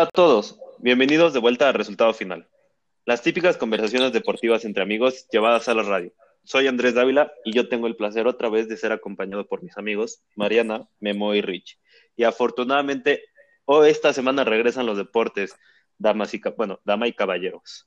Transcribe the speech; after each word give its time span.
Hola 0.00 0.08
a 0.08 0.12
todos, 0.12 0.58
bienvenidos 0.78 1.34
de 1.34 1.40
vuelta 1.40 1.68
al 1.68 1.74
resultado 1.74 2.14
final. 2.14 2.48
Las 3.04 3.20
típicas 3.20 3.58
conversaciones 3.58 4.14
deportivas 4.14 4.64
entre 4.64 4.82
amigos 4.82 5.28
llevadas 5.30 5.68
a 5.68 5.74
la 5.74 5.82
radio. 5.82 6.10
Soy 6.42 6.68
Andrés 6.68 6.94
Dávila 6.94 7.30
y 7.44 7.52
yo 7.52 7.68
tengo 7.68 7.86
el 7.86 7.96
placer 7.96 8.26
otra 8.26 8.48
vez 8.48 8.66
de 8.66 8.78
ser 8.78 8.92
acompañado 8.92 9.46
por 9.46 9.62
mis 9.62 9.76
amigos 9.76 10.22
Mariana, 10.36 10.88
Memo 11.00 11.34
y 11.34 11.42
Rich. 11.42 11.78
Y 12.16 12.24
afortunadamente, 12.24 13.24
hoy 13.66 13.90
esta 13.90 14.14
semana 14.14 14.42
regresan 14.42 14.86
los 14.86 14.96
deportes, 14.96 15.54
damas 15.98 16.32
y, 16.32 16.40
bueno, 16.56 16.80
dama 16.86 17.06
y 17.06 17.12
caballeros. 17.12 17.86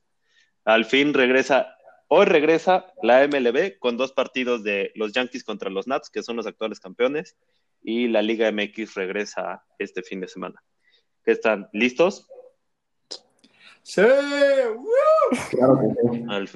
Al 0.64 0.84
fin 0.84 1.14
regresa, 1.14 1.76
hoy 2.06 2.26
regresa 2.26 2.92
la 3.02 3.26
MLB 3.26 3.80
con 3.80 3.96
dos 3.96 4.12
partidos 4.12 4.62
de 4.62 4.92
los 4.94 5.12
Yankees 5.14 5.42
contra 5.42 5.68
los 5.68 5.88
Nats, 5.88 6.10
que 6.10 6.22
son 6.22 6.36
los 6.36 6.46
actuales 6.46 6.78
campeones, 6.78 7.36
y 7.82 8.06
la 8.06 8.22
Liga 8.22 8.52
MX 8.52 8.94
regresa 8.94 9.64
este 9.80 10.04
fin 10.04 10.20
de 10.20 10.28
semana. 10.28 10.62
¿Qué 11.24 11.32
están? 11.32 11.68
¿Listos? 11.72 12.26
Sí, 13.82 14.00
Claro 15.50 15.78
que 15.80 16.16
sí. 16.16 16.24
Al, 16.28 16.48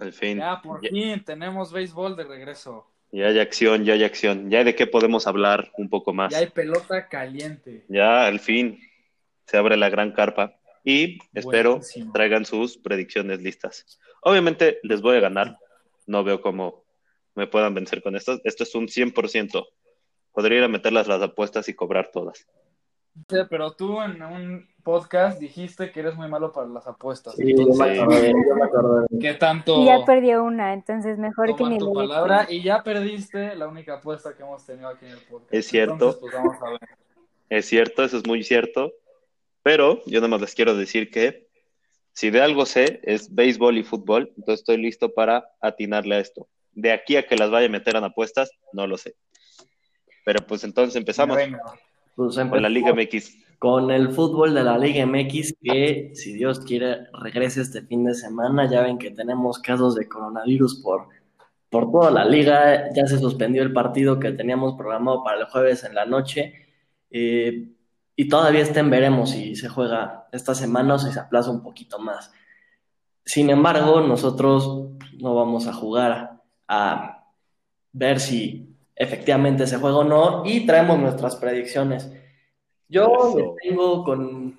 al 0.00 0.12
fin. 0.12 0.38
ya 0.38 0.60
por 0.62 0.82
Ya- 0.82 0.90
fin 0.90 1.24
tenemos 1.24 1.72
béisbol 1.72 2.16
de 2.16 2.24
regreso. 2.24 2.86
Ya 3.12 3.26
hay 3.28 3.38
acción, 3.38 3.84
ya 3.84 3.94
hay 3.94 4.04
acción. 4.04 4.50
Ya 4.50 4.64
de 4.64 4.74
qué 4.74 4.86
podemos 4.86 5.26
hablar 5.26 5.70
un 5.78 5.88
poco 5.88 6.12
más. 6.12 6.32
Ya 6.32 6.38
hay 6.38 6.48
pelota 6.48 7.08
caliente. 7.08 7.84
Ya 7.88 8.26
al 8.26 8.40
fin 8.40 8.80
se 9.46 9.56
abre 9.56 9.76
la 9.76 9.88
gran 9.88 10.12
carpa. 10.12 10.56
Y 10.84 11.18
espero 11.34 11.70
Buenísimo. 11.76 12.12
traigan 12.12 12.44
sus 12.44 12.76
predicciones 12.78 13.40
listas. 13.40 13.98
Obviamente 14.22 14.78
les 14.82 15.00
voy 15.02 15.16
a 15.16 15.20
ganar. 15.20 15.58
No 16.06 16.24
veo 16.24 16.40
cómo 16.40 16.84
me 17.34 17.46
puedan 17.46 17.74
vencer 17.74 18.02
con 18.02 18.16
esto. 18.16 18.40
Esto 18.44 18.64
es 18.64 18.74
un 18.74 18.88
100%. 18.88 19.66
Podría 20.32 20.58
ir 20.58 20.64
a 20.64 20.68
meterlas 20.68 21.06
las 21.08 21.22
apuestas 21.22 21.68
y 21.68 21.74
cobrar 21.74 22.10
todas. 22.12 22.46
Sí, 23.28 23.36
pero 23.48 23.72
tú 23.72 24.00
en 24.02 24.22
un 24.22 24.68
podcast 24.82 25.40
dijiste 25.40 25.90
que 25.90 26.00
eres 26.00 26.14
muy 26.14 26.28
malo 26.28 26.52
para 26.52 26.68
las 26.68 26.86
apuestas. 26.86 27.34
Sí, 27.34 27.54
yo 27.56 27.66
me 27.66 27.94
Sí. 27.94 28.00
acordé, 28.00 28.28
yo 28.32 28.54
me 28.54 28.64
acordé. 28.64 29.06
¿Qué 29.20 29.34
tanto 29.34 29.82
Y 29.82 29.86
ya 29.86 30.04
perdió 30.04 30.44
una, 30.44 30.74
entonces 30.74 31.18
mejor 31.18 31.56
que 31.56 31.64
ni 31.64 31.78
tu 31.78 31.88
le 31.88 31.94
palabra? 31.94 32.46
Y 32.48 32.62
ya 32.62 32.82
perdiste 32.82 33.56
la 33.56 33.66
única 33.68 33.94
apuesta 33.94 34.34
que 34.36 34.42
hemos 34.42 34.64
tenido 34.64 34.88
aquí 34.88 35.06
en 35.06 35.12
el 35.12 35.18
podcast. 35.20 35.52
Es 35.54 35.66
cierto. 35.66 35.92
Entonces, 35.94 36.20
pues 36.20 36.34
vamos 36.34 36.56
a 36.62 36.70
ver. 36.70 36.80
Es 37.48 37.66
cierto, 37.66 38.04
eso 38.04 38.18
es 38.18 38.26
muy 38.26 38.44
cierto. 38.44 38.92
Pero 39.62 40.02
yo 40.06 40.20
nada 40.20 40.28
más 40.28 40.40
les 40.40 40.54
quiero 40.54 40.76
decir 40.76 41.10
que 41.10 41.48
si 42.12 42.30
de 42.30 42.40
algo 42.40 42.64
sé 42.66 43.00
es 43.02 43.34
béisbol 43.34 43.78
y 43.78 43.82
fútbol, 43.82 44.32
entonces 44.36 44.60
estoy 44.60 44.76
listo 44.76 45.12
para 45.12 45.50
atinarle 45.60 46.14
a 46.16 46.20
esto. 46.20 46.46
De 46.72 46.92
aquí 46.92 47.16
a 47.16 47.26
que 47.26 47.36
las 47.36 47.50
vaya 47.50 47.66
a 47.66 47.70
meter 47.70 47.96
en 47.96 48.04
apuestas, 48.04 48.50
no 48.72 48.86
lo 48.86 48.96
sé. 48.98 49.16
Pero 50.24 50.46
pues 50.46 50.62
entonces 50.62 50.94
empezamos 50.96 51.36
Venga. 51.36 51.60
Pues 52.16 52.34
con 52.34 52.62
la 52.62 52.68
Liga 52.70 52.94
MX. 52.94 53.36
con 53.58 53.90
el 53.90 54.08
fútbol 54.08 54.54
de 54.54 54.64
la 54.64 54.78
Liga 54.78 55.04
MX 55.04 55.54
que, 55.62 56.12
si 56.14 56.32
Dios 56.32 56.60
quiere, 56.60 57.08
regrese 57.12 57.60
este 57.60 57.82
fin 57.82 58.04
de 58.04 58.14
semana. 58.14 58.68
Ya 58.70 58.80
ven 58.80 58.96
que 58.96 59.10
tenemos 59.10 59.58
casos 59.58 59.94
de 59.94 60.08
coronavirus 60.08 60.80
por, 60.82 61.08
por 61.68 61.92
toda 61.92 62.10
la 62.10 62.24
liga. 62.24 62.90
Ya 62.94 63.06
se 63.06 63.18
suspendió 63.18 63.62
el 63.62 63.74
partido 63.74 64.18
que 64.18 64.32
teníamos 64.32 64.74
programado 64.76 65.22
para 65.22 65.40
el 65.40 65.46
jueves 65.46 65.84
en 65.84 65.94
la 65.94 66.06
noche. 66.06 66.54
Eh, 67.10 67.68
y 68.16 68.28
todavía 68.28 68.62
está 68.62 68.80
en 68.80 68.88
veremos 68.88 69.30
si 69.30 69.54
se 69.54 69.68
juega 69.68 70.26
esta 70.32 70.54
semana 70.54 70.94
o 70.94 70.98
si 70.98 71.12
se 71.12 71.20
aplaza 71.20 71.50
un 71.50 71.62
poquito 71.62 71.98
más. 71.98 72.32
Sin 73.26 73.50
embargo, 73.50 74.00
nosotros 74.00 74.88
no 75.18 75.34
vamos 75.34 75.66
a 75.66 75.74
jugar 75.74 76.40
a 76.66 77.26
ver 77.92 78.20
si 78.20 78.65
efectivamente 78.96 79.66
se 79.66 79.76
juega 79.76 79.98
o 79.98 80.04
no 80.04 80.42
y 80.44 80.66
traemos 80.66 80.98
nuestras 80.98 81.36
predicciones. 81.36 82.10
Yo 82.88 83.54
tengo 83.62 84.02
con 84.02 84.58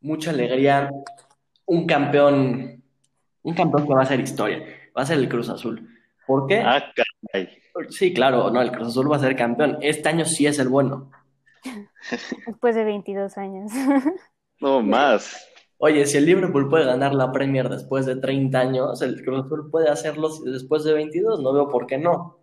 mucha 0.00 0.30
alegría 0.30 0.90
un 1.64 1.86
campeón, 1.86 2.82
un 3.42 3.54
campeón 3.54 3.86
que 3.86 3.94
va 3.94 4.02
a 4.02 4.06
ser 4.06 4.20
historia, 4.20 4.62
va 4.96 5.02
a 5.02 5.06
ser 5.06 5.18
el 5.18 5.28
Cruz 5.28 5.48
Azul. 5.48 5.88
¿Por 6.26 6.46
qué? 6.46 6.60
Ah, 6.60 6.92
caray. 6.94 7.48
Sí, 7.90 8.12
claro, 8.12 8.50
no, 8.50 8.60
el 8.60 8.72
Cruz 8.72 8.88
Azul 8.88 9.10
va 9.10 9.16
a 9.16 9.20
ser 9.20 9.34
campeón. 9.34 9.78
Este 9.80 10.08
año 10.08 10.24
sí 10.24 10.46
es 10.46 10.58
el 10.58 10.68
bueno. 10.68 11.10
Después 12.46 12.74
de 12.74 12.84
22 12.84 13.38
años. 13.38 13.72
No 14.60 14.82
más. 14.82 15.48
Oye, 15.76 16.04
si 16.04 16.16
el 16.16 16.26
Liverpool 16.26 16.68
puede 16.68 16.84
ganar 16.84 17.14
la 17.14 17.30
Premier 17.30 17.68
después 17.68 18.06
de 18.06 18.16
30 18.16 18.58
años, 18.58 19.02
el 19.02 19.22
Cruz 19.22 19.44
Azul 19.44 19.70
puede 19.70 19.88
hacerlo 19.88 20.30
después 20.44 20.82
de 20.82 20.94
22, 20.94 21.40
no 21.40 21.52
veo 21.52 21.68
por 21.68 21.86
qué 21.86 21.96
no. 21.96 22.37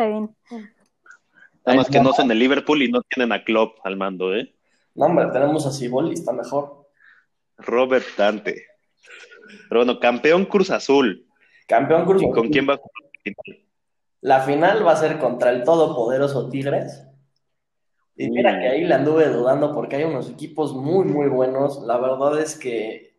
Está 0.00 0.08
bien. 0.08 0.34
Nada 1.66 1.76
más 1.76 1.88
que 1.90 2.00
no 2.00 2.14
son 2.14 2.30
el 2.30 2.38
Liverpool 2.38 2.82
y 2.82 2.90
no 2.90 3.02
tienen 3.02 3.32
a 3.32 3.44
Klopp 3.44 3.80
al 3.84 3.98
mando, 3.98 4.34
¿eh? 4.34 4.54
No, 4.94 5.06
hombre, 5.06 5.26
tenemos 5.30 5.66
a 5.66 5.72
Ciboli, 5.72 6.14
está 6.14 6.32
mejor. 6.32 6.88
Robert 7.58 8.06
Dante. 8.16 8.64
Pero 9.68 9.84
bueno, 9.84 10.00
campeón 10.00 10.46
Cruz 10.46 10.70
Azul. 10.70 11.26
Campeón 11.68 12.06
Cruz 12.06 12.22
¿Y 12.22 12.24
Azul. 12.24 12.34
con 12.34 12.48
quién 12.48 12.66
va 12.66 12.74
a 12.74 12.76
jugar 12.78 13.10
la 13.12 13.20
final? 13.22 13.66
La 14.22 14.40
final 14.40 14.86
va 14.86 14.92
a 14.92 14.96
ser 14.96 15.18
contra 15.18 15.50
el 15.50 15.64
todopoderoso 15.64 16.48
Tigres. 16.48 17.06
Y 18.16 18.30
mira 18.30 18.58
que 18.58 18.68
ahí 18.68 18.84
le 18.84 18.94
anduve 18.94 19.28
dudando 19.28 19.74
porque 19.74 19.96
hay 19.96 20.04
unos 20.04 20.30
equipos 20.30 20.72
muy, 20.74 21.04
muy 21.04 21.28
buenos. 21.28 21.82
La 21.82 21.98
verdad 21.98 22.40
es 22.40 22.56
que 22.56 23.18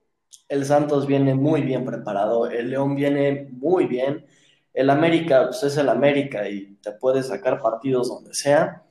el 0.49 0.65
Santos 0.65 1.05
viene 1.05 1.35
muy 1.35 1.61
bien 1.61 1.85
preparado, 1.85 2.49
el 2.49 2.71
León 2.71 2.95
viene 2.95 3.49
muy 3.51 3.85
bien. 3.85 4.25
El 4.73 4.89
América, 4.89 5.45
pues 5.45 5.63
es 5.63 5.77
el 5.77 5.89
América 5.89 6.47
y 6.49 6.75
te 6.81 6.91
puede 6.91 7.23
sacar 7.23 7.61
partidos 7.61 8.07
donde 8.09 8.33
sea. 8.33 8.83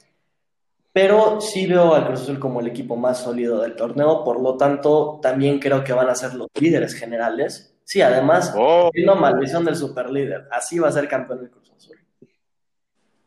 Pero 0.93 1.41
sí 1.41 1.67
veo 1.67 1.95
al 1.95 2.07
Cruz 2.07 2.23
Azul 2.23 2.39
como 2.41 2.61
el 2.61 2.67
equipo 2.67 2.97
más 2.97 3.23
sólido 3.23 3.61
del 3.61 3.77
torneo, 3.77 4.25
por 4.25 4.41
lo 4.41 4.57
tanto, 4.57 5.21
también 5.23 5.59
creo 5.61 5.85
que 5.85 5.93
van 5.93 6.09
a 6.09 6.15
ser 6.15 6.35
los 6.35 6.49
líderes 6.61 6.95
generales. 6.95 7.79
Sí, 7.85 8.03
además, 8.03 8.53
Oh, 8.57 8.91
una 9.03 9.15
maldición 9.15 9.65
del 9.65 9.77
superlíder. 9.77 10.49
Así 10.51 10.79
va 10.79 10.89
a 10.89 10.93
ser 10.93 11.09
campeón 11.09 11.41
el 11.41 11.51
Cruz 11.51 11.71
Azul. 11.77 11.97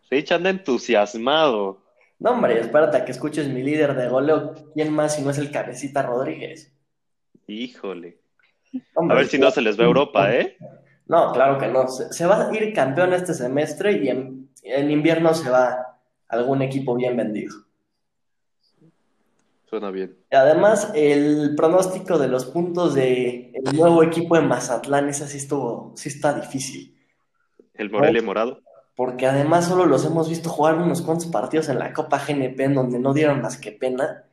Rich 0.09 0.31
anda 0.31 0.49
entusiasmado. 0.49 1.81
No, 2.19 2.31
hombre, 2.31 2.59
espérate 2.59 2.97
a 2.97 3.05
que 3.05 3.11
escuches 3.11 3.47
mi 3.47 3.63
líder 3.63 3.95
de 3.95 4.07
goleo. 4.07 4.53
¿Quién 4.73 4.93
más 4.93 5.15
si 5.15 5.21
no 5.21 5.31
es 5.31 5.37
el 5.37 5.51
Cabecita 5.51 6.01
Rodríguez? 6.03 6.73
Híjole. 7.47 8.19
A 8.95 9.13
ver 9.13 9.27
si 9.27 9.37
no 9.37 9.51
se 9.51 9.61
les 9.61 9.79
a 9.79 9.83
Europa, 9.83 10.33
¿eh? 10.33 10.57
No, 11.07 11.31
claro 11.31 11.57
que 11.57 11.67
no. 11.67 11.87
Se, 11.87 12.11
se 12.13 12.25
va 12.25 12.49
a 12.49 12.55
ir 12.55 12.73
campeón 12.73 13.13
este 13.13 13.33
semestre 13.33 13.93
y 13.93 14.09
en, 14.09 14.49
en 14.63 14.91
invierno 14.91 15.33
se 15.33 15.49
va 15.49 15.97
algún 16.27 16.61
equipo 16.61 16.95
bien 16.95 17.15
vendido. 17.15 17.53
Suena 19.65 19.91
bien. 19.91 20.15
Además, 20.31 20.91
el 20.93 21.55
pronóstico 21.55 22.19
de 22.19 22.27
los 22.27 22.45
puntos 22.45 22.93
de 22.93 23.51
el 23.53 23.75
nuevo 23.75 24.03
equipo 24.03 24.35
de 24.35 24.41
Mazatlán, 24.41 25.09
ese 25.09 25.27
sí 25.27 25.37
estuvo, 25.37 25.93
sí 25.95 26.09
está 26.09 26.33
difícil. 26.33 26.95
El 27.73 27.89
Morelia 27.89 28.21
Morado. 28.21 28.61
Porque 28.95 29.25
además 29.25 29.67
solo 29.67 29.85
los 29.87 30.05
hemos 30.05 30.29
visto 30.29 30.49
jugar 30.49 30.75
unos 30.75 31.01
cuantos 31.01 31.25
partidos 31.25 31.69
en 31.69 31.79
la 31.79 31.91
Copa 31.91 32.23
GNP 32.23 32.59
en 32.59 32.75
donde 32.75 32.99
no 32.99 33.13
dieron 33.13 33.41
más 33.41 33.57
que 33.57 33.71
pena. 33.71 34.25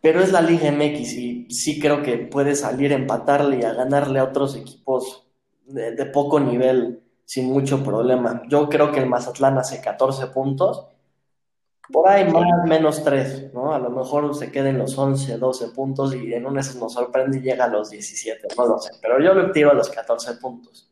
Pero 0.00 0.20
es 0.20 0.30
la 0.30 0.42
Liga 0.42 0.70
MX 0.70 1.12
y 1.14 1.50
sí 1.50 1.80
creo 1.80 2.02
que 2.02 2.18
puede 2.18 2.54
salir 2.54 2.92
a 2.92 2.96
empatarle 2.96 3.58
y 3.58 3.64
a 3.64 3.72
ganarle 3.72 4.20
a 4.20 4.24
otros 4.24 4.54
equipos 4.54 5.23
de, 5.66 6.06
poco 6.06 6.40
nivel 6.40 7.02
sin 7.24 7.46
mucho 7.46 7.82
problema. 7.82 8.42
Yo 8.48 8.68
creo 8.68 8.92
que 8.92 9.00
el 9.00 9.08
Mazatlán 9.08 9.58
hace 9.58 9.80
14 9.80 10.28
puntos. 10.28 10.86
Por 11.92 12.08
ahí 12.08 12.30
más 12.30 12.66
menos 12.66 13.04
3, 13.04 13.52
¿no? 13.52 13.74
A 13.74 13.78
lo 13.78 13.90
mejor 13.90 14.34
se 14.34 14.50
queden 14.50 14.78
los 14.78 14.96
11, 14.96 15.36
12 15.36 15.68
puntos 15.68 16.14
y 16.14 16.32
en 16.32 16.46
una 16.46 16.62
nos 16.62 16.92
sorprende 16.94 17.38
y 17.38 17.42
llega 17.42 17.66
a 17.66 17.68
los 17.68 17.90
17, 17.90 18.48
no 18.56 18.66
lo 18.66 18.78
sé. 18.78 18.92
Pero 19.02 19.20
yo 19.20 19.34
le 19.34 19.52
tiro 19.52 19.70
a 19.70 19.74
los 19.74 19.90
14 19.90 20.36
puntos. 20.36 20.90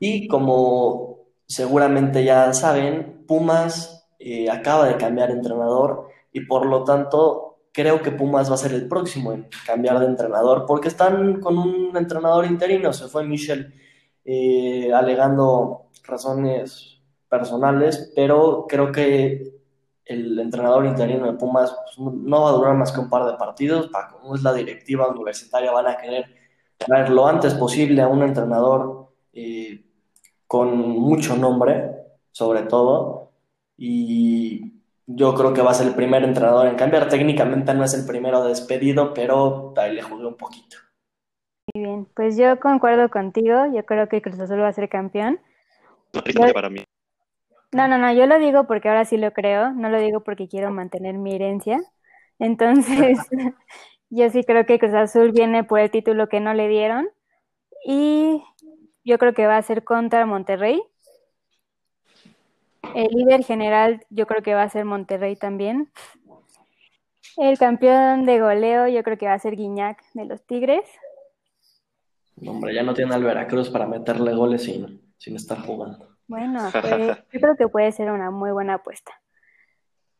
Y 0.00 0.26
como 0.26 1.26
seguramente 1.46 2.24
ya 2.24 2.52
saben, 2.52 3.24
Pumas 3.26 4.08
eh, 4.18 4.50
acaba 4.50 4.88
de 4.88 4.96
cambiar 4.96 5.30
entrenador 5.30 6.08
y 6.32 6.40
por 6.40 6.66
lo 6.66 6.84
tanto 6.84 7.47
creo 7.78 8.02
que 8.02 8.10
Pumas 8.10 8.50
va 8.50 8.56
a 8.56 8.58
ser 8.58 8.72
el 8.72 8.88
próximo 8.88 9.32
en 9.32 9.46
cambiar 9.64 10.00
de 10.00 10.06
entrenador 10.06 10.66
porque 10.66 10.88
están 10.88 11.40
con 11.40 11.56
un 11.56 11.96
entrenador 11.96 12.44
interino, 12.44 12.92
se 12.92 13.06
fue 13.06 13.24
Michel 13.24 13.72
eh, 14.24 14.92
alegando 14.92 15.86
razones 16.02 17.00
personales, 17.28 18.12
pero 18.16 18.66
creo 18.68 18.90
que 18.90 19.60
el 20.04 20.40
entrenador 20.40 20.86
interino 20.86 21.26
de 21.26 21.38
Pumas 21.38 21.72
pues, 21.84 21.98
no 22.00 22.42
va 22.42 22.48
a 22.48 22.54
durar 22.54 22.74
más 22.74 22.90
que 22.90 22.98
un 22.98 23.08
par 23.08 23.30
de 23.30 23.38
partidos, 23.38 23.88
como 24.10 24.34
es 24.34 24.42
la 24.42 24.54
directiva 24.54 25.06
universitaria 25.06 25.70
van 25.70 25.86
a 25.86 25.96
querer 25.98 26.24
traer 26.78 27.10
lo 27.10 27.28
antes 27.28 27.54
posible 27.54 28.02
a 28.02 28.08
un 28.08 28.24
entrenador 28.24 29.12
eh, 29.32 29.84
con 30.48 30.76
mucho 30.76 31.36
nombre, 31.36 31.92
sobre 32.32 32.62
todo, 32.62 33.30
y 33.76 34.77
yo 35.10 35.34
creo 35.34 35.54
que 35.54 35.62
va 35.62 35.70
a 35.70 35.74
ser 35.74 35.86
el 35.86 35.94
primer 35.94 36.22
entrenador 36.22 36.66
en 36.66 36.76
cambiar. 36.76 37.08
Técnicamente 37.08 37.72
no 37.72 37.82
es 37.82 37.94
el 37.94 38.06
primero 38.06 38.44
despedido, 38.44 39.14
pero 39.14 39.72
ahí 39.78 39.94
le 39.94 40.02
jugué 40.02 40.26
un 40.26 40.36
poquito. 40.36 40.76
Muy 41.72 41.82
bien. 41.82 42.06
Pues 42.14 42.36
yo 42.36 42.60
concuerdo 42.60 43.08
contigo. 43.08 43.64
Yo 43.74 43.86
creo 43.86 44.08
que 44.08 44.20
Cruz 44.20 44.38
Azul 44.38 44.60
va 44.60 44.68
a 44.68 44.72
ser 44.72 44.90
campeón. 44.90 45.40
Triste 46.10 46.52
para 46.52 46.68
mí. 46.68 46.84
No, 47.72 47.88
no, 47.88 47.96
no. 47.96 48.12
Yo 48.12 48.26
lo 48.26 48.38
digo 48.38 48.66
porque 48.66 48.90
ahora 48.90 49.06
sí 49.06 49.16
lo 49.16 49.32
creo. 49.32 49.72
No 49.72 49.88
lo 49.88 49.98
digo 49.98 50.22
porque 50.22 50.46
quiero 50.46 50.70
mantener 50.70 51.14
mi 51.16 51.34
herencia. 51.34 51.80
Entonces, 52.38 53.18
yo 54.10 54.28
sí 54.28 54.44
creo 54.44 54.66
que 54.66 54.78
Cruz 54.78 54.92
Azul 54.92 55.32
viene 55.32 55.64
por 55.64 55.80
el 55.80 55.90
título 55.90 56.28
que 56.28 56.40
no 56.40 56.52
le 56.52 56.68
dieron. 56.68 57.08
Y 57.86 58.42
yo 59.04 59.16
creo 59.16 59.32
que 59.32 59.46
va 59.46 59.56
a 59.56 59.62
ser 59.62 59.84
contra 59.84 60.26
Monterrey. 60.26 60.82
El 62.94 63.08
líder 63.08 63.44
general 63.44 64.04
yo 64.10 64.26
creo 64.26 64.42
que 64.42 64.54
va 64.54 64.62
a 64.62 64.68
ser 64.68 64.84
Monterrey 64.84 65.36
también. 65.36 65.90
El 67.36 67.58
campeón 67.58 68.26
de 68.26 68.40
goleo 68.40 68.88
yo 68.88 69.02
creo 69.02 69.18
que 69.18 69.26
va 69.26 69.34
a 69.34 69.38
ser 69.38 69.56
Guiñac 69.56 70.02
de 70.14 70.24
los 70.24 70.42
Tigres. 70.44 70.84
Hombre, 72.46 72.74
ya 72.74 72.82
no 72.82 72.94
tiene 72.94 73.14
al 73.14 73.24
Veracruz 73.24 73.70
para 73.70 73.86
meterle 73.86 74.34
goles 74.34 74.64
sin, 74.64 75.12
sin 75.18 75.36
estar 75.36 75.60
jugando. 75.60 76.16
Bueno, 76.26 76.68
pues, 76.72 77.16
yo 77.32 77.40
creo 77.40 77.56
que 77.56 77.68
puede 77.68 77.90
ser 77.92 78.10
una 78.10 78.30
muy 78.30 78.50
buena 78.50 78.74
apuesta. 78.74 79.12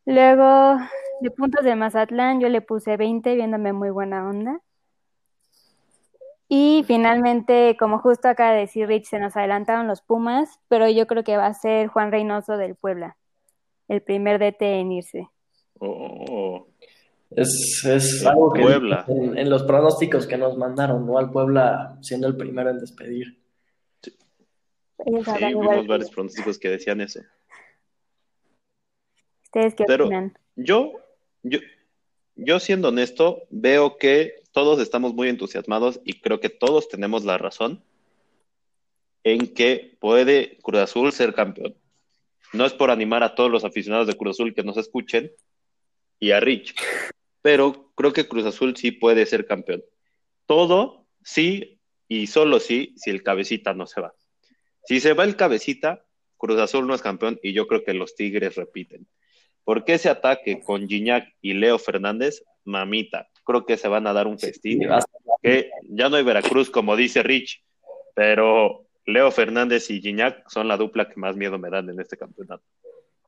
Luego, 0.04 0.78
de 1.20 1.30
puntos 1.30 1.64
de 1.64 1.76
Mazatlán, 1.76 2.40
yo 2.40 2.48
le 2.48 2.62
puse 2.62 2.96
20, 2.96 3.34
viéndome 3.34 3.72
muy 3.72 3.90
buena 3.90 4.28
onda. 4.28 4.60
Y 6.48 6.82
finalmente, 6.86 7.76
como 7.78 7.98
justo 7.98 8.26
acaba 8.28 8.52
de 8.52 8.60
decir 8.60 8.86
Rich, 8.88 9.04
se 9.06 9.18
nos 9.18 9.36
adelantaron 9.36 9.86
los 9.86 10.00
Pumas, 10.00 10.60
pero 10.68 10.88
yo 10.88 11.06
creo 11.06 11.22
que 11.22 11.36
va 11.36 11.46
a 11.46 11.54
ser 11.54 11.88
Juan 11.88 12.10
Reynoso 12.10 12.56
del 12.56 12.74
Puebla, 12.74 13.16
el 13.88 14.00
primer 14.02 14.38
DT 14.38 14.62
en 14.80 14.92
irse. 14.92 15.28
Oh, 15.78 16.66
Es, 17.30 17.82
es 17.84 18.24
algo 18.26 18.52
que 18.54 18.62
Puebla. 18.62 19.04
en, 19.08 19.36
en 19.36 19.50
los 19.50 19.62
pronósticos 19.64 20.26
que 20.26 20.38
nos 20.38 20.56
mandaron, 20.56 21.06
¿no? 21.06 21.18
Al 21.18 21.30
Puebla 21.30 21.98
siendo 22.00 22.26
el 22.26 22.36
primero 22.36 22.70
en 22.70 22.78
despedir. 22.78 23.38
Sí, 24.02 24.16
igual 25.06 25.38
vimos 25.44 25.86
varios 25.86 26.10
pronósticos 26.10 26.58
que 26.58 26.70
decían 26.70 27.02
eso. 27.02 27.20
¿Ustedes 29.44 29.74
qué 29.74 29.84
Pero- 29.86 30.06
opinan? 30.06 30.36
Yo, 30.56 30.92
yo, 31.42 31.58
yo 32.36 32.58
siendo 32.58 32.88
honesto, 32.88 33.42
veo 33.50 33.96
que 33.96 34.37
todos 34.52 34.80
estamos 34.80 35.14
muy 35.14 35.28
entusiasmados 35.28 36.00
y 36.04 36.20
creo 36.20 36.40
que 36.40 36.48
todos 36.48 36.88
tenemos 36.88 37.24
la 37.24 37.38
razón 37.38 37.82
en 39.24 39.52
que 39.52 39.96
puede 40.00 40.58
Cruz 40.62 40.80
Azul 40.80 41.12
ser 41.12 41.34
campeón. 41.34 41.76
No 42.52 42.64
es 42.64 42.72
por 42.72 42.90
animar 42.90 43.22
a 43.22 43.34
todos 43.34 43.50
los 43.50 43.64
aficionados 43.64 44.06
de 44.06 44.16
Cruz 44.16 44.36
Azul 44.36 44.54
que 44.54 44.62
nos 44.62 44.76
escuchen 44.76 45.32
y 46.18 46.30
a 46.30 46.40
Rich, 46.40 46.74
pero 47.42 47.92
creo 47.94 48.12
que 48.12 48.26
Cruz 48.26 48.46
Azul 48.46 48.76
sí 48.76 48.90
puede 48.90 49.26
ser 49.26 49.46
campeón. 49.46 49.84
Todo 50.46 51.06
sí 51.22 51.78
y 52.08 52.26
solo 52.26 52.58
sí 52.58 52.94
si 52.96 53.10
el 53.10 53.22
cabecita 53.22 53.74
no 53.74 53.86
se 53.86 54.00
va. 54.00 54.14
Si 54.84 55.00
se 55.00 55.12
va 55.12 55.24
el 55.24 55.36
cabecita, 55.36 56.06
Cruz 56.38 56.58
Azul 56.58 56.86
no 56.86 56.94
es 56.94 57.02
campeón 57.02 57.38
y 57.42 57.52
yo 57.52 57.66
creo 57.66 57.84
que 57.84 57.92
los 57.92 58.14
Tigres 58.14 58.54
repiten. 58.54 59.06
Porque 59.64 59.94
ese 59.94 60.08
ataque 60.08 60.62
con 60.62 60.88
Gignac 60.88 61.34
y 61.42 61.52
Leo 61.52 61.78
Fernández, 61.78 62.42
mamita, 62.64 63.28
creo 63.48 63.64
que 63.64 63.78
se 63.78 63.88
van 63.88 64.06
a 64.06 64.12
dar 64.12 64.26
un 64.26 64.38
festín. 64.38 64.86
Que 65.42 65.70
ya 65.88 66.10
no 66.10 66.16
hay 66.16 66.22
Veracruz, 66.22 66.68
como 66.68 66.96
dice 66.96 67.22
Rich, 67.22 67.62
pero 68.14 68.84
Leo 69.06 69.30
Fernández 69.30 69.88
y 69.90 70.02
Gignac 70.02 70.46
son 70.50 70.68
la 70.68 70.76
dupla 70.76 71.08
que 71.08 71.18
más 71.18 71.34
miedo 71.34 71.58
me 71.58 71.70
dan 71.70 71.88
en 71.88 71.98
este 71.98 72.18
campeonato. 72.18 72.62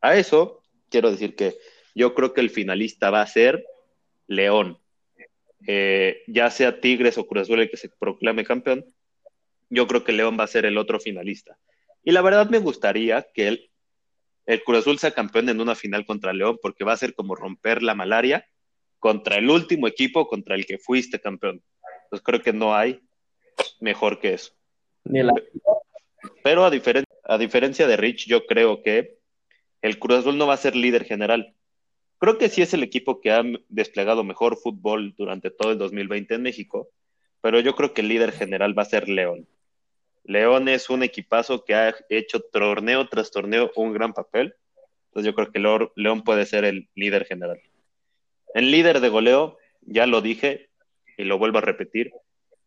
A 0.02 0.16
eso 0.16 0.62
quiero 0.90 1.10
decir 1.10 1.34
que 1.34 1.54
yo 1.94 2.14
creo 2.14 2.34
que 2.34 2.42
el 2.42 2.50
finalista 2.50 3.08
va 3.10 3.22
a 3.22 3.26
ser 3.26 3.64
León. 4.26 4.78
Eh, 5.66 6.22
ya 6.26 6.50
sea 6.50 6.80
Tigres 6.80 7.16
o 7.16 7.26
Cruz 7.26 7.42
Azul 7.42 7.60
el 7.60 7.70
que 7.70 7.78
se 7.78 7.88
proclame 7.88 8.44
campeón, 8.44 8.84
yo 9.70 9.86
creo 9.86 10.04
que 10.04 10.12
León 10.12 10.36
va 10.38 10.44
a 10.44 10.48
ser 10.48 10.66
el 10.66 10.76
otro 10.76 11.00
finalista. 11.00 11.56
Y 12.04 12.12
la 12.12 12.20
verdad 12.20 12.50
me 12.50 12.58
gustaría 12.58 13.26
que 13.32 13.48
el, 13.48 13.70
el 14.44 14.62
Cruz 14.64 14.80
Azul 14.80 14.98
sea 14.98 15.12
campeón 15.12 15.48
en 15.48 15.62
una 15.62 15.74
final 15.74 16.04
contra 16.04 16.34
León, 16.34 16.58
porque 16.60 16.84
va 16.84 16.92
a 16.92 16.98
ser 16.98 17.14
como 17.14 17.34
romper 17.34 17.82
la 17.82 17.94
malaria 17.94 18.46
contra 19.00 19.36
el 19.38 19.50
último 19.50 19.88
equipo 19.88 20.28
contra 20.28 20.54
el 20.54 20.64
que 20.66 20.78
fuiste 20.78 21.18
campeón. 21.20 21.60
Entonces 22.04 22.22
creo 22.24 22.40
que 22.42 22.52
no 22.52 22.76
hay 22.76 23.00
mejor 23.80 24.20
que 24.20 24.34
eso. 24.34 24.52
ni 25.04 25.22
la- 25.22 25.32
Pero 26.44 26.64
a, 26.64 26.70
diferen- 26.70 27.04
a 27.24 27.38
diferencia 27.38 27.86
de 27.86 27.96
Rich, 27.96 28.26
yo 28.28 28.44
creo 28.46 28.82
que 28.82 29.18
el 29.82 29.98
Cruz 29.98 30.18
Azul 30.18 30.36
no 30.38 30.46
va 30.46 30.54
a 30.54 30.58
ser 30.58 30.76
líder 30.76 31.04
general. 31.04 31.54
Creo 32.18 32.36
que 32.36 32.50
sí 32.50 32.60
es 32.60 32.74
el 32.74 32.82
equipo 32.82 33.20
que 33.22 33.30
ha 33.32 33.42
desplegado 33.70 34.22
mejor 34.22 34.58
fútbol 34.58 35.14
durante 35.16 35.50
todo 35.50 35.72
el 35.72 35.78
2020 35.78 36.34
en 36.34 36.42
México, 36.42 36.90
pero 37.40 37.60
yo 37.60 37.74
creo 37.74 37.94
que 37.94 38.02
el 38.02 38.08
líder 38.08 38.32
general 38.32 38.78
va 38.78 38.82
a 38.82 38.86
ser 38.86 39.08
León. 39.08 39.48
León 40.24 40.68
es 40.68 40.90
un 40.90 41.02
equipazo 41.02 41.64
que 41.64 41.74
ha 41.74 41.94
hecho 42.10 42.40
torneo 42.40 43.08
tras 43.08 43.30
torneo 43.30 43.72
un 43.76 43.94
gran 43.94 44.12
papel. 44.12 44.54
Entonces 45.06 45.26
yo 45.26 45.34
creo 45.34 45.50
que 45.50 45.90
León 45.96 46.22
puede 46.22 46.44
ser 46.44 46.66
el 46.66 46.90
líder 46.94 47.24
general. 47.24 47.58
El 48.54 48.70
líder 48.70 49.00
de 49.00 49.08
goleo, 49.08 49.58
ya 49.82 50.06
lo 50.06 50.20
dije 50.20 50.70
y 51.16 51.24
lo 51.24 51.38
vuelvo 51.38 51.58
a 51.58 51.62
repetir, 51.62 52.12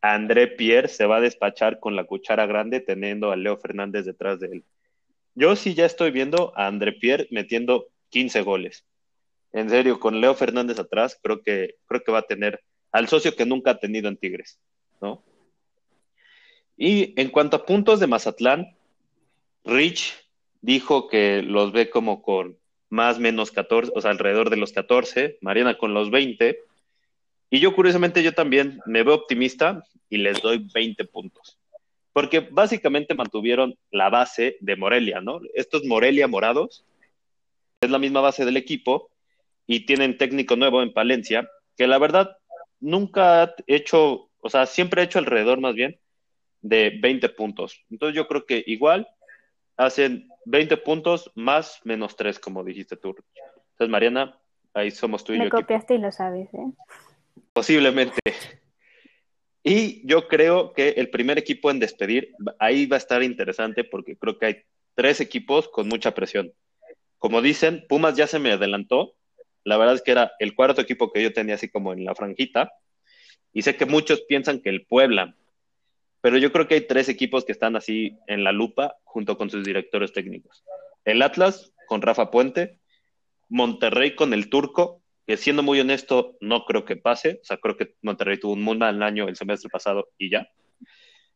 André 0.02 0.48
Pierre 0.48 0.90
se 0.90 1.06
va 1.06 1.18
a 1.18 1.22
despachar 1.22 1.80
con 1.80 1.96
la 1.96 2.04
cuchara 2.04 2.46
grande 2.46 2.82
teniendo 2.82 3.32
a 3.32 3.36
Leo 3.36 3.58
Fernández 3.58 4.06
detrás 4.06 4.40
de 4.40 4.48
él. 4.48 4.66
Yo 5.36 5.56
sí 5.56 5.74
ya 5.74 5.86
estoy 5.86 6.12
viendo 6.12 6.54
a 6.58 6.68
André 6.68 6.94
Pierre 6.94 7.28
metiendo 7.32 7.88
15 8.10 8.42
goles. 8.42 8.86
En 9.52 9.70
serio, 9.70 10.00
con 10.00 10.20
Leo 10.20 10.36
Fernández 10.36 10.80
atrás, 10.80 11.18
creo 11.22 11.42
que, 11.42 11.76
creo 11.86 12.04
que 12.04 12.12
va 12.12 12.20
a 12.20 12.28
tener 12.28 12.62
al 12.92 13.08
socio 13.08 13.36
que 13.36 13.46
nunca 13.46 13.72
ha 13.72 13.80
tenido 13.80 14.10
en 14.10 14.18
Tigres, 14.18 14.60
¿no? 15.02 15.24
Y 16.76 17.20
en 17.20 17.30
cuanto 17.30 17.58
a 17.58 17.66
puntos 17.66 18.00
de 18.00 18.08
Mazatlán, 18.08 18.76
Rich 19.64 20.14
dijo 20.62 21.08
que 21.08 21.42
los 21.42 21.72
ve 21.72 21.90
como 21.90 22.22
con 22.22 22.58
más 22.94 23.18
menos 23.18 23.50
14, 23.50 23.92
o 23.96 24.02
sea, 24.02 24.12
alrededor 24.12 24.52
de 24.52 24.58
los 24.58 24.72
14, 24.72 25.40
Mariana 25.42 25.80
con 25.80 25.96
los 25.96 26.12
20. 26.12 26.60
Y 27.50 27.60
yo, 27.60 27.74
curiosamente, 27.74 28.22
yo 28.22 28.34
también 28.34 28.80
me 28.86 29.02
veo 29.02 29.16
optimista 29.16 29.84
y 30.10 30.18
les 30.18 30.44
doy 30.44 30.68
20 30.72 31.04
puntos. 31.06 31.58
Porque 32.14 32.42
básicamente 32.42 33.16
mantuvieron 33.16 33.76
la 33.90 34.12
base 34.12 34.58
de 34.60 34.76
Morelia, 34.76 35.22
¿no? 35.22 35.42
Estos 35.56 35.84
Morelia 35.86 36.28
morados 36.28 36.86
es 37.82 37.90
la 37.90 37.98
misma 37.98 38.22
base 38.22 38.46
del 38.46 38.58
equipo 38.58 39.10
y 39.66 39.88
tienen 39.88 40.20
técnico 40.20 40.56
nuevo 40.56 40.84
en 40.84 40.94
Palencia, 40.94 41.50
que 41.76 41.88
la 41.88 41.98
verdad 41.98 42.38
nunca 42.80 43.42
ha 43.42 43.56
hecho, 43.66 44.30
o 44.40 44.50
sea, 44.52 44.68
siempre 44.68 45.02
ha 45.02 45.06
hecho 45.06 45.18
alrededor 45.18 45.60
más 45.60 45.74
bien 45.74 46.00
de 46.62 46.92
20 47.02 47.28
puntos. 47.30 47.84
Entonces 47.90 48.16
yo 48.16 48.28
creo 48.28 48.46
que 48.46 48.64
igual 48.68 49.08
hacen 49.78 50.30
20 50.46 50.78
puntos 50.78 51.32
más 51.36 51.80
menos 51.84 52.16
3, 52.16 52.40
como 52.40 52.64
dijiste 52.64 52.98
tú. 52.98 53.16
Entonces, 53.72 53.90
Mariana, 53.90 54.38
ahí 54.74 54.92
somos 54.92 55.24
tú 55.24 55.34
y 55.34 55.38
Me 55.38 55.46
yo. 55.46 55.48
equipo. 55.48 55.62
copiaste 55.62 55.96
y 55.96 55.98
lo 56.00 56.12
sabes, 56.12 56.54
¿eh? 56.54 56.72
Posiblemente. 57.54 58.20
Y 59.64 60.06
yo 60.06 60.28
creo 60.28 60.74
que 60.74 60.90
el 60.90 61.10
primer 61.10 61.38
equipo 61.38 61.72
en 61.72 61.80
despedir, 61.80 62.34
ahí 62.60 62.86
va 62.86 62.98
a 62.98 63.00
estar 63.00 63.24
interesante 63.24 63.84
porque 63.84 64.18
creo 64.18 64.38
que 64.38 64.46
hay 64.46 64.58
tres 64.94 65.22
equipos 65.22 65.70
con 65.70 65.88
mucha 65.88 66.14
presión. 66.14 66.52
Como 67.18 67.42
dicen, 67.42 67.86
Pumas 67.88 68.18
ya 68.18 68.28
se 68.28 68.40
me 68.40 68.52
adelantó. 68.52 69.16
La 69.64 69.78
verdad 69.78 69.96
es 69.96 70.02
que 70.02 70.12
era 70.12 70.34
el 70.40 70.54
cuarto 70.56 70.82
equipo 70.82 71.14
que 71.14 71.24
yo 71.24 71.32
tenía 71.32 71.56
así 71.56 71.70
como 71.70 71.94
en 71.94 72.04
la 72.04 72.14
franjita. 72.14 72.74
Y 73.54 73.62
sé 73.62 73.78
que 73.78 73.86
muchos 73.86 74.22
piensan 74.24 74.60
que 74.60 74.70
el 74.70 74.86
Puebla, 74.86 75.36
pero 76.24 76.38
yo 76.38 76.54
creo 76.54 76.70
que 76.70 76.76
hay 76.76 76.88
tres 76.88 77.10
equipos 77.10 77.44
que 77.44 77.52
están 77.52 77.76
así 77.76 78.18
en 78.28 78.46
la 78.46 78.54
lupa 78.54 78.96
junto 79.04 79.38
con 79.38 79.50
sus 79.50 79.66
directores 79.66 80.14
técnicos. 80.14 80.64
El 81.04 81.22
Atlas 81.22 81.74
con 81.86 82.02
Rafa 82.02 82.32
Puente, 82.32 82.80
Monterrey 83.50 84.16
con 84.16 84.34
el 84.34 84.50
Turco, 84.50 85.02
que 85.28 85.36
siendo 85.36 85.64
muy 85.64 85.82
honesto, 85.82 86.38
no 86.40 86.64
creo 86.64 86.86
que 86.86 86.96
pase. 86.96 87.42
O 87.42 87.44
sea, 87.44 87.58
creo 87.58 87.76
que 87.76 87.96
Monterrey 88.02 88.40
tuvo 88.40 88.54
un 88.54 88.62
muy 88.62 88.78
mal 88.78 89.04
año 89.04 89.28
el 89.28 89.36
semestre 89.36 89.70
pasado 89.70 90.12
y 90.18 90.30
ya. 90.30 90.48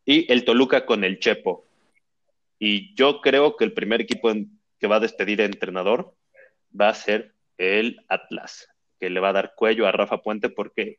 Y 0.06 0.32
el 0.32 0.46
Toluca 0.46 0.86
con 0.86 1.04
el 1.04 1.18
Chepo. 1.18 1.66
Y 2.58 2.94
yo 2.94 3.20
creo 3.20 3.56
que 3.56 3.64
el 3.64 3.74
primer 3.74 4.00
equipo 4.00 4.32
que 4.80 4.86
va 4.86 4.96
a 4.96 5.00
despedir 5.00 5.42
el 5.42 5.50
entrenador 5.52 6.14
va 6.68 6.88
a 6.88 6.94
ser 6.94 7.34
el 7.58 8.00
Atlas, 8.08 8.70
que 8.98 9.10
le 9.10 9.20
va 9.20 9.28
a 9.28 9.34
dar 9.34 9.52
cuello 9.54 9.86
a 9.86 9.92
Rafa 9.92 10.22
Puente 10.22 10.48
porque 10.48 10.98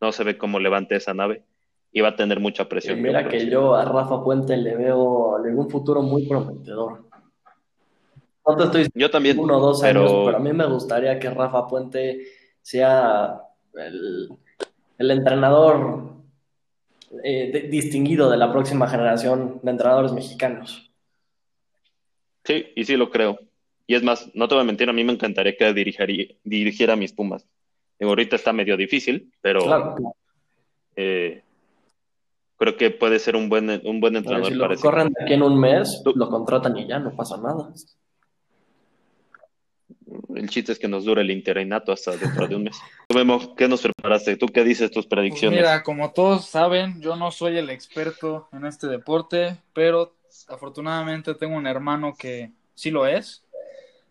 no 0.00 0.12
se 0.12 0.24
ve 0.24 0.38
cómo 0.38 0.60
levante 0.60 0.96
esa 0.96 1.12
nave 1.12 1.44
y 1.92 2.00
va 2.00 2.08
a 2.08 2.16
tener 2.16 2.40
mucha 2.40 2.64
Y 2.64 2.66
presión. 2.66 3.02
mira 3.02 3.28
que 3.28 3.48
yo 3.50 3.74
a 3.74 3.84
Rafa 3.84 4.22
Puente 4.22 4.56
le 4.56 4.76
veo, 4.76 5.38
le 5.42 5.50
veo 5.50 5.60
un 5.60 5.70
futuro 5.70 6.02
muy 6.02 6.26
prometedor. 6.26 7.04
No 8.46 8.56
te 8.56 8.64
estoy 8.64 8.88
Yo 8.94 9.10
también, 9.10 9.38
uno 9.38 9.58
o 9.58 9.60
dos 9.60 9.82
pero 9.82 10.00
años, 10.00 10.12
pero 10.24 10.36
a 10.38 10.40
mí 10.40 10.52
me 10.52 10.66
gustaría 10.66 11.18
que 11.18 11.28
Rafa 11.30 11.66
Puente 11.66 12.26
sea 12.62 13.40
el, 13.74 14.28
el 14.98 15.10
entrenador 15.10 16.12
eh, 17.24 17.50
de- 17.52 17.60
distinguido 17.68 18.30
de 18.30 18.36
la 18.38 18.50
próxima 18.52 18.88
generación 18.88 19.60
de 19.62 19.70
entrenadores 19.70 20.12
mexicanos. 20.12 20.90
sí, 22.44 22.66
y 22.74 22.84
sí 22.84 22.96
lo 22.96 23.10
creo. 23.10 23.38
Y 23.86 23.94
es 23.94 24.02
más, 24.02 24.30
no 24.34 24.48
te 24.48 24.54
voy 24.54 24.62
a 24.62 24.66
mentir, 24.66 24.88
a 24.88 24.92
mí 24.92 25.04
me 25.04 25.12
encantaría 25.12 25.56
que 25.56 25.72
dirigiera 26.44 26.96
mis 26.96 27.12
Pumas. 27.12 27.46
Ahorita 28.00 28.36
está 28.36 28.52
medio 28.52 28.76
difícil, 28.76 29.32
pero 29.40 29.64
claro. 29.64 29.94
eh, 30.96 31.42
creo 32.58 32.76
que 32.76 32.90
puede 32.90 33.18
ser 33.18 33.36
un 33.36 33.48
buen, 33.48 33.70
un 33.84 34.00
buen 34.00 34.16
entrenador 34.16 34.48
si 34.52 34.54
lo 34.54 34.68
corren 34.76 35.08
de 35.12 35.24
aquí 35.24 35.34
en 35.34 35.42
un 35.42 35.58
mes, 35.58 36.02
Tú- 36.04 36.12
lo 36.14 36.28
contratan 36.28 36.76
y 36.76 36.86
ya, 36.86 36.98
no 36.98 37.14
pasa 37.16 37.36
nada. 37.38 37.72
El 40.34 40.48
chiste 40.48 40.72
es 40.72 40.78
que 40.78 40.88
nos 40.88 41.04
dure 41.04 41.22
el 41.22 41.30
interinato 41.30 41.92
hasta 41.92 42.16
dentro 42.16 42.46
de 42.46 42.56
un 42.56 42.64
mes. 42.64 42.78
Memo, 43.14 43.54
¿qué 43.54 43.68
nos 43.68 43.82
preparaste? 43.82 44.36
¿Tú 44.36 44.46
qué 44.46 44.64
dices 44.64 44.90
tus 44.90 45.06
Pues 45.06 45.10
predicciones? 45.10 45.60
mira, 45.60 45.82
como 45.82 46.12
todos 46.12 46.46
saben, 46.46 47.00
yo 47.00 47.16
no 47.16 47.30
soy 47.30 47.56
el 47.58 47.70
experto 47.70 48.48
en 48.52 48.64
este 48.66 48.86
deporte, 48.86 49.58
pero 49.72 50.14
afortunadamente 50.48 51.34
tengo 51.34 51.56
un 51.56 51.66
hermano 51.66 52.14
que 52.18 52.52
sí 52.74 52.90
lo 52.90 53.06
es. 53.06 53.44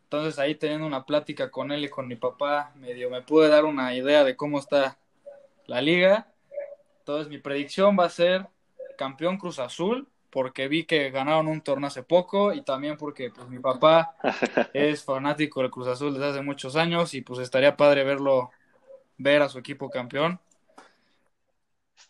Entonces 0.03 0.39
ahí 0.39 0.55
teniendo 0.55 0.85
una 0.87 1.05
plática 1.05 1.49
con 1.51 1.71
él 1.71 1.83
y 1.85 1.89
con 1.89 2.07
mi 2.07 2.15
papá, 2.15 2.71
medio 2.75 3.09
me 3.09 3.21
pude 3.21 3.49
dar 3.49 3.65
una 3.65 3.93
idea 3.95 4.23
de 4.23 4.35
cómo 4.35 4.59
está 4.59 4.97
la 5.65 5.81
liga. 5.81 6.27
Entonces 7.07 7.29
mi 7.29 7.37
predicción 7.37 7.95
va 7.97 8.03
a 8.03 8.09
ser 8.09 8.47
campeón 8.97 9.37
Cruz 9.37 9.59
Azul, 9.59 10.09
porque 10.29 10.67
vi 10.67 10.83
que 10.83 11.09
ganaron 11.09 11.47
un 11.47 11.61
torneo 11.61 11.87
hace 11.87 12.03
poco 12.03 12.51
y 12.51 12.63
también 12.63 12.97
porque 12.97 13.29
pues 13.29 13.47
mi 13.47 13.59
papá 13.59 14.17
es 14.73 15.05
fanático 15.05 15.61
del 15.61 15.71
Cruz 15.71 15.87
Azul 15.87 16.13
desde 16.13 16.27
hace 16.27 16.41
muchos 16.41 16.75
años 16.75 17.13
y 17.13 17.21
pues 17.21 17.39
estaría 17.39 17.77
padre 17.77 18.03
verlo, 18.03 18.51
ver 19.17 19.41
a 19.41 19.47
su 19.47 19.57
equipo 19.57 19.89
campeón. 19.89 20.37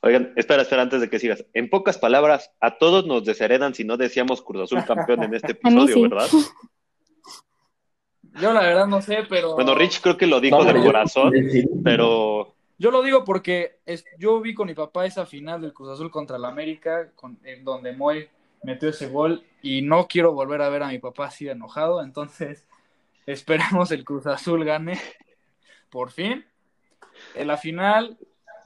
Oigan, 0.01 0.33
espera, 0.35 0.63
espera, 0.63 0.81
antes 0.81 0.99
de 0.99 1.11
que 1.11 1.19
sigas. 1.19 1.45
En 1.53 1.69
pocas 1.69 1.99
palabras, 1.99 2.51
a 2.59 2.79
todos 2.79 3.05
nos 3.05 3.23
desheredan 3.23 3.75
si 3.75 3.83
no 3.83 3.97
decíamos 3.97 4.41
Cruz 4.41 4.63
Azul 4.63 4.83
campeón 4.83 5.21
en 5.21 5.35
este 5.35 5.51
episodio, 5.51 5.93
sí. 5.93 6.01
¿verdad? 6.01 6.27
Yo 8.41 8.51
la 8.51 8.61
verdad 8.61 8.87
no 8.87 8.99
sé, 9.03 9.19
pero 9.29 9.53
Bueno, 9.53 9.75
Rich 9.75 10.01
creo 10.01 10.17
que 10.17 10.25
lo 10.25 10.41
dijo 10.41 10.63
No, 10.63 10.73
de 10.73 10.83
corazón, 10.83 11.33
pero 11.83 12.56
yo 12.77 12.91
lo 12.91 13.01
digo 13.01 13.23
porque 13.23 13.79
es- 13.85 14.05
yo 14.19 14.39
vi 14.41 14.53
con 14.53 14.67
mi 14.67 14.73
papá 14.73 15.05
esa 15.05 15.25
final 15.25 15.61
del 15.61 15.73
Cruz 15.73 15.89
Azul 15.89 16.11
contra 16.11 16.37
el 16.37 16.45
América, 16.45 17.11
en 17.43 17.63
donde 17.63 17.93
Moy 17.93 18.29
metió 18.63 18.89
ese 18.89 19.07
gol 19.07 19.43
y 19.61 19.81
no 19.81 20.07
quiero 20.07 20.33
volver 20.33 20.61
a 20.61 20.69
ver 20.69 20.83
a 20.83 20.87
mi 20.89 20.99
papá 20.99 21.25
así 21.27 21.45
de 21.45 21.51
enojado, 21.51 22.01
entonces 22.03 22.65
esperamos 23.25 23.91
el 23.91 24.03
Cruz 24.03 24.27
Azul 24.27 24.63
gane 24.65 24.99
por 25.89 26.11
fin. 26.11 26.45
En 27.35 27.47
la 27.47 27.57
final 27.57 28.17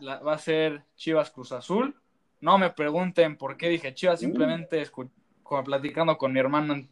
va 0.06 0.34
a 0.34 0.38
ser 0.38 0.84
Chivas 0.96 1.32
Cruz 1.32 1.51
Azul. 1.51 1.96
No 2.39 2.58
me 2.58 2.70
pregunten 2.72 3.38
por 3.38 3.56
qué 3.56 3.70
dije 3.70 3.94
Chivas, 3.94 4.20
simplemente 4.20 4.84
platicando 5.65 6.18
con 6.18 6.34
mi 6.34 6.39
hermano 6.39 6.88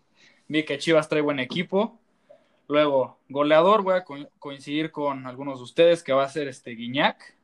vi 0.48 0.64
que 0.64 0.78
Chivas 0.78 1.10
trae 1.10 1.22
buen 1.22 1.40
equipo. 1.40 2.00
Luego, 2.70 3.20
goleador, 3.28 3.82
voy 3.84 3.96
a 3.96 4.06
co- 4.06 4.30
coincidir 4.40 4.92
con 4.92 5.28
algunos 5.28 5.58
de 5.60 5.64
ustedes 5.66 6.04
que 6.04 6.14
va 6.14 6.24
a 6.24 6.30
ser 6.30 6.48
este 6.48 6.72
Guiñac. 6.72 7.36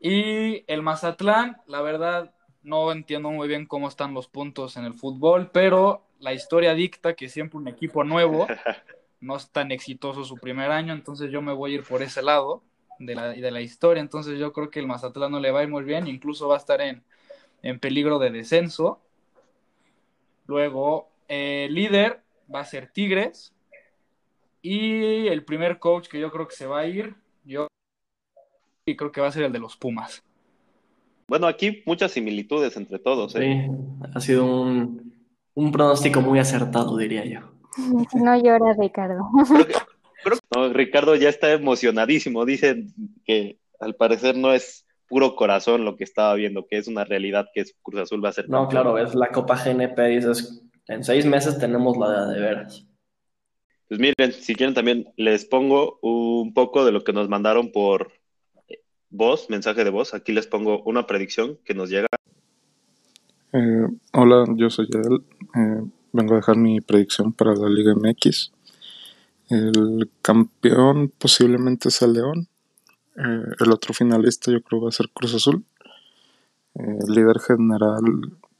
Y 0.00 0.64
el 0.72 0.82
Mazatlán, 0.82 1.60
la 1.66 1.82
verdad, 1.82 2.32
no 2.62 2.92
entiendo 2.92 3.30
muy 3.30 3.48
bien 3.48 3.66
cómo 3.66 3.88
están 3.88 4.14
los 4.14 4.28
puntos 4.28 4.76
en 4.76 4.84
el 4.84 4.94
fútbol, 4.94 5.50
pero 5.52 6.04
la 6.20 6.32
historia 6.32 6.74
dicta 6.74 7.14
que 7.14 7.28
siempre 7.28 7.58
un 7.58 7.68
equipo 7.68 8.04
nuevo 8.04 8.46
no 9.20 9.36
es 9.36 9.50
tan 9.50 9.72
exitoso 9.72 10.24
su 10.24 10.38
primer 10.38 10.70
año, 10.70 10.92
entonces 10.94 11.30
yo 11.32 11.42
me 11.42 11.52
voy 11.52 11.72
a 11.72 11.74
ir 11.76 11.84
por 11.84 12.02
ese 12.02 12.22
lado 12.22 12.62
de 13.00 13.14
la, 13.16 13.28
de 13.30 13.50
la 13.50 13.60
historia. 13.60 14.00
Entonces 14.00 14.38
yo 14.38 14.52
creo 14.52 14.70
que 14.70 14.80
el 14.80 14.86
Mazatlán 14.86 15.32
no 15.32 15.40
le 15.40 15.50
va 15.50 15.60
a 15.60 15.64
ir 15.64 15.68
muy 15.70 15.84
bien, 15.84 16.06
incluso 16.06 16.48
va 16.48 16.56
a 16.56 16.58
estar 16.58 16.80
en, 16.80 17.04
en 17.62 17.80
peligro 17.80 18.18
de 18.20 18.30
descenso. 18.30 19.00
Luego, 20.46 21.08
eh, 21.28 21.68
líder 21.70 22.22
va 22.52 22.60
a 22.60 22.64
ser 22.64 22.90
Tigres. 22.92 23.52
Y 24.62 25.28
el 25.28 25.44
primer 25.44 25.78
coach 25.78 26.08
que 26.08 26.18
yo 26.20 26.30
creo 26.30 26.48
que 26.48 26.56
se 26.56 26.66
va 26.66 26.80
a 26.80 26.86
ir, 26.86 27.14
yo 27.44 27.68
y 28.86 28.96
creo 28.96 29.12
que 29.12 29.20
va 29.20 29.28
a 29.28 29.32
ser 29.32 29.44
el 29.44 29.52
de 29.52 29.58
los 29.58 29.76
Pumas. 29.76 30.22
bueno, 31.28 31.46
aquí 31.46 31.82
muchas 31.86 32.10
similitudes 32.12 32.76
entre 32.76 32.98
todos. 32.98 33.36
¿eh? 33.36 33.68
Sí, 33.68 34.08
ha 34.14 34.20
sido 34.20 34.46
un, 34.62 35.14
un 35.54 35.72
pronóstico 35.72 36.20
muy 36.22 36.38
acertado, 36.38 36.96
diría 36.96 37.24
yo. 37.24 37.40
No 38.14 38.36
llora, 38.42 38.72
Ricardo. 38.78 39.28
Creo 39.46 39.66
que- 39.66 39.74
creo 40.24 40.36
que- 40.38 40.58
no, 40.58 40.72
Ricardo 40.72 41.14
ya 41.14 41.28
está 41.28 41.52
emocionadísimo. 41.52 42.44
Dice 42.44 42.84
que 43.24 43.58
al 43.78 43.94
parecer 43.94 44.36
no 44.36 44.52
es 44.52 44.86
puro 45.06 45.36
corazón 45.36 45.84
lo 45.84 45.96
que 45.96 46.04
estaba 46.04 46.34
viendo, 46.34 46.66
que 46.66 46.78
es 46.78 46.88
una 46.88 47.04
realidad 47.04 47.46
que 47.54 47.64
Cruz 47.82 48.00
Azul 48.02 48.22
va 48.24 48.30
a 48.30 48.32
ser 48.32 48.48
No, 48.48 48.62
campeón. 48.62 48.82
claro, 48.82 48.98
es 48.98 49.14
la 49.14 49.28
Copa 49.28 49.54
GNP, 49.56 49.98
dices, 50.08 50.62
en 50.88 51.04
seis 51.04 51.24
meses 51.26 51.58
tenemos 51.58 51.96
la 51.96 52.26
de, 52.26 52.34
de 52.34 52.40
veras. 52.40 52.84
Pues 53.88 54.00
miren, 54.00 54.32
si 54.32 54.54
quieren 54.54 54.74
también 54.74 55.12
les 55.16 55.46
pongo 55.46 55.98
un 56.02 56.52
poco 56.52 56.84
de 56.84 56.92
lo 56.92 57.04
que 57.04 57.12
nos 57.12 57.28
mandaron 57.28 57.72
por 57.72 58.12
voz, 59.10 59.48
mensaje 59.48 59.84
de 59.84 59.90
voz. 59.90 60.14
Aquí 60.14 60.32
les 60.32 60.46
pongo 60.46 60.82
una 60.82 61.06
predicción 61.06 61.58
que 61.64 61.74
nos 61.74 61.90
llega. 61.90 62.08
Eh, 63.52 63.86
hola, 64.12 64.44
yo 64.56 64.68
soy 64.70 64.88
Yael. 64.90 65.24
Eh, 65.54 65.90
vengo 66.12 66.34
a 66.34 66.36
dejar 66.36 66.56
mi 66.56 66.80
predicción 66.80 67.32
para 67.32 67.54
la 67.54 67.68
Liga 67.68 67.94
MX. 67.94 68.52
El 69.48 70.10
campeón 70.20 71.12
posiblemente 71.16 71.90
sea 71.90 72.08
León. 72.08 72.48
Eh, 73.16 73.42
el 73.60 73.72
otro 73.72 73.94
finalista 73.94 74.52
yo 74.52 74.62
creo 74.62 74.82
va 74.82 74.88
a 74.90 74.92
ser 74.92 75.08
Cruz 75.10 75.34
Azul. 75.34 75.64
Eh, 76.74 76.98
líder 77.08 77.40
general 77.40 78.02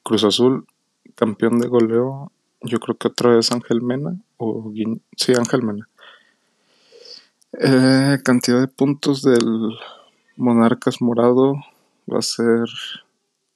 Cruz 0.03 0.25
Azul. 0.25 0.67
Campeón 1.15 1.59
de 1.59 1.69
goleo. 1.69 2.33
Yo 2.63 2.79
creo 2.79 2.97
que 2.97 3.09
otra 3.09 3.37
vez 3.37 3.53
Ángel 3.53 3.83
Mena. 3.83 4.17
O 4.37 4.73
sí, 5.17 5.33
Ángel 5.37 5.63
Mena. 5.63 5.89
Eh, 7.53 8.19
cantidad 8.25 8.61
de 8.61 8.69
puntos 8.69 9.23
del 9.23 9.75
Monarcas 10.37 11.01
Morado 11.01 11.55
va 12.13 12.19
a 12.19 12.23
ser 12.23 12.67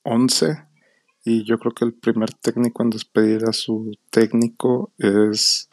11. 0.03 0.59
Y 1.25 1.45
yo 1.45 1.59
creo 1.59 1.73
que 1.73 1.85
el 1.85 1.93
primer 1.93 2.33
técnico 2.33 2.83
en 2.83 2.91
despedir 2.91 3.45
a 3.45 3.53
su 3.53 3.97
técnico 4.11 4.91
es 4.99 5.69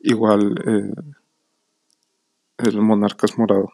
igual 0.00 0.54
eh, 0.66 1.14
el 2.58 2.80
Monarcas 2.80 3.38
Morado. 3.38 3.72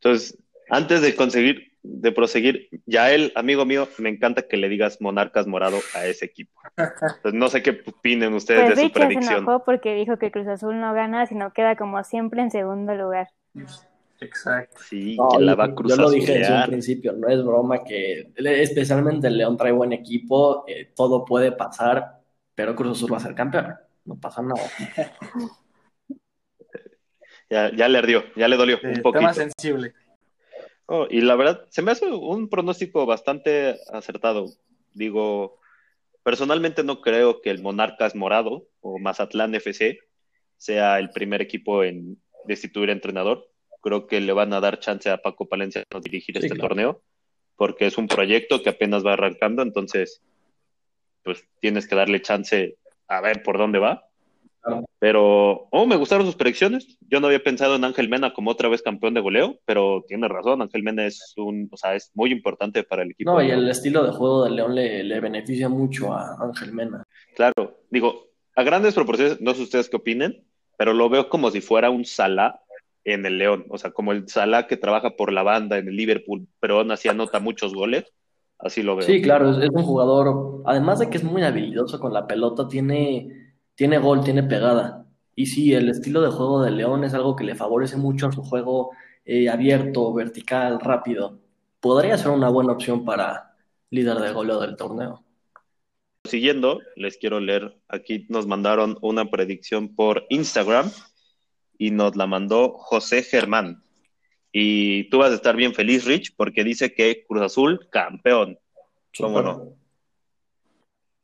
Entonces, 0.00 0.36
antes 0.70 1.00
de 1.00 1.14
conseguir, 1.14 1.67
de 1.82 2.12
proseguir, 2.12 2.68
ya 2.86 3.12
él, 3.12 3.32
amigo 3.34 3.64
mío, 3.64 3.88
me 3.98 4.08
encanta 4.08 4.42
que 4.42 4.56
le 4.56 4.68
digas 4.68 5.00
Monarcas 5.00 5.46
Morado 5.46 5.78
a 5.94 6.06
ese 6.06 6.24
equipo. 6.24 6.60
Entonces, 6.76 7.34
no 7.34 7.48
sé 7.48 7.62
qué 7.62 7.82
opinen 7.86 8.34
ustedes 8.34 8.64
Pues 8.64 8.76
de 8.76 8.82
su 8.82 8.88
se 8.88 8.94
predicción. 8.94 9.38
enojó 9.44 9.64
porque 9.64 9.94
dijo 9.94 10.18
que 10.18 10.30
Cruz 10.30 10.46
Azul 10.48 10.78
no 10.80 10.92
gana, 10.94 11.26
sino 11.26 11.52
queda 11.52 11.76
como 11.76 12.02
siempre 12.04 12.42
en 12.42 12.50
segundo 12.50 12.94
lugar. 12.94 13.28
Exacto. 14.20 14.80
Sí, 14.88 15.16
No, 15.16 15.28
que 15.28 15.38
la 15.44 15.54
va 15.54 15.64
a 15.64 15.74
Cruz 15.74 15.90
yo 15.94 16.02
lo 16.02 16.10
dije 16.10 16.38
desde 16.38 16.52
un 16.54 16.66
principio, 16.66 17.12
no 17.12 17.28
es 17.28 17.44
broma 17.44 17.84
que 17.84 18.32
especialmente 18.36 19.28
el 19.28 19.38
León 19.38 19.56
trae 19.56 19.70
buen 19.72 19.92
equipo, 19.92 20.64
eh, 20.66 20.92
todo 20.96 21.24
puede 21.24 21.52
pasar, 21.52 22.18
pero 22.54 22.74
Cruz 22.74 22.98
Azul 22.98 23.12
va 23.12 23.18
a 23.18 23.20
ser 23.20 23.34
campeón, 23.36 23.74
no 24.04 24.16
pasa 24.16 24.42
nada. 24.42 24.62
Ya, 27.50 27.70
ya 27.74 27.88
le 27.88 27.96
ardió, 27.98 28.24
ya 28.36 28.46
le 28.46 28.56
dolió 28.56 28.76
Eh, 28.76 28.80
un 28.88 28.92
tema 28.96 29.02
poquito. 29.02 29.32
sensible. 29.32 29.94
Oh, 30.90 31.06
y 31.10 31.20
la 31.20 31.36
verdad, 31.36 31.66
se 31.68 31.82
me 31.82 31.90
hace 31.90 32.06
un 32.06 32.48
pronóstico 32.48 33.04
bastante 33.04 33.76
acertado. 33.92 34.46
Digo, 34.94 35.60
personalmente 36.22 36.82
no 36.82 37.02
creo 37.02 37.42
que 37.42 37.50
el 37.50 37.60
Monarcas 37.60 38.14
Morado 38.14 38.68
o 38.80 38.98
Mazatlán 38.98 39.54
FC 39.54 39.98
sea 40.56 40.98
el 40.98 41.10
primer 41.10 41.42
equipo 41.42 41.84
en 41.84 42.22
destituir 42.46 42.88
entrenador. 42.88 43.50
Creo 43.82 44.06
que 44.06 44.22
le 44.22 44.32
van 44.32 44.54
a 44.54 44.60
dar 44.60 44.80
chance 44.80 45.10
a 45.10 45.18
Paco 45.18 45.46
Palencia 45.46 45.84
a 45.90 46.00
dirigir 46.00 46.38
Sí, 46.38 46.46
este 46.46 46.56
claro. 46.56 46.70
torneo, 46.70 47.02
porque 47.56 47.86
es 47.86 47.98
un 47.98 48.08
proyecto 48.08 48.62
que 48.62 48.70
apenas 48.70 49.04
va 49.04 49.12
arrancando, 49.12 49.60
entonces, 49.60 50.22
pues 51.22 51.46
tienes 51.60 51.86
que 51.86 51.96
darle 51.96 52.22
chance 52.22 52.78
a 53.08 53.20
ver 53.20 53.42
por 53.42 53.58
dónde 53.58 53.78
va. 53.78 54.07
Pero, 54.98 55.68
oh, 55.70 55.86
me 55.86 55.96
gustaron 55.96 56.26
sus 56.26 56.36
predicciones. 56.36 56.98
Yo 57.08 57.20
no 57.20 57.26
había 57.26 57.42
pensado 57.42 57.76
en 57.76 57.84
Ángel 57.84 58.08
Mena 58.08 58.32
como 58.32 58.50
otra 58.50 58.68
vez 58.68 58.82
campeón 58.82 59.14
de 59.14 59.20
goleo, 59.20 59.58
pero 59.64 60.04
tiene 60.06 60.28
razón. 60.28 60.62
Ángel 60.62 60.82
Mena 60.82 61.06
es 61.06 61.34
un, 61.36 61.68
o 61.70 61.76
sea, 61.76 61.94
es 61.94 62.10
muy 62.14 62.32
importante 62.32 62.82
para 62.84 63.02
el 63.02 63.12
equipo. 63.12 63.32
No, 63.32 63.42
y 63.42 63.50
el 63.50 63.68
estilo 63.68 64.04
de 64.04 64.12
juego 64.12 64.44
del 64.44 64.56
León 64.56 64.74
le, 64.74 65.04
le 65.04 65.20
beneficia 65.20 65.68
mucho 65.68 66.12
a 66.12 66.36
Ángel 66.40 66.72
Mena. 66.72 67.04
Claro, 67.34 67.78
digo, 67.90 68.28
a 68.54 68.62
grandes 68.62 68.94
proporciones, 68.94 69.40
no 69.40 69.54
sé 69.54 69.62
ustedes 69.62 69.88
qué 69.88 69.96
opinen, 69.96 70.44
pero 70.76 70.92
lo 70.92 71.08
veo 71.08 71.28
como 71.28 71.50
si 71.50 71.60
fuera 71.60 71.90
un 71.90 72.04
Salah 72.04 72.60
en 73.04 73.24
el 73.24 73.38
León, 73.38 73.66
o 73.70 73.78
sea, 73.78 73.90
como 73.90 74.12
el 74.12 74.28
Salah 74.28 74.66
que 74.66 74.76
trabaja 74.76 75.16
por 75.16 75.32
la 75.32 75.42
banda 75.42 75.78
en 75.78 75.88
el 75.88 75.96
Liverpool, 75.96 76.46
pero 76.60 76.78
aún 76.78 76.90
así 76.90 77.08
anota 77.08 77.40
muchos 77.40 77.74
goles, 77.74 78.04
así 78.58 78.82
lo 78.82 78.96
veo. 78.96 79.06
Sí, 79.06 79.22
claro, 79.22 79.50
es, 79.50 79.58
es 79.58 79.70
un 79.70 79.82
jugador, 79.82 80.62
además 80.66 80.98
de 80.98 81.08
que 81.08 81.18
es 81.18 81.24
muy 81.24 81.42
habilidoso 81.42 81.98
con 82.00 82.12
la 82.12 82.26
pelota, 82.26 82.68
tiene, 82.68 83.47
tiene 83.78 83.98
gol, 83.98 84.24
tiene 84.24 84.42
pegada. 84.42 85.06
Y 85.36 85.46
sí, 85.46 85.72
el 85.72 85.88
estilo 85.88 86.20
de 86.20 86.32
juego 86.32 86.60
del 86.60 86.76
León 86.76 87.04
es 87.04 87.14
algo 87.14 87.36
que 87.36 87.44
le 87.44 87.54
favorece 87.54 87.96
mucho 87.96 88.26
a 88.26 88.32
su 88.32 88.42
juego 88.42 88.90
eh, 89.24 89.48
abierto, 89.48 90.12
vertical, 90.12 90.80
rápido. 90.80 91.38
Podría 91.78 92.18
ser 92.18 92.32
una 92.32 92.48
buena 92.48 92.72
opción 92.72 93.04
para 93.04 93.54
líder 93.90 94.16
de 94.16 94.32
goleo 94.32 94.58
del 94.58 94.74
torneo. 94.74 95.22
Siguiendo, 96.24 96.80
les 96.96 97.18
quiero 97.18 97.38
leer, 97.38 97.78
aquí 97.86 98.26
nos 98.28 98.48
mandaron 98.48 98.98
una 99.00 99.30
predicción 99.30 99.94
por 99.94 100.26
Instagram 100.28 100.90
y 101.78 101.92
nos 101.92 102.16
la 102.16 102.26
mandó 102.26 102.72
José 102.78 103.22
Germán. 103.22 103.84
Y 104.50 105.08
tú 105.08 105.18
vas 105.18 105.30
a 105.30 105.36
estar 105.36 105.54
bien 105.54 105.72
feliz, 105.72 106.04
Rich, 106.04 106.34
porque 106.34 106.64
dice 106.64 106.94
que 106.94 107.24
Cruz 107.28 107.42
Azul 107.42 107.88
campeón. 107.90 108.58
¿Cómo 109.16 109.40
no? 109.40 109.78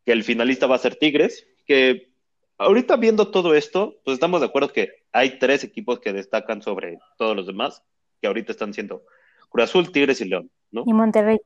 que 0.05 0.13
el 0.13 0.23
finalista 0.23 0.67
va 0.67 0.77
a 0.77 0.79
ser 0.79 0.97
Tigres, 0.97 1.49
que 1.67 2.14
ahorita 2.59 2.97
viendo 2.97 3.31
todo 3.31 3.55
esto, 3.55 3.97
pues 4.05 4.15
estamos 4.15 4.41
de 4.41 4.47
acuerdo 4.47 4.73
que 4.73 5.05
hay 5.13 5.39
tres 5.39 5.65
equipos 5.65 6.01
que 6.01 6.13
destacan 6.13 6.63
sobre 6.63 6.99
todos 7.19 7.37
los 7.37 7.47
demás, 7.47 7.83
que 8.21 8.27
ahorita 8.27 8.53
están 8.53 8.75
siendo 8.75 9.05
Cruz 9.49 9.65
Azul, 9.65 9.93
Tigres 9.93 10.21
y 10.21 10.27
León, 10.27 10.51
¿no? 10.71 10.85
Y 10.87 10.93
Monterrey. 10.93 11.39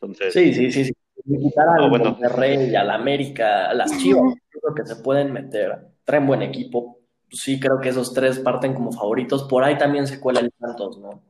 Entonces, 0.00 0.32
Sí, 0.32 0.54
sí, 0.54 0.72
sí, 0.72 0.84
sí. 0.86 0.92
Quitar 1.24 1.68
al 1.68 1.82
No, 1.82 1.90
bueno. 1.90 2.10
Monterrey, 2.12 2.74
al 2.74 2.90
América, 2.90 3.68
a 3.70 3.74
las 3.74 3.96
Chivas, 3.98 4.34
creo 4.48 4.74
que 4.74 4.86
se 4.86 4.96
pueden 4.96 5.32
meter. 5.32 5.76
Traen 6.04 6.26
buen 6.26 6.42
equipo. 6.42 6.98
Sí, 7.30 7.60
creo 7.60 7.78
que 7.80 7.90
esos 7.90 8.14
tres 8.14 8.38
parten 8.38 8.74
como 8.74 8.90
favoritos. 8.90 9.44
Por 9.44 9.62
ahí 9.62 9.76
también 9.76 10.06
se 10.06 10.18
cuela 10.18 10.40
el 10.40 10.50
Santos, 10.58 10.98
¿no? 10.98 11.22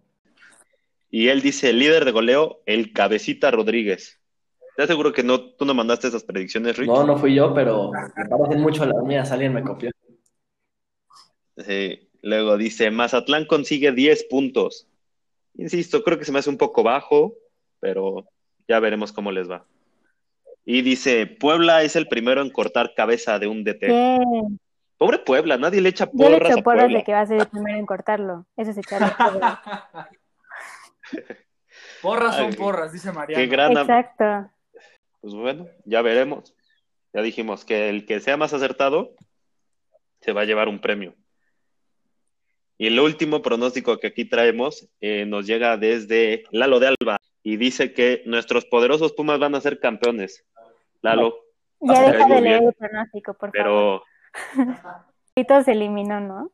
y 1.11 1.29
él 1.29 1.43
dice, 1.43 1.73
líder 1.73 2.05
de 2.05 2.13
goleo, 2.13 2.63
el 2.67 2.93
Cabecita 2.93 3.51
Rodríguez. 3.51 4.20
¿Te 4.81 4.85
aseguro 4.85 5.13
que 5.13 5.23
no, 5.23 5.39
tú 5.39 5.67
no 5.67 5.75
mandaste 5.75 6.09
esas 6.09 6.25
predicciones, 6.25 6.79
Rich? 6.79 6.89
No, 6.89 7.05
no 7.05 7.19
fui 7.19 7.35
yo, 7.35 7.53
pero 7.53 7.91
me 7.93 8.27
parecen 8.27 8.63
mucho 8.63 8.87
las 8.87 9.03
mías. 9.03 9.31
Alguien 9.31 9.53
me 9.53 9.63
copió. 9.63 9.91
Sí. 11.59 12.09
Luego 12.23 12.57
dice, 12.57 12.91
Mazatlán 12.91 13.45
consigue 13.45 13.93
10 13.93 14.25
puntos. 14.31 14.89
Insisto, 15.53 16.03
creo 16.03 16.19
que 16.19 16.25
se 16.25 16.33
me 16.33 16.39
hace 16.39 16.49
un 16.49 16.57
poco 16.57 16.83
bajo, 16.83 17.35
pero 17.79 18.27
ya 18.69 18.81
veremos 18.81 19.13
cómo 19.13 19.31
les 19.31 19.51
va. 19.51 19.67
Y 20.65 20.81
dice, 20.81 21.27
Puebla 21.27 21.83
es 21.83 21.95
el 21.95 22.09
primero 22.09 22.41
en 22.41 22.49
cortar 22.49 22.95
cabeza 22.95 23.39
de 23.39 23.49
un 23.49 23.65
DT. 23.65 23.85
Pobre 24.97 25.19
Puebla, 25.19 25.59
nadie 25.59 25.83
le 25.83 25.91
echa 25.91 26.09
Yo 26.11 26.31
le 26.31 26.37
porras 26.37 26.53
echo 26.53 26.61
a 26.61 26.63
porras 26.63 26.85
Puebla. 26.85 26.99
de 27.01 27.05
que 27.05 27.13
va 27.13 27.21
a 27.21 27.27
ser 27.27 27.41
el 27.41 27.49
primero 27.49 27.79
en 27.79 27.85
cortarlo. 27.85 28.47
Eso 28.57 28.71
es 28.71 28.79
echarle 28.79 29.09
porras. 29.19 29.59
Porras 32.01 32.35
son 32.35 32.55
porras, 32.55 32.95
dice 32.95 33.13
Mariano. 33.13 33.43
Qué 33.43 33.47
gran... 33.47 33.77
Exacto. 33.77 34.51
Pues 35.21 35.35
bueno, 35.35 35.69
ya 35.85 36.03
veremos. 36.03 36.55
Ya 37.13 37.23
dijimos 37.23 37.65
que 37.65 37.89
el 37.89 38.07
que 38.07 38.21
sea 38.21 38.37
más 38.37 38.53
acertado 38.53 39.15
se 40.21 40.33
va 40.33 40.43
a 40.43 40.45
llevar 40.45 40.69
un 40.69 40.81
premio. 40.81 41.15
Y 42.79 42.87
el 42.87 42.99
último 42.99 43.43
pronóstico 43.43 43.99
que 43.99 44.07
aquí 44.07 44.25
traemos 44.25 44.89
eh, 45.01 45.27
nos 45.27 45.47
llega 45.47 45.77
desde 45.77 46.45
Lalo 46.51 46.81
de 46.81 46.89
Alba 46.89 47.19
y 47.43 47.57
dice 47.57 47.93
que 47.93 48.23
nuestros 48.25 48.65
poderosos 48.65 49.13
Pumas 49.13 49.39
van 49.39 49.55
a 49.55 49.61
ser 49.61 49.81
campeones. 49.81 50.47
Lalo, 51.03 51.37
Ya 51.81 52.11
deja 52.11 52.27
de 52.27 52.41
leer 52.41 52.63
el 52.63 52.73
pronóstico, 52.73 53.35
por 53.35 53.55
favor. 53.55 54.03
pero 55.35 55.63
se 55.63 55.73
eliminó, 55.73 56.21
¿no? 56.21 56.53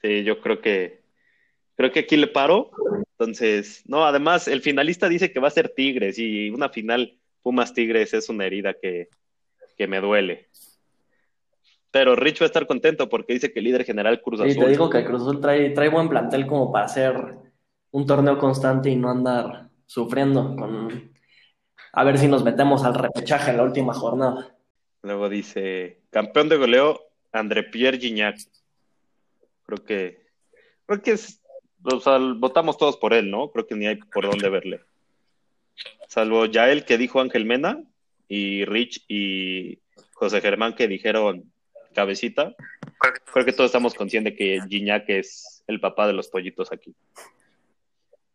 sí, 0.00 0.24
yo 0.24 0.40
creo 0.40 0.60
que 0.60 1.01
creo 1.82 1.92
que 1.92 2.00
aquí 2.00 2.16
le 2.16 2.28
paro. 2.28 2.70
Entonces, 3.18 3.82
no, 3.86 4.04
además 4.04 4.46
el 4.46 4.62
finalista 4.62 5.08
dice 5.08 5.32
que 5.32 5.40
va 5.40 5.48
a 5.48 5.50
ser 5.50 5.70
Tigres 5.70 6.16
y 6.16 6.48
una 6.50 6.68
final 6.68 7.18
Pumas 7.42 7.74
Tigres 7.74 8.14
es 8.14 8.28
una 8.28 8.46
herida 8.46 8.74
que, 8.80 9.08
que 9.76 9.88
me 9.88 10.00
duele. 10.00 10.48
Pero 11.90 12.14
Rich 12.14 12.40
va 12.40 12.44
a 12.44 12.46
estar 12.46 12.68
contento 12.68 13.08
porque 13.08 13.32
dice 13.34 13.52
que 13.52 13.58
el 13.58 13.64
líder 13.64 13.84
general 13.84 14.22
Cruz 14.22 14.40
Sí, 14.40 14.50
Azul. 14.50 14.64
te 14.64 14.70
digo 14.70 14.88
que 14.88 15.04
Cruz 15.04 15.22
Azul 15.22 15.40
trae, 15.40 15.70
trae 15.70 15.88
buen 15.88 16.08
plantel 16.08 16.46
como 16.46 16.70
para 16.70 16.84
hacer 16.86 17.14
un 17.90 18.06
torneo 18.06 18.38
constante 18.38 18.88
y 18.88 18.96
no 18.96 19.10
andar 19.10 19.68
sufriendo 19.86 20.54
con... 20.54 21.10
A 21.92 22.04
ver 22.04 22.16
si 22.16 22.28
nos 22.28 22.44
metemos 22.44 22.84
al 22.84 22.94
repechaje 22.94 23.50
en 23.50 23.56
la 23.56 23.64
última 23.64 23.92
jornada. 23.92 24.56
Luego 25.02 25.28
dice, 25.28 26.00
campeón 26.10 26.48
de 26.48 26.56
goleo, 26.56 27.00
André 27.32 27.64
Pierre 27.64 27.98
Gignac. 27.98 28.38
Creo 29.64 29.84
que, 29.84 30.26
creo 30.86 31.02
que 31.02 31.10
es, 31.12 31.41
o 31.84 32.00
sea, 32.00 32.18
votamos 32.18 32.76
todos 32.76 32.96
por 32.96 33.12
él, 33.14 33.30
¿no? 33.30 33.50
Creo 33.50 33.66
que 33.66 33.74
ni 33.74 33.86
hay 33.86 33.96
por 33.96 34.28
dónde 34.28 34.48
verle. 34.48 34.80
Salvo 36.08 36.46
Yael 36.46 36.84
que 36.84 36.98
dijo 36.98 37.20
Ángel 37.20 37.44
Mena 37.44 37.82
y 38.28 38.64
Rich 38.64 39.04
y 39.08 39.78
José 40.14 40.40
Germán 40.40 40.74
que 40.74 40.88
dijeron 40.88 41.52
cabecita. 41.94 42.54
Creo 43.32 43.44
que 43.44 43.52
todos 43.52 43.68
estamos 43.68 43.94
conscientes 43.94 44.34
que 44.36 44.60
Gignac 44.68 45.08
es 45.08 45.64
el 45.66 45.80
papá 45.80 46.06
de 46.06 46.12
los 46.12 46.28
pollitos 46.28 46.72
aquí. 46.72 46.94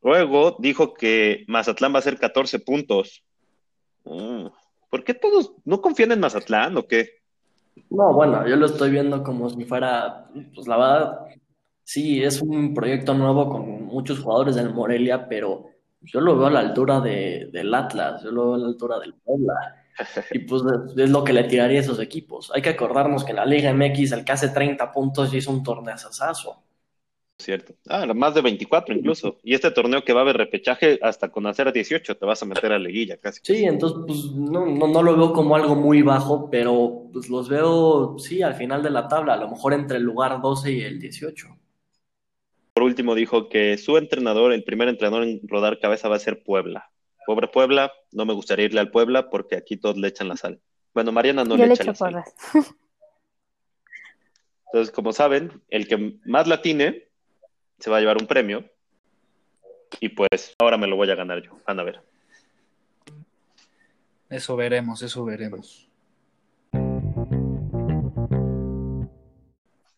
Luego 0.02 0.56
dijo 0.60 0.94
que 0.94 1.44
Mazatlán 1.48 1.94
va 1.94 1.98
a 1.98 2.00
hacer 2.00 2.18
14 2.18 2.60
puntos. 2.60 3.24
Mm, 4.06 4.48
¿Por 4.90 5.04
qué 5.04 5.14
todos 5.14 5.54
no 5.66 5.82
confían 5.82 6.12
en 6.12 6.20
Mazatlán 6.20 6.78
o 6.78 6.88
qué? 6.88 7.20
No, 7.90 8.14
bueno, 8.14 8.48
yo 8.48 8.56
lo 8.56 8.66
estoy 8.66 8.92
viendo 8.92 9.24
como 9.24 9.50
si 9.50 9.66
fuera, 9.66 10.30
pues 10.56 10.68
la 10.68 10.78
verdad, 10.78 11.20
sí, 11.88 12.22
es 12.22 12.42
un 12.42 12.74
proyecto 12.74 13.14
nuevo 13.14 13.48
con 13.50 13.86
muchos 13.86 14.20
jugadores 14.20 14.56
del 14.56 14.74
Morelia, 14.74 15.30
pero 15.30 15.70
yo 16.02 16.20
lo 16.20 16.38
veo 16.38 16.48
a 16.48 16.52
la 16.52 16.60
altura 16.60 17.00
de, 17.00 17.50
del 17.54 17.74
Atlas, 17.74 18.24
yo 18.24 18.32
lo 18.32 18.48
veo 18.48 18.54
a 18.56 18.58
la 18.58 18.68
altura 18.68 19.00
del 19.00 19.14
Puebla. 19.14 19.54
Y 20.32 20.40
pues 20.40 20.62
es, 20.96 21.10
lo 21.10 21.24
que 21.24 21.34
le 21.34 21.46
tiraría 21.46 21.80
a 21.80 21.82
esos 21.82 22.00
equipos. 22.00 22.52
Hay 22.54 22.62
que 22.62 22.70
acordarnos 22.70 23.24
que 23.24 23.32
en 23.32 23.38
la 23.38 23.48
Liga 23.48 23.74
MX 23.74 24.12
el 24.12 24.24
que 24.24 24.32
hace 24.32 24.50
30 24.50 24.92
puntos 24.92 25.32
ya 25.32 25.40
hizo 25.40 25.50
un 25.50 25.64
torneazazazo. 25.64 26.62
Cierto. 27.40 27.74
Ah, 27.88 28.06
más 28.14 28.36
de 28.36 28.42
24 28.42 28.94
incluso. 28.94 29.38
Y 29.44 29.56
este 29.56 29.72
torneo 29.72 30.04
que 30.04 30.14
va 30.14 30.20
a 30.20 30.24
haber 30.24 30.38
repechaje 30.38 31.00
hasta 31.02 31.30
con 31.30 31.48
hacer 31.48 31.74
18 31.74 32.16
te 32.16 32.26
vas 32.28 32.44
a 32.44 32.46
meter 32.46 32.74
a 32.74 32.78
liguilla 32.78 33.18
casi. 33.18 33.40
Sí, 33.44 33.64
entonces 33.64 34.00
pues 34.06 34.26
no, 34.36 34.68
no, 34.68 34.88
no 34.88 35.02
lo 35.02 35.18
veo 35.18 35.34
como 35.34 35.56
algo 35.56 35.74
muy 35.74 36.04
bajo, 36.04 36.48
pero 36.52 37.10
pues 37.12 37.28
los 37.30 37.50
veo, 37.50 38.20
sí, 38.20 38.44
al 38.44 38.54
final 38.54 38.84
de 38.84 38.92
la 38.92 39.08
tabla, 39.08 39.34
a 39.34 39.38
lo 39.38 39.50
mejor 39.50 39.74
entre 39.74 39.98
el 39.98 40.04
lugar 40.04 40.42
12 40.42 40.72
y 40.74 40.82
el 40.82 41.00
18. 41.00 41.48
Por 42.78 42.84
último 42.84 43.16
dijo 43.16 43.50
que 43.50 43.76
su 43.80 43.98
entrenador, 43.98 44.54
el 44.54 44.64
primer 44.64 44.88
entrenador 44.88 45.24
en 45.24 45.42
rodar 45.48 45.80
cabeza 45.80 46.10
va 46.10 46.18
a 46.18 46.20
ser 46.20 46.44
Puebla. 46.44 46.92
Pobre 47.26 47.48
Puebla, 47.48 47.92
no 48.12 48.24
me 48.24 48.36
gustaría 48.36 48.66
irle 48.66 48.80
al 48.80 48.92
Puebla 48.92 49.32
porque 49.32 49.56
aquí 49.56 49.78
todos 49.78 49.98
le 49.98 50.10
echan 50.10 50.28
la 50.28 50.38
sal. 50.38 50.62
Bueno, 50.94 51.12
Mariana 51.12 51.44
no 51.44 51.56
Yo 51.56 51.64
le 51.64 51.70
le 51.70 51.74
echa 51.74 51.86
la 51.86 51.96
sal. 51.96 52.24
Entonces, 54.68 54.94
como 54.94 55.12
saben, 55.12 55.60
el 55.70 55.88
que 55.88 56.20
más 56.24 56.46
la 56.46 56.62
tiene 56.62 57.08
se 57.80 57.90
va 57.90 57.98
a 57.98 58.00
llevar 58.00 58.22
un 58.22 58.28
premio. 58.28 58.64
Y 60.00 60.10
pues 60.10 60.54
ahora 60.60 60.78
me 60.78 60.86
lo 60.86 60.98
voy 60.98 61.10
a 61.10 61.16
ganar 61.16 61.42
yo. 61.42 61.60
Van 61.66 61.80
a 61.80 61.84
ver. 61.84 62.04
Eso 64.30 64.56
veremos, 64.56 65.02
eso 65.02 65.26
veremos. 65.26 65.90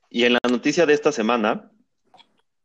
Y 0.10 0.24
en 0.24 0.32
la 0.32 0.40
noticia 0.50 0.86
de 0.86 0.94
esta 0.94 1.12
semana, 1.12 1.74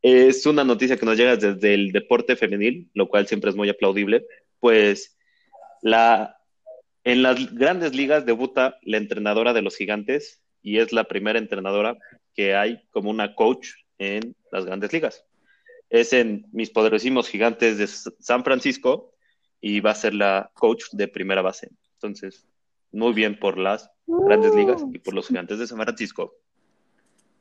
es 0.07 0.45
una 0.45 0.63
noticia 0.63 0.97
que 0.97 1.05
nos 1.07 1.17
llega 1.17 1.35
desde 1.35 1.73
el 1.73 1.91
deporte 1.91 2.35
femenil, 2.35 2.91
lo 2.93 3.09
cual 3.09 3.25
siempre 3.25 3.49
es 3.49 3.55
muy 3.55 3.69
aplaudible, 3.69 4.23
pues 4.59 5.17
la, 5.81 6.37
en 7.03 7.23
las 7.23 7.51
grandes 7.55 7.95
ligas 7.95 8.23
debuta 8.23 8.77
la 8.83 8.97
entrenadora 8.97 9.51
de 9.51 9.63
los 9.63 9.75
gigantes 9.75 10.43
y 10.61 10.77
es 10.77 10.93
la 10.93 11.05
primera 11.05 11.39
entrenadora 11.39 11.97
que 12.35 12.53
hay 12.53 12.83
como 12.91 13.09
una 13.09 13.33
coach 13.33 13.69
en 13.97 14.35
las 14.51 14.67
grandes 14.67 14.93
ligas. 14.93 15.25
Es 15.89 16.13
en 16.13 16.45
mis 16.51 16.69
poderosísimos 16.69 17.27
gigantes 17.27 17.79
de 17.79 17.87
San 17.87 18.43
Francisco 18.43 19.15
y 19.59 19.79
va 19.79 19.89
a 19.89 19.95
ser 19.95 20.13
la 20.13 20.51
coach 20.53 20.83
de 20.91 21.07
primera 21.07 21.41
base. 21.41 21.71
Entonces, 21.95 22.45
muy 22.91 23.13
bien 23.13 23.39
por 23.39 23.57
las 23.57 23.89
grandes 24.05 24.53
ligas 24.53 24.83
y 24.93 24.99
por 24.99 25.15
los 25.15 25.29
gigantes 25.29 25.57
de 25.57 25.65
San 25.65 25.79
Francisco. 25.79 26.35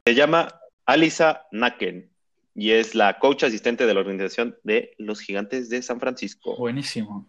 Se 0.07 0.15
llama 0.15 0.63
Alisa 0.87 1.47
Naken 1.53 2.14
y 2.55 2.71
es 2.71 2.95
la 2.95 3.19
coach 3.19 3.45
asistente 3.45 3.87
de 3.87 3.95
la 3.95 4.01
organización 4.01 4.57
de 4.63 4.95
los 4.99 5.21
Gigantes 5.21 5.69
de 5.69 5.83
San 5.83 5.99
Francisco. 5.99 6.57
Buenísimo. 6.57 7.27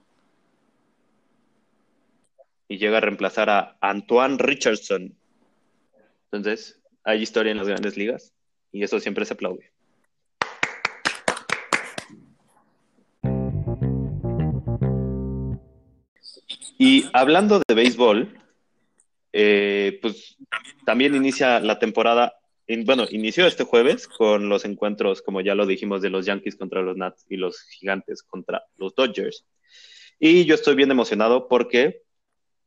Y 2.67 2.77
llega 2.77 2.97
a 2.97 3.01
reemplazar 3.01 3.49
a 3.49 3.77
Antoine 3.81 4.37
Richardson. 4.37 5.15
Entonces, 6.31 6.79
hay 7.03 7.21
historia 7.21 7.51
en 7.51 7.57
las 7.57 7.67
grandes 7.67 7.97
ligas 7.97 8.33
y 8.71 8.83
eso 8.83 8.99
siempre 8.99 9.25
se 9.25 9.33
aplaude. 9.33 9.71
Y 16.77 17.05
hablando 17.13 17.61
de 17.67 17.73
béisbol, 17.73 18.37
eh, 19.31 19.97
pues 20.01 20.37
también 20.85 21.15
inicia 21.15 21.59
la 21.59 21.79
temporada 21.79 22.35
in- 22.67 22.85
bueno, 22.85 23.05
inició 23.09 23.47
este 23.47 23.63
jueves 23.63 24.07
con 24.07 24.49
los 24.49 24.65
encuentros, 24.65 25.21
como 25.21 25.41
ya 25.41 25.55
lo 25.55 25.65
dijimos, 25.65 26.01
de 26.01 26.09
los 26.09 26.25
Yankees 26.25 26.55
contra 26.55 26.81
los 26.81 26.97
Nats 26.97 27.25
y 27.29 27.37
los 27.37 27.61
Gigantes 27.61 28.23
contra 28.23 28.63
los 28.77 28.95
Dodgers. 28.95 29.45
Y 30.19 30.45
yo 30.45 30.55
estoy 30.55 30.75
bien 30.75 30.91
emocionado 30.91 31.47
porque 31.47 32.01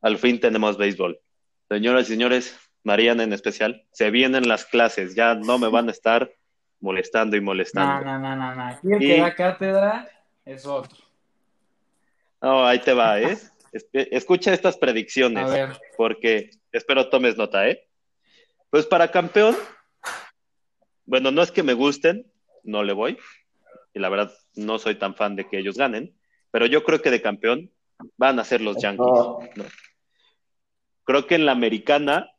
al 0.02 0.18
fin 0.18 0.38
tenemos 0.40 0.76
béisbol. 0.76 1.18
Señoras 1.68 2.04
y 2.08 2.12
señores, 2.12 2.58
Mariana 2.84 3.22
en 3.24 3.32
especial, 3.32 3.84
se 3.92 4.10
vienen 4.10 4.48
las 4.48 4.64
clases, 4.64 5.14
ya 5.14 5.34
no 5.34 5.58
me 5.58 5.68
van 5.68 5.88
a 5.88 5.92
estar 5.92 6.30
molestando 6.80 7.36
y 7.36 7.40
No, 7.40 7.46
molestando. 7.46 8.04
no, 8.04 8.18
no, 8.18 8.36
no, 8.36 8.54
no. 8.54 8.62
Aquí 8.66 8.88
el 8.92 8.98
que 9.00 9.20
da 9.20 9.34
cátedra 9.34 10.08
es 10.44 10.64
otro. 10.64 10.96
No, 12.40 12.64
ahí 12.64 12.78
te 12.78 12.92
va, 12.92 13.20
¿eh? 13.20 13.36
Escucha 13.92 14.52
estas 14.54 14.76
predicciones. 14.76 15.44
A 15.44 15.48
ver. 15.52 15.68
porque 15.96 16.50
espero 16.72 17.08
tomes 17.08 17.36
nota, 17.36 17.68
¿eh? 17.68 17.86
Pues 18.70 18.86
para 18.86 19.10
campeón, 19.10 19.56
bueno, 21.08 21.30
no 21.30 21.40
es 21.40 21.50
que 21.50 21.62
me 21.62 21.72
gusten, 21.72 22.30
no 22.64 22.82
le 22.82 22.92
voy, 22.92 23.16
y 23.94 23.98
la 23.98 24.10
verdad 24.10 24.30
no 24.54 24.78
soy 24.78 24.96
tan 24.96 25.14
fan 25.14 25.36
de 25.36 25.48
que 25.48 25.58
ellos 25.58 25.78
ganen, 25.78 26.14
pero 26.50 26.66
yo 26.66 26.84
creo 26.84 27.00
que 27.00 27.10
de 27.10 27.22
campeón 27.22 27.70
van 28.18 28.38
a 28.38 28.44
ser 28.44 28.60
los 28.60 28.76
Yankees. 28.76 29.64
Creo 31.04 31.26
que 31.26 31.36
en 31.36 31.46
la 31.46 31.52
americana 31.52 32.30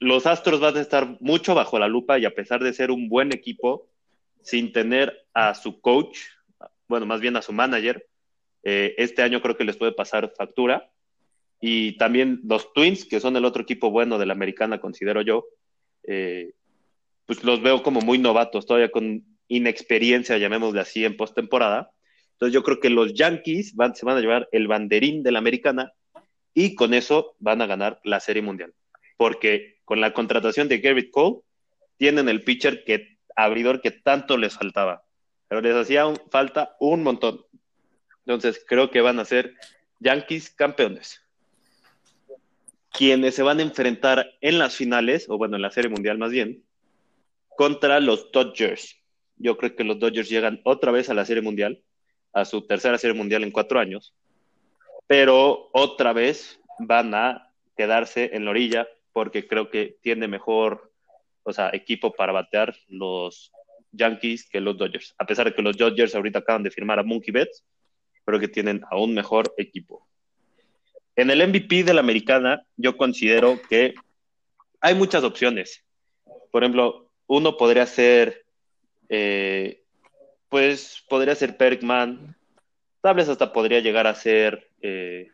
los 0.00 0.26
Astros 0.26 0.60
van 0.60 0.78
a 0.78 0.80
estar 0.80 1.18
mucho 1.20 1.54
bajo 1.54 1.78
la 1.78 1.88
lupa 1.88 2.18
y 2.18 2.24
a 2.24 2.34
pesar 2.34 2.64
de 2.64 2.72
ser 2.72 2.90
un 2.90 3.10
buen 3.10 3.32
equipo, 3.32 3.90
sin 4.42 4.72
tener 4.72 5.26
a 5.34 5.52
su 5.54 5.82
coach, 5.82 6.18
bueno, 6.88 7.04
más 7.04 7.20
bien 7.20 7.36
a 7.36 7.42
su 7.42 7.52
manager, 7.52 8.08
eh, 8.62 8.94
este 8.96 9.20
año 9.20 9.42
creo 9.42 9.58
que 9.58 9.64
les 9.64 9.76
puede 9.76 9.92
pasar 9.92 10.32
factura. 10.34 10.90
Y 11.60 11.98
también 11.98 12.40
los 12.44 12.72
Twins, 12.72 13.04
que 13.04 13.20
son 13.20 13.36
el 13.36 13.44
otro 13.44 13.62
equipo 13.62 13.90
bueno 13.90 14.16
de 14.16 14.24
la 14.24 14.32
americana, 14.32 14.80
considero 14.80 15.20
yo, 15.20 15.44
eh, 16.04 16.52
pues 17.28 17.44
los 17.44 17.60
veo 17.60 17.82
como 17.82 18.00
muy 18.00 18.16
novatos, 18.16 18.64
todavía 18.64 18.90
con 18.90 19.22
inexperiencia, 19.48 20.38
llamémosle 20.38 20.80
así, 20.80 21.04
en 21.04 21.14
postemporada. 21.14 21.92
Entonces 22.32 22.54
yo 22.54 22.62
creo 22.62 22.80
que 22.80 22.88
los 22.88 23.12
Yankees 23.12 23.74
van, 23.74 23.94
se 23.94 24.06
van 24.06 24.16
a 24.16 24.20
llevar 24.20 24.48
el 24.50 24.66
banderín 24.66 25.22
de 25.22 25.30
la 25.30 25.38
americana 25.38 25.92
y 26.54 26.74
con 26.74 26.94
eso 26.94 27.36
van 27.38 27.60
a 27.60 27.66
ganar 27.66 28.00
la 28.02 28.20
Serie 28.20 28.40
Mundial. 28.40 28.72
Porque 29.18 29.76
con 29.84 30.00
la 30.00 30.14
contratación 30.14 30.68
de 30.68 30.78
Garrett 30.78 31.10
Cole, 31.10 31.40
tienen 31.98 32.30
el 32.30 32.44
pitcher 32.44 32.82
que, 32.84 33.18
abridor 33.36 33.82
que 33.82 33.90
tanto 33.90 34.38
les 34.38 34.54
faltaba. 34.54 35.04
Pero 35.48 35.60
les 35.60 35.76
hacía 35.76 36.06
falta 36.30 36.76
un 36.80 37.02
montón. 37.02 37.44
Entonces 38.24 38.64
creo 38.66 38.90
que 38.90 39.02
van 39.02 39.18
a 39.18 39.26
ser 39.26 39.54
Yankees 40.00 40.48
campeones. 40.48 41.20
Quienes 42.90 43.34
se 43.34 43.42
van 43.42 43.58
a 43.58 43.62
enfrentar 43.62 44.30
en 44.40 44.58
las 44.58 44.76
finales, 44.76 45.28
o 45.28 45.36
bueno, 45.36 45.56
en 45.56 45.62
la 45.62 45.70
Serie 45.70 45.90
Mundial 45.90 46.16
más 46.16 46.30
bien, 46.30 46.64
contra 47.58 47.98
los 47.98 48.30
Dodgers. 48.30 49.02
Yo 49.34 49.56
creo 49.56 49.74
que 49.74 49.82
los 49.82 49.98
Dodgers 49.98 50.28
llegan 50.28 50.60
otra 50.62 50.92
vez 50.92 51.10
a 51.10 51.14
la 51.14 51.24
Serie 51.24 51.42
Mundial, 51.42 51.82
a 52.32 52.44
su 52.44 52.64
tercera 52.64 52.98
Serie 52.98 53.16
Mundial 53.16 53.42
en 53.42 53.50
cuatro 53.50 53.80
años, 53.80 54.14
pero 55.08 55.68
otra 55.72 56.12
vez 56.12 56.60
van 56.78 57.16
a 57.16 57.52
quedarse 57.76 58.30
en 58.32 58.44
la 58.44 58.52
orilla 58.52 58.86
porque 59.12 59.48
creo 59.48 59.70
que 59.70 59.98
tiene 60.02 60.28
mejor, 60.28 60.92
o 61.42 61.52
sea, 61.52 61.70
equipo 61.72 62.12
para 62.12 62.32
batear 62.32 62.76
los 62.86 63.50
Yankees 63.90 64.48
que 64.48 64.60
los 64.60 64.78
Dodgers. 64.78 65.16
A 65.18 65.26
pesar 65.26 65.46
de 65.46 65.54
que 65.54 65.62
los 65.62 65.76
Dodgers 65.76 66.14
ahorita 66.14 66.38
acaban 66.38 66.62
de 66.62 66.70
firmar 66.70 67.00
a 67.00 67.02
Monkey 67.02 67.32
Betts, 67.32 67.64
creo 68.24 68.38
que 68.38 68.46
tienen 68.46 68.82
aún 68.88 69.14
mejor 69.14 69.52
equipo. 69.56 70.06
En 71.16 71.28
el 71.28 71.44
MVP 71.48 71.82
de 71.82 71.94
la 71.94 72.02
americana, 72.02 72.64
yo 72.76 72.96
considero 72.96 73.60
que 73.68 73.94
hay 74.80 74.94
muchas 74.94 75.24
opciones. 75.24 75.84
Por 76.52 76.62
ejemplo, 76.62 77.07
uno 77.28 77.56
podría 77.56 77.86
ser, 77.86 78.44
eh, 79.08 79.84
pues, 80.48 81.04
podría 81.08 81.34
ser 81.36 81.56
Bergman, 81.56 82.36
tal 83.00 83.14
vez 83.14 83.28
hasta 83.28 83.52
podría 83.52 83.80
llegar 83.80 84.06
a 84.06 84.14
ser 84.14 84.70
eh, 84.80 85.30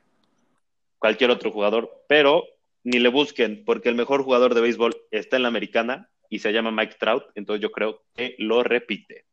cualquier 0.99 1.31
otro 1.31 1.51
jugador, 1.51 2.05
pero 2.09 2.45
ni 2.83 2.99
le 2.99 3.09
busquen, 3.09 3.65
porque 3.65 3.89
el 3.89 3.95
mejor 3.95 4.23
jugador 4.23 4.55
de 4.55 4.61
béisbol 4.61 4.95
está 5.11 5.37
en 5.37 5.43
la 5.43 5.49
americana 5.49 6.11
y 6.29 6.41
se 6.41 6.53
llama 6.53 6.73
Mike 6.73 6.97
Trout, 6.99 7.25
entonces 7.37 7.63
yo 7.63 7.71
creo 7.71 8.03
que 8.15 8.35
lo 8.39 8.63
repite. 8.63 9.25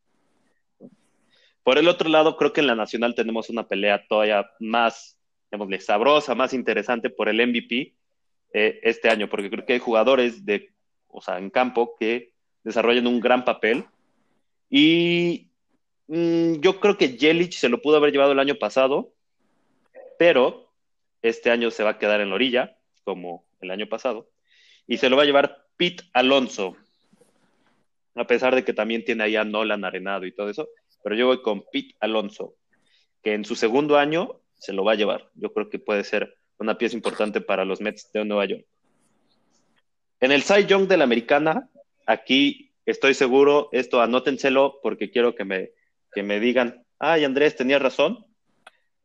Por 1.63 1.77
el 1.77 1.87
otro 1.87 2.09
lado, 2.09 2.37
creo 2.37 2.53
que 2.53 2.61
en 2.61 2.67
la 2.67 2.75
nacional 2.75 3.15
tenemos 3.15 3.49
una 3.49 3.67
pelea 3.67 4.05
todavía 4.07 4.49
más, 4.59 5.17
digamos, 5.51 5.83
sabrosa, 5.83 6.35
más 6.35 6.53
interesante 6.53 7.09
por 7.09 7.27
el 7.27 7.45
MVP 7.47 7.93
eh, 8.53 8.79
este 8.83 9.09
año, 9.09 9.29
porque 9.29 9.49
creo 9.49 9.65
que 9.65 9.73
hay 9.73 9.79
jugadores 9.79 10.45
de, 10.45 10.73
o 11.07 11.21
sea, 11.21 11.37
en 11.37 11.49
campo 11.49 11.95
que 11.99 12.30
desarrollan 12.63 13.07
un 13.07 13.19
gran 13.19 13.45
papel. 13.45 13.85
Y 14.69 15.49
mm, 16.07 16.55
yo 16.61 16.79
creo 16.79 16.97
que 16.97 17.17
Jelic 17.17 17.53
se 17.53 17.69
lo 17.69 17.81
pudo 17.81 17.97
haber 17.97 18.11
llevado 18.11 18.31
el 18.31 18.39
año 18.39 18.55
pasado, 18.55 19.13
pero 20.17 20.71
este 21.21 21.51
año 21.51 21.71
se 21.71 21.83
va 21.83 21.91
a 21.91 21.97
quedar 21.97 22.21
en 22.21 22.29
la 22.29 22.35
orilla, 22.35 22.77
como 23.03 23.45
el 23.61 23.71
año 23.71 23.87
pasado, 23.87 24.29
y 24.87 24.97
se 24.97 25.09
lo 25.09 25.17
va 25.17 25.23
a 25.23 25.25
llevar 25.25 25.65
Pete 25.77 26.03
Alonso, 26.13 26.75
a 28.15 28.25
pesar 28.27 28.55
de 28.55 28.63
que 28.63 28.73
también 28.73 29.05
tiene 29.05 29.23
ahí 29.23 29.35
a 29.35 29.43
Nolan 29.43 29.85
Arenado 29.85 30.25
y 30.25 30.31
todo 30.31 30.49
eso, 30.49 30.69
pero 31.03 31.15
yo 31.15 31.27
voy 31.27 31.41
con 31.41 31.63
Pete 31.71 31.95
Alonso, 31.99 32.55
que 33.23 33.33
en 33.33 33.45
su 33.45 33.55
segundo 33.55 33.97
año 33.97 34.41
se 34.59 34.73
lo 34.73 34.83
va 34.83 34.93
a 34.93 34.95
llevar. 34.95 35.29
Yo 35.35 35.53
creo 35.53 35.69
que 35.69 35.79
puede 35.79 36.03
ser 36.03 36.37
una 36.57 36.77
pieza 36.77 36.95
importante 36.95 37.41
para 37.41 37.65
los 37.65 37.81
Mets 37.81 38.11
de 38.11 38.23
Nueva 38.25 38.45
York. 38.45 38.65
En 40.19 40.31
el 40.31 40.43
Cy 40.43 40.65
Young 40.67 40.87
de 40.87 40.97
la 40.97 41.03
Americana, 41.03 41.67
aquí 42.05 42.71
estoy 42.85 43.13
seguro, 43.13 43.69
esto 43.71 44.01
anótenselo 44.01 44.79
porque 44.81 45.11
quiero 45.11 45.35
que 45.35 45.45
me, 45.45 45.71
que 46.11 46.23
me 46.23 46.39
digan, 46.39 46.85
ay 46.99 47.23
Andrés, 47.23 47.55
tenía 47.55 47.79
razón. 47.79 48.25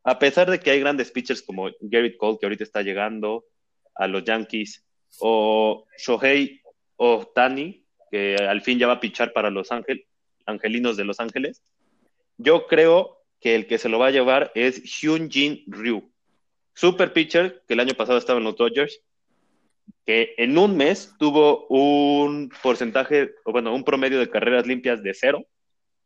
A 0.04 0.18
pesar 0.18 0.50
de 0.50 0.60
que 0.60 0.70
hay 0.70 0.80
grandes 0.80 1.10
pitchers 1.10 1.42
como 1.42 1.68
Garrett 1.80 2.16
Cole, 2.16 2.38
que 2.40 2.46
ahorita 2.46 2.64
está 2.64 2.82
llegando 2.82 3.44
a 3.94 4.06
los 4.06 4.24
Yankees, 4.24 4.86
o 5.18 5.86
Shohei 5.98 6.60
o 6.96 7.26
Tani, 7.34 7.84
que 8.10 8.36
al 8.36 8.62
fin 8.62 8.78
ya 8.78 8.86
va 8.86 8.94
a 8.94 9.00
pichar 9.00 9.32
para 9.32 9.50
los 9.50 9.68
Angelinos 10.46 10.96
de 10.96 11.04
Los 11.04 11.20
Ángeles, 11.20 11.62
yo 12.36 12.66
creo 12.66 13.24
que 13.40 13.54
el 13.54 13.66
que 13.66 13.78
se 13.78 13.88
lo 13.88 13.98
va 13.98 14.08
a 14.08 14.12
llevar 14.12 14.52
es 14.54 14.82
Hyun 14.82 15.30
Jin 15.30 15.64
Ryu. 15.66 16.10
Super 16.74 17.12
pitcher 17.12 17.62
que 17.66 17.74
el 17.74 17.80
año 17.80 17.94
pasado 17.94 18.18
estaba 18.18 18.38
en 18.38 18.44
los 18.44 18.56
Dodgers, 18.56 19.00
que 20.06 20.34
en 20.38 20.56
un 20.56 20.76
mes 20.76 21.14
tuvo 21.18 21.66
un 21.66 22.50
porcentaje, 22.62 23.34
o 23.44 23.50
bueno, 23.50 23.74
un 23.74 23.82
promedio 23.82 24.20
de 24.20 24.30
carreras 24.30 24.66
limpias 24.66 25.02
de 25.02 25.12
cero. 25.12 25.44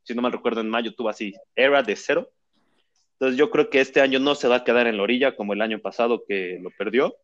Si 0.03 0.15
no 0.15 0.23
mal 0.23 0.33
recuerdo, 0.33 0.63
en 0.63 0.71
mayo 0.71 0.95
tuvo 0.95 1.11
así, 1.11 1.35
era 1.55 1.83
de 1.83 1.95
cero. 1.95 2.33
Entonces 3.13 3.37
yo 3.37 3.51
creo 3.51 3.69
que 3.69 3.81
este 3.81 4.01
año 4.01 4.19
no 4.19 4.35
se 4.35 4.49
va 4.49 4.57
a 4.57 4.65
quedar 4.65 4.87
en 4.87 4.97
la 4.97 5.03
orilla 5.03 5.37
como 5.37 5.53
el 5.53 5.61
año 5.61 5.79
pasado 5.81 6.25
que 6.27 6.59
lo 6.63 6.71
perdió. 6.71 7.15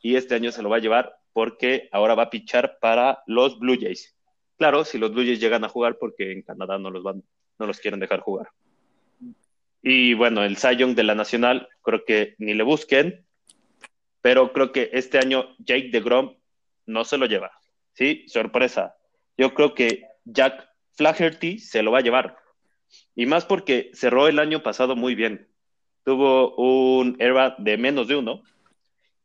Y 0.00 0.14
este 0.14 0.36
año 0.36 0.52
se 0.52 0.62
lo 0.62 0.70
va 0.70 0.76
a 0.76 0.80
llevar 0.80 1.16
porque 1.32 1.88
ahora 1.90 2.14
va 2.14 2.24
a 2.24 2.30
pichar 2.30 2.78
para 2.80 3.22
los 3.26 3.58
Blue 3.58 3.76
Jays. 3.78 4.16
Claro, 4.56 4.84
si 4.84 4.98
los 4.98 5.12
Blue 5.12 5.24
Jays 5.24 5.40
llegan 5.40 5.64
a 5.64 5.68
jugar 5.68 5.98
porque 5.98 6.30
en 6.30 6.42
Canadá 6.42 6.78
no 6.78 6.90
los 6.90 7.02
van, 7.02 7.24
no 7.58 7.66
los 7.66 7.80
quieren 7.80 7.98
dejar 7.98 8.20
jugar. 8.20 8.48
Y 9.82 10.14
bueno, 10.14 10.44
el 10.44 10.56
Young 10.56 10.94
de 10.94 11.02
la 11.02 11.16
Nacional, 11.16 11.68
creo 11.82 12.04
que 12.04 12.34
ni 12.38 12.54
le 12.54 12.62
busquen, 12.62 13.26
pero 14.22 14.52
creo 14.52 14.72
que 14.72 14.90
este 14.92 15.18
año 15.18 15.54
Jake 15.58 15.90
DeGrom 15.90 16.36
no 16.86 17.04
se 17.04 17.18
lo 17.18 17.26
lleva. 17.26 17.52
Sí, 17.94 18.24
sorpresa. 18.28 18.96
Yo 19.36 19.54
creo 19.54 19.74
que 19.74 20.04
Jack 20.24 20.68
Flaherty 20.92 21.58
se 21.58 21.82
lo 21.82 21.92
va 21.92 21.98
a 21.98 22.02
llevar. 22.02 22.36
Y 23.14 23.26
más 23.26 23.46
porque 23.46 23.90
cerró 23.94 24.28
el 24.28 24.38
año 24.38 24.62
pasado 24.62 24.96
muy 24.96 25.14
bien. 25.14 25.48
Tuvo 26.04 26.54
un 26.56 27.16
ERA 27.18 27.54
de 27.58 27.78
menos 27.78 28.08
de 28.08 28.16
uno. 28.16 28.42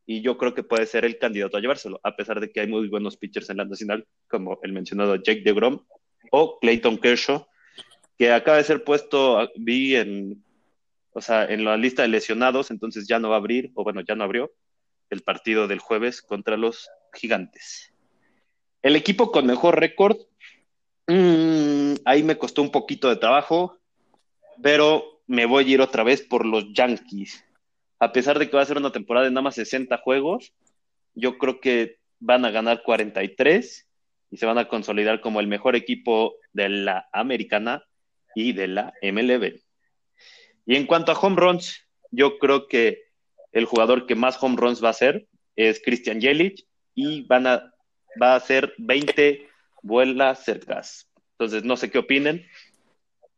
Y 0.06 0.20
yo 0.20 0.38
creo 0.38 0.54
que 0.54 0.62
puede 0.62 0.86
ser 0.86 1.04
el 1.04 1.18
candidato 1.18 1.56
a 1.56 1.60
llevárselo, 1.60 2.00
a 2.04 2.14
pesar 2.14 2.38
de 2.38 2.52
que 2.52 2.60
hay 2.60 2.68
muy 2.68 2.88
buenos 2.88 3.16
pitchers 3.16 3.50
en 3.50 3.56
la 3.56 3.64
nacional, 3.64 4.06
como 4.28 4.60
el 4.62 4.72
mencionado 4.72 5.16
Jake 5.16 5.42
DeGrom 5.44 5.84
o 6.30 6.60
Clayton 6.60 6.98
Kershaw, 6.98 7.44
que 8.16 8.30
acaba 8.30 8.58
de 8.58 8.64
ser 8.64 8.84
puesto, 8.84 9.50
vi 9.56 9.96
en, 9.96 10.44
o 11.10 11.20
sea, 11.20 11.46
en 11.46 11.64
la 11.64 11.76
lista 11.76 12.02
de 12.02 12.08
lesionados, 12.08 12.70
entonces 12.70 13.08
ya 13.08 13.18
no 13.18 13.30
va 13.30 13.34
a 13.34 13.38
abrir, 13.38 13.72
o 13.74 13.82
bueno, 13.82 14.00
ya 14.00 14.14
no 14.14 14.22
abrió 14.22 14.52
el 15.10 15.22
partido 15.22 15.68
del 15.68 15.78
jueves 15.78 16.22
contra 16.22 16.56
los 16.56 16.88
gigantes. 17.12 17.92
El 18.82 18.96
equipo 18.96 19.32
con 19.32 19.46
mejor 19.46 19.78
récord, 19.78 20.16
mmm, 21.06 21.94
ahí 22.04 22.22
me 22.22 22.38
costó 22.38 22.62
un 22.62 22.70
poquito 22.70 23.08
de 23.08 23.16
trabajo, 23.16 23.78
pero 24.62 25.22
me 25.26 25.46
voy 25.46 25.64
a 25.64 25.74
ir 25.74 25.80
otra 25.80 26.04
vez 26.04 26.22
por 26.22 26.46
los 26.46 26.72
Yankees. 26.72 27.44
A 27.98 28.12
pesar 28.12 28.38
de 28.38 28.48
que 28.48 28.56
va 28.56 28.62
a 28.62 28.66
ser 28.66 28.76
una 28.76 28.92
temporada 28.92 29.24
de 29.24 29.32
nada 29.32 29.42
más 29.42 29.54
60 29.54 29.96
juegos, 29.98 30.52
yo 31.14 31.38
creo 31.38 31.60
que 31.60 31.98
van 32.20 32.44
a 32.44 32.50
ganar 32.50 32.82
43 32.82 33.88
y 34.30 34.36
se 34.36 34.46
van 34.46 34.58
a 34.58 34.68
consolidar 34.68 35.20
como 35.20 35.40
el 35.40 35.46
mejor 35.46 35.76
equipo 35.76 36.34
de 36.52 36.68
la 36.68 37.08
americana 37.12 37.84
y 38.34 38.52
de 38.52 38.68
la 38.68 38.92
MLB. 39.02 39.60
Y 40.66 40.76
en 40.76 40.86
cuanto 40.86 41.12
a 41.12 41.18
home 41.18 41.36
runs, 41.36 41.86
yo 42.10 42.38
creo 42.38 42.66
que 42.68 43.05
el 43.56 43.64
jugador 43.64 44.06
que 44.06 44.14
más 44.14 44.36
home 44.42 44.56
runs 44.58 44.84
va 44.84 44.88
a 44.88 44.90
hacer 44.90 45.26
es 45.56 45.80
Christian 45.82 46.20
Yelich 46.20 46.66
y 46.94 47.26
van 47.26 47.46
a, 47.46 47.72
va 48.20 48.34
a 48.34 48.36
hacer 48.36 48.74
20 48.76 49.48
vuelas 49.82 50.44
cercas. 50.44 51.08
Entonces, 51.32 51.64
no 51.64 51.78
sé 51.78 51.90
qué 51.90 51.96
opinen. 51.96 52.44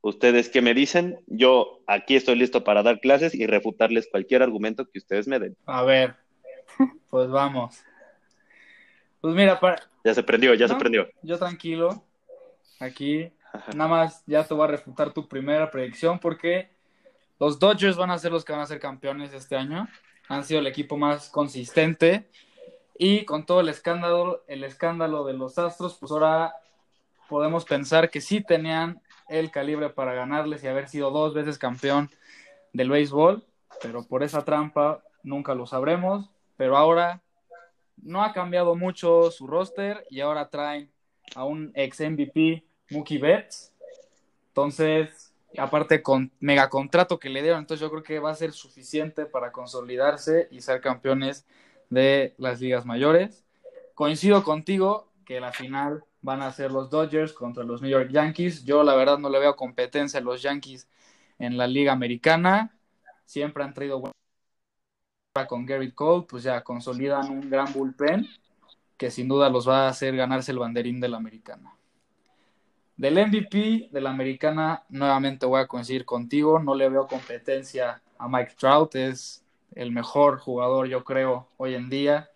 ¿Ustedes 0.00 0.48
qué 0.48 0.60
me 0.60 0.74
dicen? 0.74 1.20
Yo 1.28 1.84
aquí 1.86 2.16
estoy 2.16 2.34
listo 2.34 2.64
para 2.64 2.82
dar 2.82 2.98
clases 2.98 3.32
y 3.32 3.46
refutarles 3.46 4.08
cualquier 4.10 4.42
argumento 4.42 4.90
que 4.90 4.98
ustedes 4.98 5.28
me 5.28 5.38
den. 5.38 5.56
A 5.66 5.84
ver, 5.84 6.16
pues 7.10 7.28
vamos. 7.28 7.80
Pues 9.20 9.36
mira, 9.36 9.60
para... 9.60 9.88
Ya 10.04 10.14
se 10.14 10.24
prendió, 10.24 10.52
ya 10.54 10.66
se 10.66 10.74
prendió. 10.74 11.08
Yo 11.22 11.38
tranquilo, 11.38 12.04
aquí 12.80 13.30
Nada 13.74 13.88
más 13.88 14.22
ya 14.26 14.44
te 14.44 14.54
voy 14.54 14.64
a 14.64 14.68
refutar 14.68 15.12
tu 15.12 15.28
primera 15.28 15.70
predicción 15.70 16.18
porque 16.18 16.70
los 17.38 17.58
Dodgers 17.58 17.96
van 17.96 18.10
a 18.10 18.18
ser 18.18 18.32
los 18.32 18.44
que 18.44 18.52
van 18.52 18.62
a 18.62 18.66
ser 18.66 18.80
campeones 18.80 19.32
este 19.32 19.56
año. 19.56 19.88
Han 20.28 20.44
sido 20.44 20.60
el 20.60 20.66
equipo 20.66 20.96
más 20.96 21.30
consistente 21.30 22.28
y 22.98 23.24
con 23.24 23.46
todo 23.46 23.60
el 23.60 23.68
escándalo, 23.68 24.42
el 24.48 24.64
escándalo 24.64 25.24
de 25.24 25.34
los 25.34 25.56
Astros, 25.56 25.96
pues 25.98 26.10
ahora 26.10 26.52
podemos 27.28 27.64
pensar 27.64 28.10
que 28.10 28.20
sí 28.20 28.40
tenían 28.40 29.00
el 29.28 29.50
calibre 29.50 29.90
para 29.90 30.14
ganarles 30.14 30.64
y 30.64 30.66
haber 30.66 30.88
sido 30.88 31.10
dos 31.10 31.32
veces 31.32 31.58
campeón 31.58 32.10
del 32.72 32.90
béisbol, 32.90 33.44
pero 33.82 34.02
por 34.02 34.22
esa 34.22 34.44
trampa 34.44 35.02
nunca 35.22 35.54
lo 35.54 35.66
sabremos. 35.66 36.28
Pero 36.56 36.76
ahora 36.76 37.22
no 37.96 38.24
ha 38.24 38.32
cambiado 38.32 38.74
mucho 38.74 39.30
su 39.30 39.46
roster 39.46 40.04
y 40.10 40.20
ahora 40.20 40.48
traen 40.48 40.90
a 41.36 41.44
un 41.44 41.70
ex 41.74 42.00
MVP, 42.00 42.64
Mookie 42.90 43.18
Betts. 43.18 43.72
Entonces, 44.48 45.27
aparte 45.56 46.02
con 46.02 46.32
mega 46.40 46.68
contrato 46.68 47.18
que 47.18 47.30
le 47.30 47.42
dieron, 47.42 47.60
entonces 47.60 47.80
yo 47.80 47.90
creo 47.90 48.02
que 48.02 48.18
va 48.18 48.30
a 48.30 48.34
ser 48.34 48.52
suficiente 48.52 49.26
para 49.26 49.52
consolidarse 49.52 50.48
y 50.50 50.60
ser 50.60 50.80
campeones 50.80 51.46
de 51.90 52.34
las 52.38 52.60
ligas 52.60 52.84
mayores. 52.84 53.44
Coincido 53.94 54.44
contigo 54.44 55.10
que 55.24 55.40
la 55.40 55.52
final 55.52 56.04
van 56.20 56.42
a 56.42 56.52
ser 56.52 56.70
los 56.70 56.90
Dodgers 56.90 57.32
contra 57.32 57.64
los 57.64 57.80
New 57.80 57.90
York 57.90 58.10
Yankees. 58.10 58.64
Yo 58.64 58.82
la 58.82 58.94
verdad 58.94 59.18
no 59.18 59.30
le 59.30 59.38
veo 59.38 59.56
competencia 59.56 60.20
a 60.20 60.22
los 60.22 60.42
Yankees 60.42 60.88
en 61.38 61.56
la 61.56 61.66
liga 61.66 61.92
americana. 61.92 62.78
Siempre 63.24 63.64
han 63.64 63.74
traído 63.74 64.02
con 65.48 65.66
Garrett 65.66 65.94
Cole, 65.94 66.26
pues 66.28 66.42
ya 66.42 66.62
consolidan 66.64 67.30
un 67.30 67.48
gran 67.48 67.72
bullpen 67.72 68.26
que 68.96 69.10
sin 69.10 69.28
duda 69.28 69.48
los 69.48 69.68
va 69.68 69.86
a 69.86 69.88
hacer 69.88 70.16
ganarse 70.16 70.50
el 70.50 70.58
banderín 70.58 71.00
de 71.00 71.08
la 71.08 71.16
americana. 71.16 71.77
Del 72.98 73.14
MVP 73.14 73.90
de 73.92 74.00
la 74.00 74.10
americana, 74.10 74.82
nuevamente 74.88 75.46
voy 75.46 75.60
a 75.60 75.68
coincidir 75.68 76.04
contigo, 76.04 76.58
no 76.58 76.74
le 76.74 76.88
veo 76.88 77.06
competencia 77.06 78.02
a 78.18 78.28
Mike 78.28 78.54
Trout, 78.58 78.96
es 78.96 79.44
el 79.76 79.92
mejor 79.92 80.40
jugador, 80.40 80.88
yo 80.88 81.04
creo, 81.04 81.46
hoy 81.58 81.76
en 81.76 81.88
día 81.90 82.28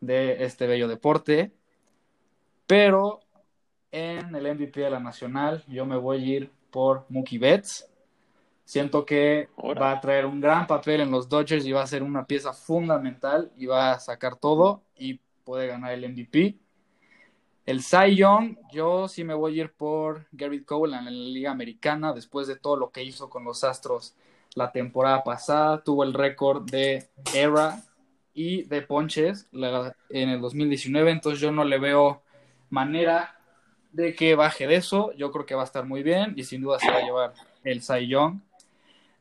de 0.00 0.44
este 0.44 0.66
bello 0.66 0.88
deporte. 0.88 1.52
Pero 2.66 3.20
en 3.92 4.34
el 4.34 4.52
MVP 4.56 4.80
de 4.80 4.90
la 4.90 4.98
nacional, 4.98 5.62
yo 5.68 5.86
me 5.86 5.96
voy 5.96 6.16
a 6.16 6.36
ir 6.36 6.50
por 6.72 7.06
Mookie 7.08 7.38
Betts. 7.38 7.88
Siento 8.64 9.06
que 9.06 9.50
va 9.56 9.92
a 9.92 10.00
traer 10.00 10.26
un 10.26 10.40
gran 10.40 10.66
papel 10.66 11.02
en 11.02 11.12
los 11.12 11.28
Dodgers 11.28 11.64
y 11.64 11.70
va 11.70 11.82
a 11.82 11.86
ser 11.86 12.02
una 12.02 12.26
pieza 12.26 12.52
fundamental 12.52 13.52
y 13.56 13.66
va 13.66 13.92
a 13.92 14.00
sacar 14.00 14.34
todo 14.34 14.82
y 14.96 15.20
puede 15.44 15.68
ganar 15.68 15.92
el 15.92 16.10
MVP. 16.10 16.58
El 17.64 17.82
Cy 17.82 18.16
Young, 18.16 18.56
yo 18.72 19.06
sí 19.06 19.22
me 19.22 19.34
voy 19.34 19.58
a 19.58 19.62
ir 19.62 19.72
por 19.72 20.26
Garrett 20.32 20.64
Cole 20.64 20.96
en 20.96 21.04
la 21.04 21.10
Liga 21.10 21.52
Americana 21.52 22.12
después 22.12 22.48
de 22.48 22.56
todo 22.56 22.76
lo 22.76 22.90
que 22.90 23.04
hizo 23.04 23.30
con 23.30 23.44
los 23.44 23.62
Astros 23.62 24.14
la 24.56 24.72
temporada 24.72 25.22
pasada. 25.22 25.82
Tuvo 25.84 26.02
el 26.02 26.12
récord 26.12 26.68
de 26.68 27.06
era 27.32 27.80
y 28.34 28.64
de 28.64 28.82
ponches 28.82 29.48
en 29.52 30.28
el 30.28 30.40
2019, 30.40 31.10
entonces 31.12 31.40
yo 31.40 31.52
no 31.52 31.62
le 31.64 31.78
veo 31.78 32.22
manera 32.68 33.38
de 33.92 34.14
que 34.14 34.34
baje 34.34 34.66
de 34.66 34.76
eso. 34.76 35.12
Yo 35.12 35.30
creo 35.30 35.46
que 35.46 35.54
va 35.54 35.62
a 35.62 35.66
estar 35.66 35.86
muy 35.86 36.02
bien 36.02 36.34
y 36.36 36.42
sin 36.42 36.62
duda 36.62 36.80
se 36.80 36.90
va 36.90 36.96
a 36.96 37.04
llevar 37.04 37.34
el 37.62 37.80
Cy 37.80 38.08
Young. 38.08 38.40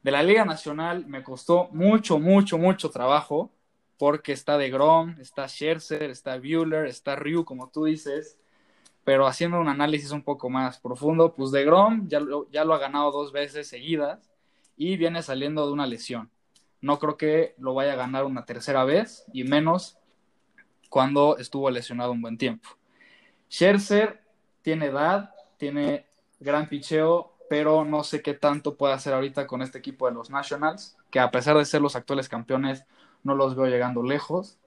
De 0.02 0.10
la 0.10 0.24
Liga 0.24 0.46
Nacional 0.46 1.06
me 1.06 1.22
costó 1.22 1.70
mucho, 1.74 2.18
mucho, 2.18 2.58
mucho 2.58 2.90
trabajo 2.90 3.52
porque 4.02 4.32
está 4.32 4.58
de 4.58 4.72
Grom, 4.72 5.16
está 5.20 5.48
Scherzer, 5.48 6.10
está 6.10 6.36
Bueller, 6.40 6.88
está 6.88 7.16
Ryu, 7.16 7.46
como 7.46 7.70
tú 7.70 7.86
dices, 7.86 8.40
pero 9.04 9.28
haciendo 9.28 9.60
un 9.60 9.68
análisis 9.68 10.10
un 10.10 10.24
poco 10.24 10.50
más 10.50 10.80
profundo, 10.80 11.36
pues 11.36 11.52
de 11.52 11.64
Grom 11.64 12.08
ya 12.08 12.20
lo, 12.20 12.74
ha 12.74 12.80
ganado 12.80 13.12
dos 13.12 13.32
veces 13.32 13.68
seguidas 13.68 14.32
y 14.76 14.98
viene 14.98 15.22
saliendo 15.22 15.68
de 15.68 15.74
una 15.74 15.86
lesión. 15.86 16.32
No 16.82 16.98
creo 16.98 17.16
que 17.16 17.54
lo 17.60 17.76
vaya 17.76 17.94
a 17.94 17.96
ganar 17.96 18.26
una 18.26 18.44
tercera 18.44 18.86
vez 18.86 19.24
y 19.34 19.44
menos 19.44 20.00
cuando 20.90 21.38
estuvo 21.38 21.70
lesionado 21.70 22.12
un 22.12 22.24
buen 22.24 22.40
tiempo. 22.40 22.70
Scherzer 23.52 24.24
tiene 24.64 24.88
edad, 24.88 25.36
tiene 25.58 26.08
gran 26.40 26.68
picheo, 26.70 27.36
pero 27.52 27.86
no 27.86 28.04
sé 28.04 28.24
qué 28.24 28.34
tanto 28.34 28.78
puede 28.78 28.96
hacer 28.96 29.14
ahorita 29.14 29.46
con 29.46 29.62
este 29.62 29.78
equipo 29.78 30.08
de 30.08 30.16
los 30.16 30.32
Nationals, 30.32 30.98
que 31.12 31.20
a 31.20 31.30
pesar 31.30 31.56
de 31.56 31.66
ser 31.66 31.84
los 31.84 31.96
actuales 31.96 32.28
campeones, 32.28 32.84
no 33.24 33.36
los 33.36 33.56
veo 33.56 33.68
llegando 33.68 34.04
lejos. 34.04 34.58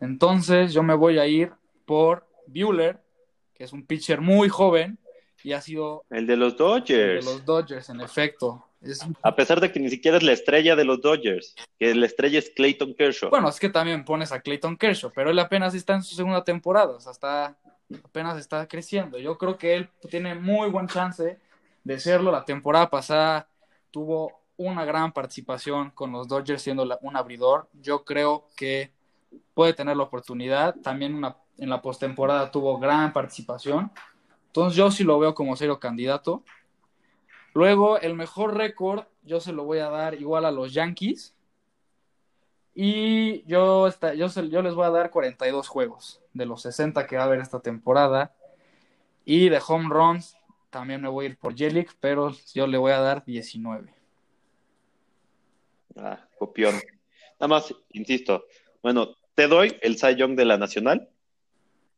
Entonces 0.00 0.72
yo 0.72 0.82
me 0.82 0.94
voy 0.94 1.18
a 1.18 1.26
ir 1.26 1.52
por 1.84 2.26
Bueller, 2.46 2.98
que 3.54 3.64
es 3.64 3.72
un 3.72 3.84
pitcher 3.84 4.20
muy 4.20 4.48
joven 4.48 4.98
y 5.42 5.52
ha 5.52 5.60
sido... 5.60 6.04
El 6.10 6.26
de 6.26 6.36
los 6.36 6.56
Dodgers. 6.56 7.24
de 7.24 7.32
los 7.32 7.44
Dodgers, 7.44 7.88
en 7.90 8.00
efecto. 8.00 8.64
A 9.22 9.36
pesar 9.36 9.60
de 9.60 9.70
que 9.70 9.78
ni 9.78 9.90
siquiera 9.90 10.16
es 10.16 10.22
la 10.22 10.32
estrella 10.32 10.74
de 10.74 10.84
los 10.84 11.00
Dodgers, 11.02 11.54
que 11.78 11.94
la 11.94 12.06
estrella 12.06 12.38
es 12.38 12.50
Clayton 12.50 12.94
Kershaw. 12.94 13.28
Bueno, 13.28 13.48
es 13.48 13.60
que 13.60 13.68
también 13.68 14.04
pones 14.04 14.32
a 14.32 14.40
Clayton 14.40 14.76
Kershaw, 14.76 15.12
pero 15.14 15.30
él 15.30 15.38
apenas 15.38 15.74
está 15.74 15.94
en 15.94 16.02
su 16.02 16.14
segunda 16.14 16.44
temporada, 16.44 16.96
o 16.96 17.00
sea, 17.00 17.12
está, 17.12 17.58
apenas 18.02 18.38
está 18.38 18.66
creciendo. 18.66 19.18
Yo 19.18 19.36
creo 19.36 19.58
que 19.58 19.74
él 19.74 19.88
tiene 20.08 20.34
muy 20.34 20.70
buen 20.70 20.86
chance 20.86 21.38
de 21.84 22.00
serlo. 22.00 22.32
La 22.32 22.44
temporada 22.44 22.88
pasada 22.88 23.48
tuvo 23.90 24.39
una 24.60 24.84
gran 24.84 25.12
participación 25.12 25.90
con 25.90 26.12
los 26.12 26.28
Dodgers 26.28 26.60
siendo 26.60 26.86
un 27.00 27.16
abridor. 27.16 27.68
Yo 27.80 28.04
creo 28.04 28.46
que 28.56 28.92
puede 29.54 29.72
tener 29.72 29.96
la 29.96 30.02
oportunidad. 30.02 30.74
También 30.82 31.22
en 31.56 31.70
la 31.70 31.80
postemporada 31.80 32.50
tuvo 32.50 32.78
gran 32.78 33.12
participación. 33.12 33.90
Entonces 34.48 34.76
yo 34.76 34.90
sí 34.90 35.02
lo 35.02 35.18
veo 35.18 35.34
como 35.34 35.56
serio 35.56 35.80
candidato. 35.80 36.42
Luego, 37.54 37.98
el 37.98 38.14
mejor 38.14 38.54
récord 38.54 39.04
yo 39.22 39.40
se 39.40 39.52
lo 39.52 39.64
voy 39.64 39.78
a 39.78 39.88
dar 39.88 40.14
igual 40.14 40.44
a 40.44 40.50
los 40.50 40.74
Yankees. 40.74 41.34
Y 42.74 43.42
yo, 43.46 43.88
yo, 44.14 44.28
yo 44.28 44.62
les 44.62 44.74
voy 44.74 44.84
a 44.84 44.90
dar 44.90 45.10
42 45.10 45.68
juegos 45.68 46.20
de 46.34 46.44
los 46.44 46.62
60 46.62 47.06
que 47.06 47.16
va 47.16 47.22
a 47.22 47.26
haber 47.26 47.40
esta 47.40 47.60
temporada. 47.60 48.34
Y 49.24 49.48
de 49.48 49.60
home 49.66 49.88
runs 49.88 50.36
también 50.68 51.00
me 51.00 51.08
voy 51.08 51.24
a 51.24 51.28
ir 51.30 51.38
por 51.38 51.56
Jelic, 51.56 51.96
pero 51.98 52.30
yo 52.54 52.66
le 52.66 52.76
voy 52.76 52.92
a 52.92 53.00
dar 53.00 53.24
19. 53.24 53.99
Ah, 55.96 56.28
copión. 56.38 56.74
Nada 57.38 57.48
más, 57.48 57.74
insisto. 57.90 58.46
Bueno, 58.82 59.16
te 59.34 59.46
doy 59.46 59.76
el 59.82 59.98
Cy 59.98 60.16
Young 60.16 60.36
de 60.36 60.44
la 60.44 60.58
Nacional, 60.58 61.08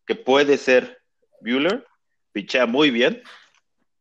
que 0.07 0.15
puede 0.15 0.57
ser 0.59 1.03
Bueller, 1.41 1.87
pichea 2.33 2.67
muy 2.67 2.91
bien, 2.91 3.23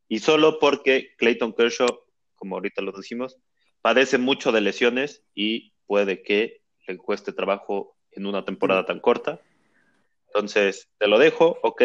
y 0.08 0.20
solo 0.20 0.60
porque 0.60 1.16
Clayton 1.18 1.54
Kershaw, 1.54 1.88
como 2.36 2.56
ahorita 2.56 2.82
lo 2.82 2.92
decimos, 2.92 3.38
padece 3.82 4.18
mucho 4.18 4.52
de 4.52 4.62
lesiones 4.62 5.24
y 5.34 5.74
puede 5.86 6.24
que 6.24 6.62
le 6.88 6.98
cueste 6.98 7.34
trabajo 7.34 7.98
en 8.12 8.26
una 8.26 8.46
temporada 8.46 8.86
tan 8.86 9.00
corta. 9.00 9.40
Entonces, 10.28 10.90
te 10.98 11.08
lo 11.08 11.20
dejo, 11.20 11.60
ok, 11.64 11.84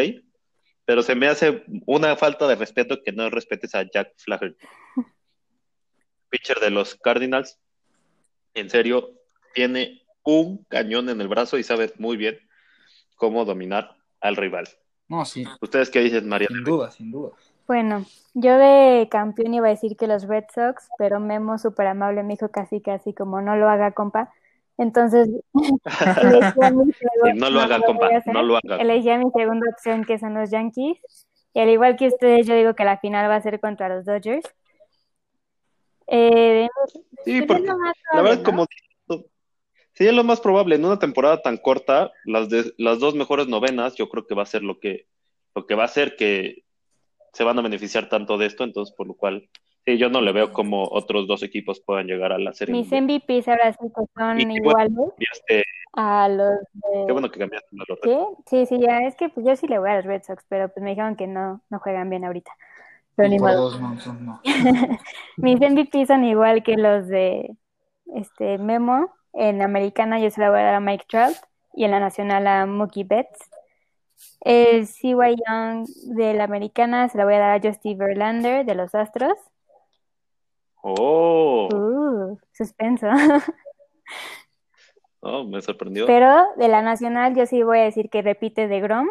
pero 0.84 1.02
se 1.02 1.14
me 1.14 1.26
hace 1.26 1.64
una 1.86 2.16
falta 2.16 2.46
de 2.46 2.54
respeto 2.54 3.02
que 3.02 3.12
no 3.12 3.28
respetes 3.28 3.74
a 3.74 3.82
Jack 3.82 4.12
Flaherty, 4.18 4.66
pitcher 6.30 6.60
de 6.60 6.70
los 6.70 6.94
Cardinals, 6.96 7.58
en 8.56 8.70
serio, 8.70 9.10
tiene 9.54 10.02
un 10.24 10.64
cañón 10.68 11.08
en 11.08 11.20
el 11.20 11.28
brazo 11.28 11.58
y 11.58 11.62
sabe 11.62 11.92
muy 11.98 12.16
bien 12.16 12.38
cómo 13.16 13.44
dominar 13.44 13.96
al 14.20 14.36
rival. 14.36 14.68
No, 15.08 15.24
sí. 15.24 15.44
¿Ustedes 15.60 15.90
qué 15.90 16.00
dicen, 16.00 16.28
María? 16.28 16.48
Sin 16.48 16.64
duda, 16.64 16.90
sin 16.90 17.12
duda. 17.12 17.30
Bueno, 17.66 18.04
yo 18.34 18.58
de 18.58 19.08
campeón 19.10 19.54
iba 19.54 19.66
a 19.66 19.70
decir 19.70 19.96
que 19.96 20.06
los 20.06 20.26
Red 20.26 20.44
Sox, 20.54 20.88
pero 20.98 21.20
Memo, 21.20 21.58
súper 21.58 21.88
amable, 21.88 22.22
me 22.22 22.34
dijo 22.34 22.48
casi, 22.50 22.80
casi 22.80 23.12
como 23.12 23.40
no 23.40 23.56
lo 23.56 23.68
haga, 23.68 23.92
compa. 23.92 24.32
Entonces, 24.78 25.28
no 25.54 27.50
lo 27.50 27.60
haga, 27.60 27.80
compa, 27.80 28.08
no 28.26 28.42
lo 28.42 28.56
haga. 28.56 28.76
Elegí 28.76 29.10
a 29.10 29.18
mi 29.18 29.30
segunda 29.30 29.68
opción, 29.70 30.04
que 30.04 30.18
son 30.18 30.34
los 30.34 30.50
Yankees. 30.50 30.98
Y 31.54 31.60
al 31.60 31.70
igual 31.70 31.96
que 31.96 32.08
ustedes, 32.08 32.46
yo 32.46 32.54
digo 32.54 32.74
que 32.74 32.84
la 32.84 32.98
final 32.98 33.30
va 33.30 33.36
a 33.36 33.40
ser 33.40 33.58
contra 33.60 33.88
los 33.88 34.04
Dodgers. 34.04 34.46
Eh, 36.06 36.68
sí, 37.24 37.42
porque 37.42 37.66
la 38.12 38.22
verdad, 38.22 38.42
como 38.42 38.66
sí, 39.96 40.06
es 40.06 40.12
lo 40.12 40.24
más 40.24 40.40
probable. 40.40 40.76
En 40.76 40.84
una 40.84 40.98
temporada 40.98 41.42
tan 41.42 41.56
corta, 41.56 42.12
las, 42.24 42.48
de, 42.48 42.72
las 42.78 42.98
dos 42.98 43.14
mejores 43.14 43.48
novenas, 43.48 43.94
yo 43.96 44.08
creo 44.08 44.26
que 44.26 44.34
va 44.34 44.42
a 44.42 44.46
ser 44.46 44.62
lo 44.62 44.78
que, 44.78 45.06
lo 45.54 45.66
que 45.66 45.74
va 45.74 45.82
a 45.82 45.86
hacer 45.86 46.16
que 46.16 46.64
se 47.32 47.44
van 47.44 47.58
a 47.58 47.62
beneficiar 47.62 48.08
tanto 48.08 48.38
de 48.38 48.46
esto, 48.46 48.64
entonces 48.64 48.94
por 48.94 49.06
lo 49.06 49.14
cual 49.14 49.48
sí, 49.84 49.98
yo 49.98 50.08
no 50.08 50.20
le 50.20 50.32
veo 50.32 50.52
como 50.52 50.84
otros 50.84 51.26
dos 51.26 51.42
equipos 51.42 51.80
puedan 51.80 52.06
llegar 52.06 52.32
a 52.32 52.38
la 52.38 52.52
serie. 52.52 52.74
Mis 52.74 52.90
MVPs 52.90 53.48
ahora 53.48 53.72
sí 53.72 53.88
que 53.94 54.04
son 54.14 54.50
iguales 54.50 55.12
a 55.92 56.28
los 56.28 56.60
de... 56.72 57.06
Qué 57.06 57.12
bueno 57.12 57.30
que 57.30 57.38
cambiaste 57.38 57.68
la 57.72 57.84
¿Sí? 58.02 58.16
sí, 58.46 58.66
sí, 58.66 58.78
ya 58.80 59.00
es 59.00 59.16
que 59.16 59.28
pues 59.30 59.46
yo 59.46 59.56
sí 59.56 59.66
le 59.66 59.78
voy 59.78 59.90
a 59.90 59.96
los 59.96 60.04
Red 60.04 60.22
Sox, 60.24 60.44
pero 60.48 60.68
pues 60.68 60.82
me 60.82 60.90
dijeron 60.90 61.16
que 61.16 61.26
no, 61.26 61.62
no 61.70 61.78
juegan 61.78 62.10
bien 62.10 62.24
ahorita. 62.24 62.52
Mis 65.36 65.60
MVP 65.60 66.06
son 66.06 66.24
igual 66.24 66.62
que 66.62 66.76
los 66.76 67.08
de 67.08 67.56
este 68.14 68.58
Memo. 68.58 69.10
En 69.32 69.62
Americana 69.62 70.18
yo 70.18 70.30
se 70.30 70.40
la 70.40 70.50
voy 70.50 70.60
a 70.60 70.64
dar 70.64 70.74
a 70.74 70.80
Mike 70.80 71.06
Trout 71.08 71.36
y 71.74 71.84
en 71.84 71.90
la 71.90 72.00
Nacional 72.00 72.46
a 72.46 72.66
Mookie 72.66 73.04
Betts. 73.04 73.50
El 74.40 74.86
CY 74.86 75.36
Young 75.46 75.86
de 76.14 76.34
la 76.34 76.44
Americana 76.44 77.08
se 77.08 77.18
la 77.18 77.24
voy 77.24 77.34
a 77.34 77.38
dar 77.38 77.58
a 77.58 77.60
Justin 77.60 77.98
Verlander 77.98 78.64
de 78.64 78.74
los 78.74 78.94
Astros. 78.94 79.36
Oh. 80.82 81.68
Uh, 81.72 82.38
suspenso. 82.52 83.08
Oh, 85.28 85.42
me 85.42 85.60
sorprendió. 85.60 86.06
Pero 86.06 86.46
de 86.56 86.68
la 86.68 86.82
Nacional 86.82 87.34
yo 87.34 87.46
sí 87.46 87.64
voy 87.64 87.78
a 87.78 87.82
decir 87.82 88.10
que 88.10 88.22
repite 88.22 88.68
de 88.68 88.80
Grom, 88.80 89.08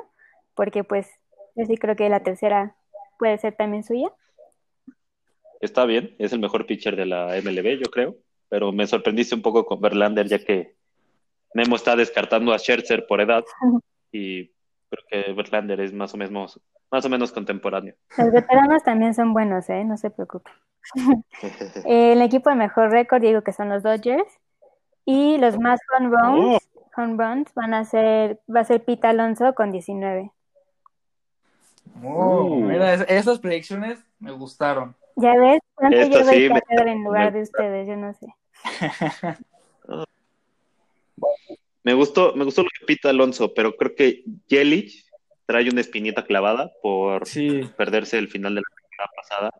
porque 0.53 0.85
pues 0.85 1.09
yo 1.55 1.65
sí 1.65 1.75
creo 1.75 1.97
que 1.97 2.07
la 2.07 2.21
tercera 2.21 2.77
puede 3.17 3.37
ser 3.37 3.55
también 3.55 3.83
suya. 3.83 4.11
Está 5.61 5.85
bien, 5.85 6.15
es 6.19 6.33
el 6.33 6.39
mejor 6.39 6.65
pitcher 6.65 6.95
de 6.95 7.05
la 7.05 7.35
MLB, 7.41 7.79
yo 7.83 7.89
creo, 7.91 8.15
pero 8.49 8.71
me 8.71 8.87
sorprendiste 8.87 9.35
un 9.35 9.41
poco 9.41 9.65
con 9.65 9.81
Verlander, 9.81 10.27
ya 10.27 10.39
que 10.39 10.75
Memo 11.53 11.75
está 11.75 11.95
descartando 11.95 12.53
a 12.53 12.59
Scherzer 12.59 13.07
por 13.07 13.21
edad 13.21 13.43
y 14.11 14.47
creo 14.89 15.03
que 15.09 15.33
Verlander 15.33 15.79
es 15.79 15.93
más 15.93 16.13
o 16.13 16.17
menos, 16.17 16.59
más 16.91 17.05
o 17.05 17.09
menos 17.09 17.31
contemporáneo. 17.31 17.95
Los 18.17 18.31
veteranos 18.31 18.83
también 18.83 19.13
son 19.13 19.33
buenos, 19.33 19.69
¿eh? 19.69 19.83
No 19.85 19.97
se 19.97 20.09
preocupen. 20.09 20.53
el 21.85 22.21
equipo 22.21 22.49
de 22.49 22.55
mejor 22.55 22.91
récord, 22.91 23.21
digo 23.21 23.41
que 23.41 23.53
son 23.53 23.69
los 23.69 23.83
Dodgers. 23.83 24.39
Y 25.05 25.37
los 25.37 25.59
más 25.59 25.79
home 25.91 26.09
runs, 26.09 26.69
home 26.97 27.15
runs 27.23 27.53
van 27.53 27.73
a 27.75 27.85
ser, 27.85 28.41
va 28.53 28.61
a 28.61 28.65
ser 28.65 28.83
Pete 28.83 29.07
Alonso 29.07 29.53
con 29.53 29.71
19. 29.71 30.31
Oh, 32.03 32.43
Uh. 32.45 32.61
mira, 32.61 32.93
es- 32.93 33.05
esas 33.07 33.39
predicciones 33.39 33.99
me 34.19 34.31
gustaron. 34.31 34.95
Ya 35.15 35.33
ves, 35.35 35.59
¿cuánto 35.75 35.97
Esto 35.97 36.19
yo 36.19 36.25
sí 36.25 36.47
doy 36.47 36.49
me- 36.49 36.91
en 36.91 37.03
lugar 37.03 37.31
me- 37.31 37.37
de 37.37 37.43
ustedes? 37.43 37.87
Yo 37.87 37.95
no 37.95 38.13
sé. 38.13 38.27
Me 41.83 41.93
gustó, 41.93 42.33
me 42.35 42.43
gustó 42.45 42.63
lo 42.63 42.69
de 42.79 42.85
Pete 42.87 43.09
Alonso, 43.09 43.53
pero 43.53 43.75
creo 43.77 43.93
que 43.95 44.23
Yelich 44.47 45.05
trae 45.45 45.69
una 45.69 45.81
espinita 45.81 46.25
clavada 46.25 46.71
por 46.81 47.27
Sí, 47.27 47.61
perderse 47.77 48.17
el 48.17 48.27
final 48.27 48.55
de 48.55 48.61
la 48.61 48.67
temporada 48.75 49.11
pasada. 49.15 49.51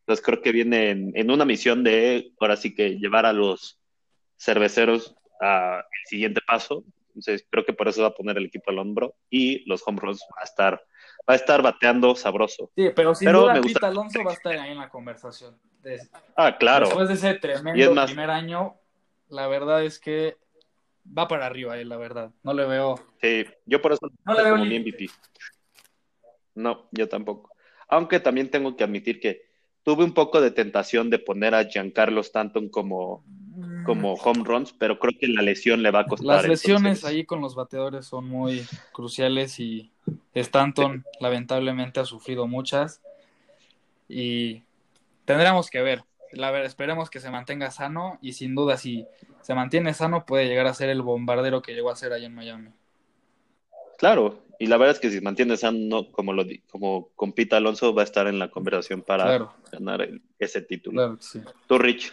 Entonces 0.00 0.24
creo 0.24 0.40
que 0.40 0.52
viene 0.52 0.90
en, 0.90 1.12
en 1.14 1.30
una 1.30 1.44
misión 1.44 1.84
de 1.84 2.32
ahora 2.40 2.56
sí 2.56 2.74
que 2.74 2.98
llevar 2.98 3.26
a 3.26 3.34
los 3.34 3.78
cerveceros 4.38 5.14
al 5.40 5.84
siguiente 6.06 6.40
paso. 6.46 6.82
Entonces 7.08 7.46
creo 7.50 7.66
que 7.66 7.74
por 7.74 7.88
eso 7.88 8.00
va 8.02 8.08
a 8.08 8.14
poner 8.14 8.38
el 8.38 8.46
equipo 8.46 8.70
al 8.70 8.78
hombro 8.78 9.14
y 9.28 9.68
los 9.68 9.82
home 9.86 9.98
runs 10.00 10.20
va 10.34 10.40
a 10.40 10.44
estar, 10.44 10.82
va 11.28 11.34
a 11.34 11.36
estar 11.36 11.62
bateando 11.62 12.14
sabroso. 12.14 12.70
sí, 12.76 12.90
pero 12.94 13.14
sin 13.14 13.26
Pero 13.26 13.42
duda 13.42 13.54
me 13.54 13.60
Pete 13.62 13.84
Alonso 13.86 14.22
va 14.24 14.30
a 14.30 14.34
estar 14.34 14.52
ahí 14.58 14.70
en 14.72 14.78
la 14.78 14.88
conversación. 14.88 15.56
Ah, 16.36 16.56
claro. 16.58 16.86
Después 16.86 17.08
de 17.08 17.14
ese 17.14 17.30
es 17.30 17.40
tremendo 17.40 17.94
más- 17.94 18.06
primer 18.06 18.30
año, 18.30 18.74
la 19.28 19.46
verdad 19.46 19.84
es 19.84 19.98
que 20.00 20.36
va 21.16 21.28
para 21.28 21.46
arriba 21.46 21.78
él, 21.78 21.88
la 21.88 21.96
verdad. 21.96 22.30
No 22.42 22.52
le 22.52 22.64
veo. 22.66 22.96
Sí, 23.22 23.44
yo 23.66 23.80
por 23.80 23.92
eso 23.92 24.08
No 24.24 24.34
le 24.34 24.42
veo 24.42 24.52
como 24.52 24.64
mi. 24.64 24.78
MVP. 24.80 25.08
No, 26.54 26.88
yo 26.92 27.08
tampoco. 27.08 27.50
Aunque 27.88 28.18
también 28.20 28.50
tengo 28.50 28.76
que 28.76 28.84
admitir 28.84 29.20
que 29.20 29.42
tuve 29.84 30.02
un 30.04 30.14
poco 30.14 30.40
de 30.40 30.50
tentación 30.50 31.10
de 31.10 31.18
poner 31.20 31.54
a 31.54 31.64
Giancarlo 31.64 32.20
Stanton 32.22 32.68
como, 32.68 33.24
como 33.84 34.14
home 34.14 34.42
runs, 34.44 34.72
pero 34.72 34.98
creo 34.98 35.12
que 35.18 35.28
la 35.28 35.42
lesión 35.42 35.82
le 35.82 35.90
va 35.92 36.00
a 36.00 36.06
costar. 36.06 36.26
Las 36.38 36.48
lesiones 36.48 36.98
entonces- 36.98 37.04
ahí 37.04 37.24
con 37.24 37.40
los 37.40 37.54
bateadores 37.54 38.06
son 38.06 38.26
muy 38.28 38.64
cruciales 38.92 39.60
y 39.60 39.92
Stanton 40.34 41.04
lamentablemente 41.20 42.00
ha 42.00 42.04
sufrido 42.04 42.46
muchas 42.46 43.00
y 44.08 44.62
tendremos 45.24 45.70
que 45.70 45.82
ver. 45.82 46.04
La 46.32 46.50
ver, 46.50 46.64
esperemos 46.64 47.08
que 47.08 47.20
se 47.20 47.30
mantenga 47.30 47.70
sano 47.70 48.18
y 48.20 48.32
sin 48.32 48.54
duda 48.54 48.76
si 48.76 49.06
se 49.42 49.54
mantiene 49.54 49.94
sano 49.94 50.26
puede 50.26 50.46
llegar 50.48 50.66
a 50.66 50.74
ser 50.74 50.88
el 50.90 51.02
bombardero 51.02 51.62
que 51.62 51.72
llegó 51.74 51.90
a 51.90 51.96
ser 51.96 52.12
allá 52.12 52.26
en 52.26 52.34
Miami. 52.34 52.70
Claro, 53.96 54.40
y 54.58 54.66
la 54.66 54.76
verdad 54.76 54.96
es 54.96 55.00
que 55.00 55.10
si 55.10 55.20
mantiene 55.20 55.56
sano, 55.56 56.10
como 56.10 56.32
lo 56.32 56.44
como 56.70 57.08
con 57.14 57.32
Pete 57.32 57.56
Alonso, 57.56 57.94
va 57.94 58.02
a 58.02 58.04
estar 58.04 58.26
en 58.26 58.38
la 58.38 58.50
conversación 58.50 59.02
para 59.02 59.24
Claro, 59.24 59.52
ganar 59.72 60.02
el- 60.02 60.20
ese 60.38 60.60
título. 60.62 61.00
claro 61.00 61.16
sí. 61.20 61.40
Tú, 61.66 61.78
Rich. 61.78 62.12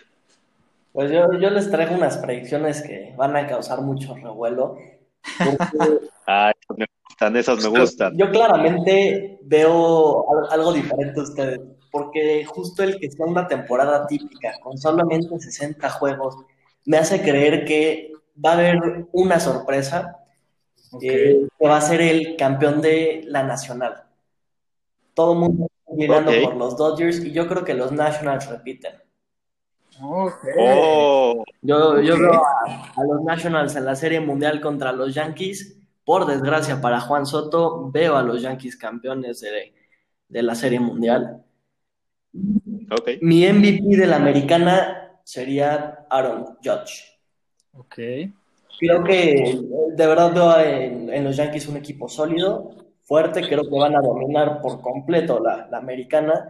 Pues 0.94 1.12
yo, 1.12 1.28
yo 1.40 1.50
les 1.50 1.72
traigo 1.72 1.96
unas 1.96 2.18
predicciones 2.20 2.84
que 2.84 3.14
van 3.18 3.36
a 3.36 3.48
causar 3.48 3.82
mucho 3.82 4.16
revuelo. 4.16 4.78
Porque 5.44 6.08
Ah, 6.28 6.52
esas 6.52 6.78
me 6.78 6.86
gustan, 7.08 7.36
esas 7.38 7.64
me 7.64 7.80
gustan. 7.80 8.18
yo 8.18 8.30
claramente 8.32 9.40
veo 9.44 10.26
al- 10.32 10.52
algo 10.60 10.74
diferente 10.74 11.20
a 11.20 11.24
ustedes, 11.24 11.60
porque 11.92 12.46
justo 12.46 12.84
el 12.84 13.00
que 13.00 13.12
sea 13.12 13.26
una 13.26 13.48
temporada 13.48 14.08
típica, 14.08 14.54
con 14.62 14.78
solamente 14.78 15.40
60 15.40 15.90
juegos, 15.90 16.36
me 16.86 16.98
hace 16.98 17.22
creer 17.22 17.66
que 17.66 18.12
va 18.44 18.52
a 18.52 18.54
haber 18.54 19.06
una 19.12 19.40
sorpresa, 19.40 20.18
eh, 21.02 21.48
que 21.60 21.68
va 21.68 21.78
a 21.78 21.82
ser 21.82 22.02
el 22.02 22.36
campeón 22.36 22.82
de 22.82 23.24
la 23.26 23.44
Nacional. 23.44 24.04
Todo 25.14 25.34
el 25.34 25.40
mundo 25.40 25.68
está 25.86 25.96
llegando 25.96 26.32
Ok. 26.32 26.38
por 26.44 26.56
los 26.56 26.78
Dodgers 26.78 27.24
y 27.24 27.32
yo 27.32 27.48
creo 27.48 27.64
que 27.64 27.74
los 27.74 27.92
Nationals 27.92 28.50
repiten. 28.50 28.94
Ok. 30.02 30.48
Oh, 30.60 31.44
Yo, 31.62 32.02
veo 32.02 32.34
a, 32.34 32.92
a 32.96 33.04
los 33.04 33.24
Nationals 33.24 33.76
en 33.76 33.86
la 33.86 33.96
Serie 33.96 34.20
Mundial 34.20 34.60
contra 34.62 34.92
los 34.92 35.14
Yankees. 35.14 35.80
Por 36.06 36.26
desgracia 36.26 36.82
para 36.82 37.00
Juan 37.00 37.26
Soto, 37.26 37.90
veo 37.92 38.18
a 38.18 38.24
los 38.24 38.42
Yankees 38.42 38.76
campeones 38.76 39.40
de, 39.42 39.74
de 40.28 40.44
la 40.44 40.56
Serie 40.56 40.80
Mundial. 40.80 41.44
ok. 42.92 43.10
Mi 43.22 43.46
MVP 43.48 43.96
de 43.96 44.08
la 44.08 44.18
americana 44.18 45.20
sería 45.24 46.06
Aaron 46.10 46.58
Judge. 46.64 47.20
Ok. 47.74 47.96
Creo 48.80 49.04
que 49.04 49.60
de 49.96 50.08
verdad 50.08 50.34
veo 50.34 50.60
en, 50.60 51.10
en 51.14 51.24
los 51.24 51.38
Yankees 51.38 51.68
un 51.68 51.78
equipo 51.78 52.10
sólido, 52.10 52.76
fuerte. 53.04 53.42
Creo 53.48 53.64
que 53.64 53.80
van 53.80 53.96
a 53.96 54.02
dominar 54.02 54.60
por 54.62 54.82
completo 54.82 55.40
la, 55.40 55.68
la 55.72 55.78
americana. 55.78 56.50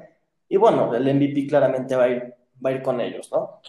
Y 0.50 0.58
bueno, 0.58 0.96
el 0.96 1.04
MVP 1.14 1.48
claramente 1.48 1.96
va 1.96 2.06
a 2.06 2.10
ir, 2.10 2.33
va 2.64 2.70
a 2.70 2.74
ir 2.74 2.82
con 2.82 3.02
ellos, 3.02 3.32
¿no? 3.32 3.62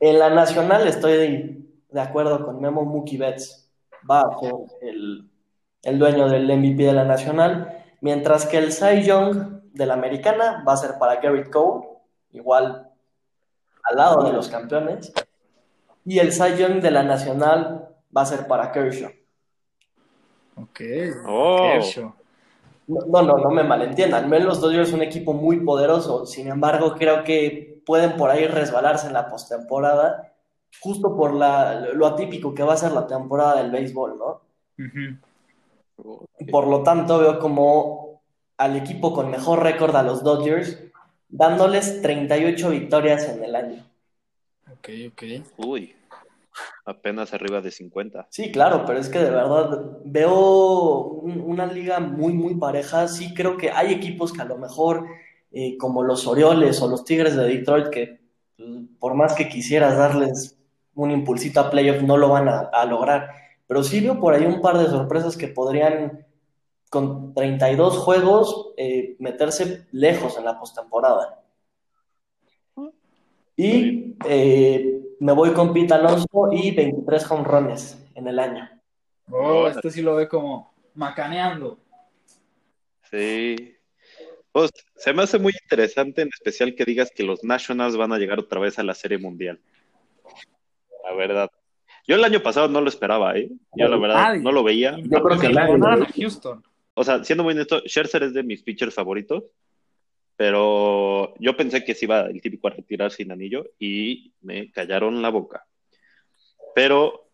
En 0.00 0.18
la 0.18 0.30
nacional 0.30 0.86
estoy 0.86 1.68
de 1.90 2.00
acuerdo 2.00 2.44
con 2.44 2.60
Memo 2.60 2.84
Mookie 2.84 3.18
Betts. 3.18 3.70
Va 4.10 4.22
a 4.22 4.40
ser 4.40 4.52
el, 4.80 5.30
el 5.82 5.98
dueño 5.98 6.28
del 6.28 6.46
MVP 6.46 6.82
de 6.82 6.92
la 6.92 7.04
nacional. 7.04 7.84
Mientras 8.00 8.46
que 8.46 8.58
el 8.58 8.72
Cy 8.72 9.02
Young 9.02 9.62
de 9.72 9.86
la 9.86 9.94
americana 9.94 10.64
va 10.66 10.72
a 10.72 10.76
ser 10.76 10.98
para 10.98 11.20
Garrett 11.20 11.50
Cole, 11.50 11.86
igual 12.32 12.90
al 13.84 13.96
lado 13.96 14.24
de 14.24 14.32
los 14.32 14.48
campeones. 14.48 15.12
Y 16.04 16.18
el 16.18 16.32
Cy 16.32 16.56
Young 16.56 16.80
de 16.80 16.90
la 16.90 17.04
nacional 17.04 17.88
va 18.14 18.22
a 18.22 18.26
ser 18.26 18.46
para 18.46 18.72
Kershaw. 18.72 19.10
Ok. 20.56 20.80
Oh. 21.26 21.58
Kershaw. 21.74 22.12
No, 22.88 23.22
no, 23.22 23.38
no 23.38 23.50
me 23.50 23.62
malentiendan. 23.62 24.28
Los 24.44 24.60
Dodgers 24.60 24.88
es 24.88 24.94
un 24.94 25.02
equipo 25.02 25.32
muy 25.32 25.60
poderoso. 25.60 26.26
Sin 26.26 26.48
embargo, 26.48 26.94
creo 26.96 27.22
que 27.24 27.71
pueden 27.84 28.16
por 28.16 28.30
ahí 28.30 28.46
resbalarse 28.46 29.06
en 29.06 29.12
la 29.12 29.28
postemporada, 29.28 30.32
justo 30.80 31.16
por 31.16 31.34
la, 31.34 31.80
lo 31.94 32.06
atípico 32.06 32.54
que 32.54 32.62
va 32.62 32.74
a 32.74 32.76
ser 32.78 32.92
la 32.92 33.06
temporada 33.06 33.56
del 33.62 33.70
béisbol, 33.70 34.18
¿no? 34.18 34.40
Y 36.38 36.44
por 36.46 36.66
lo 36.66 36.82
tanto, 36.82 37.18
veo 37.18 37.38
como 37.38 38.22
al 38.56 38.76
equipo 38.76 39.12
con 39.12 39.30
mejor 39.30 39.62
récord 39.62 39.94
a 39.96 40.02
los 40.02 40.22
Dodgers, 40.22 40.78
dándoles 41.28 42.02
38 42.02 42.70
victorias 42.70 43.28
en 43.28 43.44
el 43.44 43.54
año. 43.54 43.84
Ok, 44.72 44.88
ok. 45.12 45.22
Uy, 45.58 45.94
apenas 46.84 47.32
arriba 47.32 47.60
de 47.60 47.70
50. 47.70 48.26
Sí, 48.30 48.50
claro, 48.52 48.84
pero 48.86 48.98
es 48.98 49.08
que 49.08 49.18
de 49.18 49.30
verdad 49.30 49.80
veo 50.04 50.98
un- 51.04 51.40
una 51.40 51.66
liga 51.66 52.00
muy, 52.00 52.32
muy 52.32 52.54
pareja. 52.56 53.08
Sí 53.08 53.34
creo 53.34 53.56
que 53.56 53.70
hay 53.70 53.92
equipos 53.92 54.32
que 54.32 54.42
a 54.42 54.46
lo 54.46 54.58
mejor, 54.58 55.06
eh, 55.52 55.76
como 55.76 56.02
los 56.02 56.26
Orioles 56.26 56.80
o 56.82 56.88
los 56.88 57.04
Tigres 57.04 57.36
de 57.36 57.44
Detroit, 57.44 57.88
que 57.88 58.20
pues, 58.56 58.70
por 58.98 59.14
más 59.14 59.34
que 59.34 59.48
quisieras 59.48 59.96
darles 59.96 60.58
un 60.94 61.10
impulsito 61.10 61.60
a 61.60 61.70
playoff, 61.70 62.02
no 62.02 62.16
lo 62.16 62.28
van 62.28 62.48
a, 62.48 62.60
a 62.72 62.84
lograr. 62.84 63.30
Pero 63.66 63.82
sí 63.82 64.00
veo 64.00 64.20
por 64.20 64.34
ahí 64.34 64.44
un 64.44 64.60
par 64.60 64.78
de 64.78 64.86
sorpresas 64.86 65.36
que 65.36 65.48
podrían, 65.48 66.26
con 66.90 67.32
32 67.34 67.98
juegos, 67.98 68.72
eh, 68.76 69.16
meterse 69.18 69.86
lejos 69.92 70.36
en 70.36 70.44
la 70.44 70.58
postemporada. 70.58 71.42
Y 73.56 74.16
eh, 74.26 75.00
me 75.20 75.32
voy 75.32 75.52
con 75.52 75.72
Pete 75.72 75.94
Alonso 75.94 76.48
y 76.50 76.70
23 76.72 77.24
jonrones 77.24 77.98
en 78.14 78.28
el 78.28 78.38
año. 78.38 78.68
Oh, 79.30 79.66
este 79.68 79.90
sí 79.90 80.02
lo 80.02 80.16
ve 80.16 80.28
como 80.28 80.74
macaneando. 80.94 81.78
Sí. 83.10 83.74
Pues, 84.52 84.70
se 84.96 85.12
me 85.14 85.22
hace 85.22 85.38
muy 85.38 85.54
interesante, 85.64 86.22
en 86.22 86.28
especial 86.28 86.74
que 86.74 86.84
digas 86.84 87.10
que 87.10 87.24
los 87.24 87.42
Nationals 87.42 87.96
van 87.96 88.12
a 88.12 88.18
llegar 88.18 88.38
otra 88.38 88.60
vez 88.60 88.78
a 88.78 88.82
la 88.82 88.94
Serie 88.94 89.18
Mundial. 89.18 89.58
La 91.04 91.14
verdad. 91.14 91.50
Yo 92.06 92.16
el 92.16 92.24
año 92.24 92.42
pasado 92.42 92.68
no 92.68 92.80
lo 92.80 92.88
esperaba, 92.88 93.36
¿eh? 93.36 93.48
Yo 93.76 93.88
la 93.88 93.96
verdad 93.96 94.36
no 94.36 94.52
lo 94.52 94.62
veía. 94.62 94.96
Yo 94.98 95.22
creo 95.22 95.38
que 95.38 95.48
le 95.48 95.54
nadie. 95.54 95.72
ganaron 95.72 96.02
a 96.02 96.06
Houston. 96.06 96.62
O 96.94 97.04
sea, 97.04 97.24
siendo 97.24 97.44
muy 97.44 97.54
honesto, 97.54 97.80
Scherzer 97.86 98.24
es 98.24 98.34
de 98.34 98.42
mis 98.42 98.62
pitchers 98.62 98.94
favoritos, 98.94 99.44
pero 100.36 101.34
yo 101.38 101.56
pensé 101.56 101.84
que 101.84 101.94
se 101.94 102.04
iba 102.04 102.22
el 102.22 102.40
típico 102.42 102.66
a 102.66 102.70
retirar 102.70 103.10
sin 103.10 103.32
anillo 103.32 103.70
y 103.78 104.32
me 104.42 104.70
callaron 104.70 105.22
la 105.22 105.30
boca. 105.30 105.64
Pero, 106.74 107.30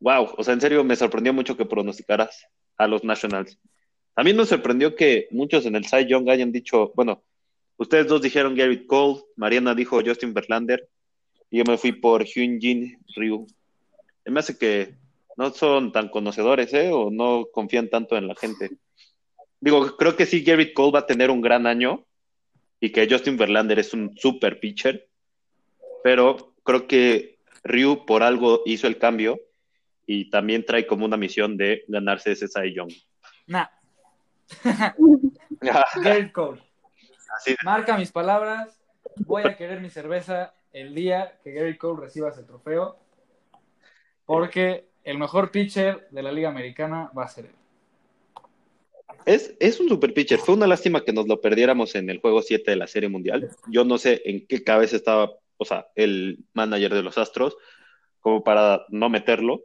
wow, 0.00 0.30
o 0.36 0.44
sea, 0.44 0.54
en 0.54 0.60
serio 0.60 0.84
me 0.84 0.96
sorprendió 0.96 1.34
mucho 1.34 1.56
que 1.56 1.66
pronosticaras 1.66 2.46
a 2.78 2.86
los 2.86 3.04
Nationals. 3.04 3.58
También 4.14 4.36
me 4.36 4.46
sorprendió 4.46 4.94
que 4.94 5.26
muchos 5.30 5.66
en 5.66 5.76
el 5.76 5.86
Cy 5.86 6.06
Young 6.06 6.28
hayan 6.30 6.52
dicho, 6.52 6.92
bueno, 6.94 7.24
ustedes 7.76 8.06
dos 8.06 8.22
dijeron 8.22 8.54
Garrett 8.54 8.86
Cole, 8.86 9.22
Mariana 9.36 9.74
dijo 9.74 10.00
Justin 10.04 10.32
Verlander, 10.32 10.88
y 11.50 11.58
yo 11.58 11.64
me 11.64 11.78
fui 11.78 11.92
por 11.92 12.24
Hyunjin 12.24 12.98
Ryu. 13.16 13.46
Se 14.24 14.30
Me 14.30 14.40
hace 14.40 14.56
que 14.56 14.94
no 15.36 15.50
son 15.50 15.92
tan 15.92 16.08
conocedores, 16.08 16.72
¿eh? 16.74 16.90
O 16.92 17.10
no 17.10 17.46
confían 17.52 17.90
tanto 17.90 18.16
en 18.16 18.28
la 18.28 18.34
gente. 18.36 18.70
Digo, 19.60 19.96
creo 19.96 20.16
que 20.16 20.26
sí, 20.26 20.42
Garrett 20.42 20.74
Cole 20.74 20.92
va 20.92 20.98
a 21.00 21.06
tener 21.06 21.30
un 21.30 21.40
gran 21.40 21.66
año 21.66 22.06
y 22.80 22.90
que 22.90 23.08
Justin 23.08 23.36
Verlander 23.36 23.78
es 23.78 23.94
un 23.94 24.16
super 24.16 24.60
pitcher, 24.60 25.08
pero 26.02 26.54
creo 26.62 26.86
que 26.86 27.38
Ryu 27.64 28.04
por 28.04 28.22
algo 28.22 28.62
hizo 28.66 28.86
el 28.86 28.98
cambio 28.98 29.40
y 30.06 30.30
también 30.30 30.64
trae 30.64 30.86
como 30.86 31.04
una 31.04 31.16
misión 31.16 31.56
de 31.56 31.84
ganarse 31.88 32.32
ese 32.32 32.46
Cy 32.46 32.74
Young. 32.74 32.92
Nah. 33.46 33.66
Cole. 36.32 36.62
Así, 37.36 37.56
Marca 37.64 37.96
mis 37.96 38.12
palabras. 38.12 38.80
Voy 39.26 39.42
a 39.44 39.56
querer 39.56 39.80
mi 39.80 39.90
cerveza 39.90 40.54
el 40.72 40.94
día 40.94 41.38
que 41.42 41.52
Gary 41.52 41.76
Cole 41.76 42.00
reciba 42.00 42.30
ese 42.30 42.42
trofeo. 42.42 42.98
Porque 44.26 44.88
el 45.04 45.18
mejor 45.18 45.50
pitcher 45.50 46.08
de 46.10 46.22
la 46.22 46.32
Liga 46.32 46.48
Americana 46.48 47.10
va 47.16 47.24
a 47.24 47.28
ser 47.28 47.46
él. 47.46 47.54
es, 49.26 49.54
es 49.60 49.80
un 49.80 49.88
super 49.88 50.12
pitcher. 50.14 50.38
Fue 50.38 50.54
una 50.54 50.66
lástima 50.66 51.04
que 51.04 51.12
nos 51.12 51.28
lo 51.28 51.40
perdiéramos 51.40 51.94
en 51.94 52.10
el 52.10 52.20
juego 52.20 52.42
7 52.42 52.70
de 52.70 52.76
la 52.76 52.86
Serie 52.86 53.08
Mundial. 53.08 53.50
Yo 53.68 53.84
no 53.84 53.98
sé 53.98 54.22
en 54.24 54.46
qué 54.46 54.64
cabeza 54.64 54.96
estaba, 54.96 55.32
o 55.56 55.64
sea, 55.64 55.88
el 55.94 56.44
manager 56.54 56.94
de 56.94 57.02
los 57.02 57.18
Astros, 57.18 57.56
como 58.20 58.42
para 58.42 58.86
no 58.88 59.08
meterlo. 59.08 59.64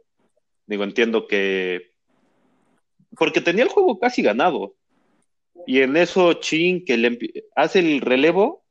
Digo, 0.66 0.84
entiendo 0.84 1.26
que. 1.26 1.89
Porque 3.16 3.40
tenía 3.40 3.64
el 3.64 3.70
juego 3.70 3.98
casi 3.98 4.22
ganado. 4.22 4.74
Y 5.66 5.80
en 5.80 5.96
eso, 5.96 6.34
Chin, 6.34 6.84
que 6.84 6.96
le 6.96 7.18
hace 7.56 7.80
el 7.80 8.00
relevo. 8.00 8.64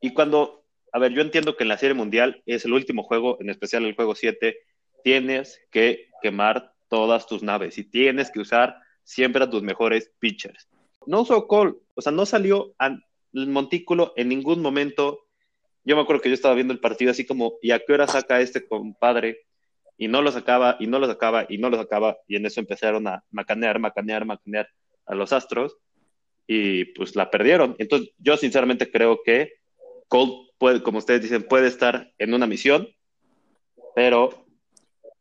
Y 0.00 0.12
cuando. 0.12 0.64
A 0.92 0.98
ver, 0.98 1.12
yo 1.12 1.20
entiendo 1.20 1.56
que 1.56 1.64
en 1.64 1.68
la 1.68 1.78
Serie 1.78 1.94
Mundial 1.94 2.42
es 2.46 2.64
el 2.64 2.72
último 2.72 3.02
juego, 3.02 3.36
en 3.40 3.50
especial 3.50 3.84
el 3.84 3.94
juego 3.94 4.14
7. 4.14 4.56
Tienes 5.04 5.60
que 5.70 6.08
quemar 6.22 6.72
todas 6.88 7.26
tus 7.26 7.42
naves 7.42 7.78
y 7.78 7.84
tienes 7.84 8.30
que 8.30 8.40
usar 8.40 8.76
siempre 9.02 9.44
a 9.44 9.50
tus 9.50 9.62
mejores 9.62 10.10
pitchers. 10.18 10.68
No 11.06 11.22
usó 11.22 11.46
Cole, 11.46 11.74
o 11.94 12.02
sea, 12.02 12.12
no 12.12 12.26
salió 12.26 12.74
al 12.78 13.04
montículo 13.32 14.12
en 14.16 14.28
ningún 14.28 14.60
momento. 14.60 15.26
Yo 15.84 15.94
me 15.96 16.02
acuerdo 16.02 16.22
que 16.22 16.30
yo 16.30 16.34
estaba 16.34 16.54
viendo 16.54 16.72
el 16.72 16.80
partido 16.80 17.12
así 17.12 17.24
como, 17.24 17.54
¿y 17.62 17.70
a 17.70 17.78
qué 17.78 17.92
hora 17.92 18.08
saca 18.08 18.40
este 18.40 18.66
compadre? 18.66 19.45
Y 19.98 20.08
no 20.08 20.22
lo 20.22 20.30
sacaba, 20.30 20.76
y 20.78 20.86
no 20.86 20.98
lo 20.98 21.06
sacaba, 21.06 21.46
y 21.48 21.58
no 21.58 21.70
lo 21.70 21.76
sacaba, 21.78 22.16
y 22.26 22.36
en 22.36 22.46
eso 22.46 22.60
empezaron 22.60 23.06
a 23.06 23.24
macanear, 23.30 23.78
macanear, 23.78 24.24
macanear 24.24 24.68
a 25.06 25.14
los 25.14 25.32
Astros, 25.32 25.76
y 26.46 26.84
pues 26.86 27.16
la 27.16 27.30
perdieron. 27.30 27.76
Entonces, 27.78 28.10
yo 28.18 28.36
sinceramente 28.36 28.90
creo 28.90 29.20
que 29.24 29.54
Cole 30.08 30.50
puede, 30.58 30.82
como 30.82 30.98
ustedes 30.98 31.22
dicen, 31.22 31.42
puede 31.42 31.68
estar 31.68 32.12
en 32.18 32.34
una 32.34 32.46
misión, 32.46 32.88
pero 33.94 34.46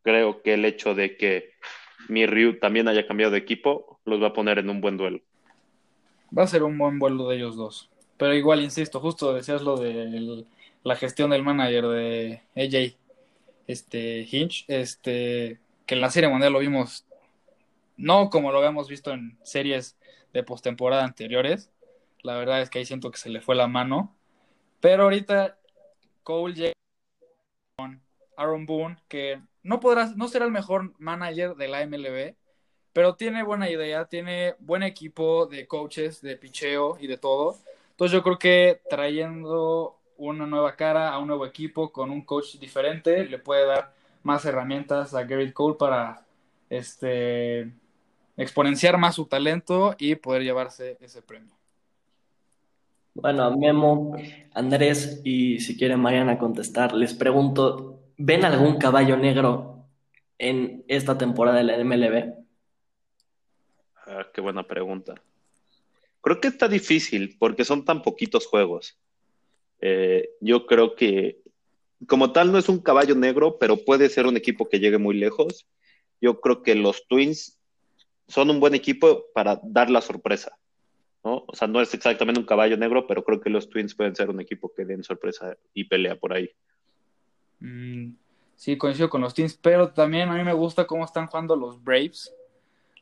creo 0.02 0.42
que 0.42 0.54
el 0.54 0.66
hecho 0.66 0.94
de 0.94 1.18
que 1.18 1.54
mi 2.10 2.26
Ryu 2.26 2.60
también 2.60 2.88
haya 2.88 3.08
cambiado 3.08 3.32
de 3.32 3.40
equipo 3.40 4.00
los 4.06 4.22
va 4.22 4.28
a 4.28 4.34
poner 4.34 4.60
en 4.60 4.70
un 4.70 4.82
buen 4.82 4.98
duelo. 4.98 5.22
Va 6.38 6.44
a 6.44 6.48
ser 6.48 6.64
un 6.64 6.78
buen 6.78 7.00
vuelo 7.00 7.30
de 7.30 7.38
ellos 7.38 7.56
dos. 7.56 7.90
Pero 8.18 8.34
igual, 8.34 8.62
insisto, 8.62 9.00
justo 9.00 9.34
decías 9.34 9.62
lo 9.62 9.78
de 9.78 10.46
la 10.84 10.96
gestión 10.96 11.32
del 11.32 11.44
manager 11.44 11.88
de 11.88 12.42
AJ 12.56 13.05
este, 13.68 14.28
Hinch, 14.30 14.66
este, 14.68 15.60
que 15.86 15.96
en 15.96 16.02
la 16.02 16.10
Serie 16.10 16.30
Mundial 16.30 16.54
lo 16.54 16.60
vimos, 16.60 17.06
no 17.98 18.30
como 18.30 18.52
lo 18.52 18.60
habíamos 18.60 18.88
visto 18.88 19.12
en 19.12 19.38
series 19.44 19.98
de 20.34 20.44
postemporada 20.44 21.04
anteriores. 21.04 21.72
La 22.22 22.36
verdad 22.36 22.62
es 22.62 22.70
que 22.70 22.80
ahí 22.80 22.86
siento 22.86 23.12
que 23.12 23.18
se 23.18 23.30
le 23.30 23.42
fue 23.42 23.56
la 23.56 23.68
mano. 23.68 24.16
Pero 24.80 25.04
ahorita 25.04 25.58
Cole 26.24 26.54
llega 26.54 26.74
con 27.78 28.02
Aaron 28.36 28.66
Boone, 28.66 28.98
que 29.08 29.42
no 29.64 29.80
podrá, 29.80 30.12
no 30.16 30.28
será 30.28 30.46
el 30.46 30.52
mejor 30.52 30.94
manager 31.00 31.56
de 31.56 31.68
la 31.68 31.82
MLB, 31.82 32.36
pero 32.94 33.16
tiene 33.16 33.44
buena 33.44 33.70
idea, 33.70 34.06
tiene 34.06 34.56
buen 34.60 34.84
equipo 34.84 35.48
de 35.48 35.68
coaches, 35.68 36.22
de 36.22 36.38
picheo 36.38 36.98
y 37.00 37.08
de 37.08 37.18
todo. 37.18 37.58
Entonces 37.92 38.14
yo 38.14 38.24
creo 38.24 38.38
que 38.38 38.82
trayendo 38.90 39.95
una 40.18 40.46
nueva 40.46 40.76
cara 40.76 41.10
a 41.10 41.20
un 41.20 41.28
nuevo 41.28 41.46
equipo 41.46 41.92
con 41.92 42.12
un 42.12 42.24
coach 42.24 42.58
diferente 42.58 43.26
le 43.26 43.40
puede 43.40 43.66
dar 43.66 43.94
más 44.24 44.46
herramientas 44.46 45.14
a 45.14 45.24
Garrett 45.24 45.54
Cole 45.54 45.76
para 45.78 46.26
este 46.70 47.72
exponenciar 48.38 48.98
más 48.98 49.16
su 49.16 49.26
talento 49.26 49.96
y 49.98 50.16
poder 50.16 50.44
llevarse 50.44 50.98
ese 51.00 51.22
premio. 51.22 51.56
Bueno, 53.14 53.56
Memo, 53.56 54.18
Andrés 54.54 55.22
y 55.24 55.60
si 55.60 55.78
quiere 55.78 55.96
Mariana 55.96 56.38
contestar, 56.38 56.94
les 56.94 57.14
pregunto, 57.14 58.02
¿ven 58.18 58.44
algún 58.44 58.78
caballo 58.78 59.16
negro 59.16 59.86
en 60.38 60.84
esta 60.90 61.18
temporada 61.18 61.58
de 61.58 61.64
la 61.64 61.78
MLB? 61.78 62.34
Ah, 64.06 64.28
qué 64.34 64.42
buena 64.42 64.64
pregunta. 64.64 65.16
Creo 66.20 66.42
que 66.42 66.50
está 66.50 66.68
difícil 66.68 67.38
porque 67.40 67.64
son 67.64 67.86
tan 67.86 68.02
poquitos 68.02 68.48
juegos. 68.48 68.98
Eh, 69.82 70.30
yo 70.42 70.66
creo 70.66 70.96
que 70.96 71.42
como 72.08 72.32
tal 72.32 72.52
no 72.52 72.58
es 72.58 72.70
un 72.70 72.80
caballo 72.80 73.16
negro, 73.16 73.58
pero 73.60 73.78
puede 73.78 74.10
ser 74.10 74.28
un 74.28 74.38
equipo 74.38 74.70
que 74.70 74.80
llegue 74.80 74.98
muy 74.98 75.16
lejos. 75.16 75.66
Yo 76.22 76.40
creo 76.42 76.64
que 76.64 76.76
los 76.76 77.08
Twins 77.08 77.60
son 78.28 78.50
un 78.50 78.60
buen 78.60 78.76
equipo 78.76 79.26
para 79.34 79.60
dar 79.64 79.90
la 79.90 80.02
sorpresa, 80.02 80.58
¿no? 81.24 81.46
O 81.48 81.56
sea, 81.56 81.68
no 81.68 81.82
es 81.82 81.94
exactamente 81.94 82.40
un 82.40 82.46
caballo 82.46 82.78
negro, 82.78 83.08
pero 83.08 83.24
creo 83.24 83.40
que 83.40 83.50
los 83.50 83.70
Twins 83.70 83.96
pueden 83.96 84.16
ser 84.16 84.30
un 84.30 84.42
equipo 84.42 84.74
que 84.74 84.86
den 84.86 85.04
sorpresa 85.04 85.56
y 85.74 85.86
pelea 85.86 86.16
por 86.16 86.34
ahí. 86.34 86.50
Mm, 87.60 88.16
sí, 88.56 88.78
coincido 88.78 89.10
con 89.10 89.22
los 89.22 89.34
Teams, 89.34 89.58
pero 89.62 89.92
también 89.92 90.30
a 90.30 90.36
mí 90.36 90.44
me 90.44 90.54
gusta 90.54 90.86
cómo 90.88 91.06
están 91.06 91.28
jugando 91.28 91.56
los 91.56 91.84
Braves. 91.84 92.34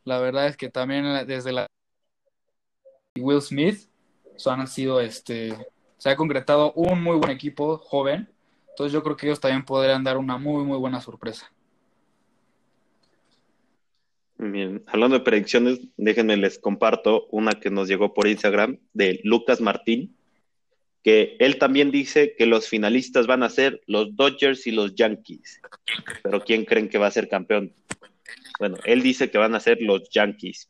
La 0.04 0.20
verdad 0.20 0.48
es 0.48 0.58
que 0.58 0.70
también 0.70 1.26
desde 1.26 1.54
la 1.54 1.68
Will 3.18 3.42
Smith 3.42 3.88
han 4.46 4.68
sido 4.68 5.00
este 5.00 5.56
se 6.04 6.10
ha 6.10 6.18
concretado 6.18 6.74
un 6.74 7.02
muy 7.02 7.16
buen 7.16 7.32
equipo 7.32 7.78
joven. 7.78 8.28
Entonces 8.72 8.92
yo 8.92 9.02
creo 9.04 9.16
que 9.16 9.26
ellos 9.26 9.40
también 9.40 9.64
podrían 9.64 10.04
dar 10.04 10.18
una 10.18 10.38
muy 10.38 10.66
muy 10.66 10.78
buena 10.78 11.00
sorpresa. 11.00 11.50
Bien, 14.38 14.84
hablando 14.88 15.18
de 15.18 15.24
predicciones, 15.24 15.80
déjenme 15.96 16.36
les 16.36 16.60
comparto 16.60 17.28
una 17.32 17.54
que 17.54 17.70
nos 17.70 17.88
llegó 17.88 18.14
por 18.14 18.28
Instagram 18.28 18.80
de 18.92 19.22
Lucas 19.24 19.62
Martín, 19.62 20.18
que 21.04 21.38
él 21.40 21.58
también 21.58 21.90
dice 21.90 22.36
que 22.38 22.48
los 22.48 22.68
finalistas 22.68 23.26
van 23.26 23.42
a 23.42 23.50
ser 23.50 23.82
los 23.88 24.14
Dodgers 24.14 24.68
y 24.68 24.72
los 24.72 24.96
Yankees. 24.96 25.62
Pero 26.22 26.42
¿quién 26.42 26.66
creen 26.66 26.90
que 26.90 26.98
va 26.98 27.08
a 27.08 27.12
ser 27.12 27.30
campeón? 27.30 27.74
Bueno, 28.60 28.76
él 28.84 29.04
dice 29.04 29.32
que 29.32 29.38
van 29.38 29.56
a 29.56 29.62
ser 29.62 29.82
los 29.82 30.10
Yankees. 30.10 30.68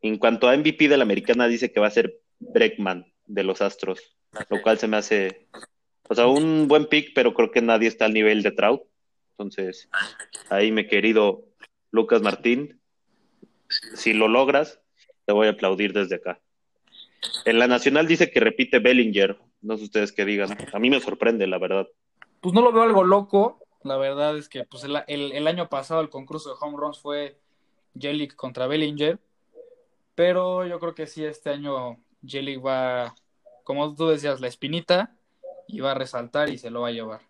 En 0.00 0.16
cuanto 0.16 0.48
a 0.48 0.56
MVP 0.56 0.86
de 0.86 0.96
la 0.96 1.02
americana, 1.02 1.48
dice 1.48 1.72
que 1.72 1.80
va 1.80 1.88
a 1.88 1.90
ser 1.90 2.20
Breckman 2.38 3.04
de 3.26 3.42
los 3.42 3.60
Astros, 3.62 4.17
lo 4.48 4.62
cual 4.62 4.78
se 4.78 4.88
me 4.88 4.96
hace, 4.96 5.46
o 6.08 6.14
sea, 6.14 6.26
un 6.26 6.68
buen 6.68 6.86
pick, 6.86 7.12
pero 7.14 7.34
creo 7.34 7.50
que 7.50 7.62
nadie 7.62 7.88
está 7.88 8.04
al 8.04 8.14
nivel 8.14 8.42
de 8.42 8.52
Trout. 8.52 8.82
Entonces, 9.32 9.88
ahí 10.50 10.72
mi 10.72 10.86
querido 10.86 11.44
Lucas 11.90 12.22
Martín, 12.22 12.80
si 13.94 14.12
lo 14.12 14.28
logras, 14.28 14.80
te 15.26 15.32
voy 15.32 15.46
a 15.46 15.50
aplaudir 15.50 15.92
desde 15.92 16.16
acá. 16.16 16.40
En 17.44 17.58
la 17.58 17.66
nacional 17.66 18.06
dice 18.06 18.30
que 18.30 18.40
repite 18.40 18.78
Bellinger, 18.78 19.38
no 19.60 19.76
sé 19.76 19.84
ustedes 19.84 20.12
qué 20.12 20.24
digan. 20.24 20.56
A 20.72 20.78
mí 20.78 20.90
me 20.90 21.00
sorprende, 21.00 21.46
la 21.46 21.58
verdad. 21.58 21.88
Pues 22.40 22.54
no 22.54 22.62
lo 22.62 22.72
veo 22.72 22.82
algo 22.82 23.04
loco. 23.04 23.60
La 23.84 23.96
verdad 23.96 24.36
es 24.36 24.48
que 24.48 24.64
pues, 24.64 24.84
el, 24.84 24.96
el, 25.06 25.32
el 25.32 25.46
año 25.46 25.68
pasado 25.68 26.00
el 26.00 26.10
concurso 26.10 26.50
de 26.50 26.56
home 26.60 26.76
runs 26.76 26.98
fue 26.98 27.38
Jelic 27.98 28.34
contra 28.34 28.66
Bellinger. 28.66 29.18
Pero 30.14 30.66
yo 30.66 30.80
creo 30.80 30.94
que 30.94 31.06
sí, 31.06 31.24
este 31.24 31.50
año 31.50 31.98
Jelic 32.24 32.64
va, 32.64 33.14
como 33.68 33.94
tú 33.94 34.08
decías, 34.08 34.40
la 34.40 34.48
espinita 34.48 35.14
y 35.66 35.80
va 35.80 35.90
a 35.90 35.94
resaltar 35.94 36.48
y 36.48 36.56
se 36.56 36.70
lo 36.70 36.80
va 36.80 36.88
a 36.88 36.92
llevar. 36.92 37.20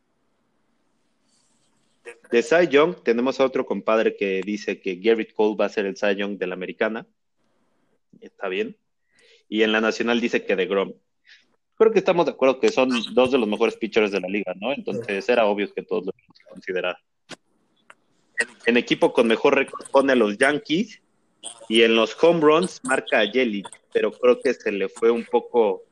De 2.31 2.45
Cy 2.45 2.69
Young 2.69 3.03
tenemos 3.03 3.41
a 3.41 3.45
otro 3.45 3.67
compadre 3.67 4.15
que 4.15 4.41
dice 4.45 4.81
que 4.81 4.95
Garrett 4.95 5.33
Cole 5.33 5.57
va 5.57 5.65
a 5.65 5.69
ser 5.69 5.85
el 5.85 5.97
Cy 5.97 6.15
Young 6.15 6.39
de 6.39 6.47
la 6.47 6.55
americana. 6.55 7.09
Está 8.21 8.47
bien. 8.47 8.77
Y 9.49 9.65
en 9.65 9.73
la 9.73 9.81
nacional 9.81 10.21
dice 10.21 10.45
que 10.45 10.55
de 10.55 10.67
Grom. 10.67 10.93
Creo 11.75 11.91
que 11.91 11.99
estamos 11.99 12.25
de 12.27 12.31
acuerdo 12.31 12.61
que 12.61 12.69
son 12.69 12.89
dos 13.15 13.33
de 13.33 13.39
los 13.39 13.49
mejores 13.49 13.77
pitchers 13.77 14.13
de 14.13 14.21
la 14.21 14.29
liga, 14.29 14.55
¿no? 14.61 14.73
Entonces 14.73 15.29
era 15.29 15.45
obvio 15.47 15.75
que 15.75 15.83
todos 15.83 16.07
lo 16.07 16.13
considerar. 16.49 16.99
En 18.65 18.77
equipo 18.77 19.13
con 19.13 19.27
mejor 19.27 19.57
récord 19.57 19.91
pone 19.91 20.13
a 20.13 20.17
los 20.17 20.39
Yankees 20.39 21.03
y 21.69 21.83
en 21.83 21.97
los 21.97 22.17
home 22.23 22.41
runs 22.43 22.81
marca 22.85 23.19
a 23.19 23.27
Jelly, 23.27 23.65
pero 23.93 24.13
creo 24.13 24.41
que 24.41 24.55
se 24.55 24.71
le 24.71 24.89
fue 24.89 25.11
un 25.11 25.25
poco, 25.25 25.83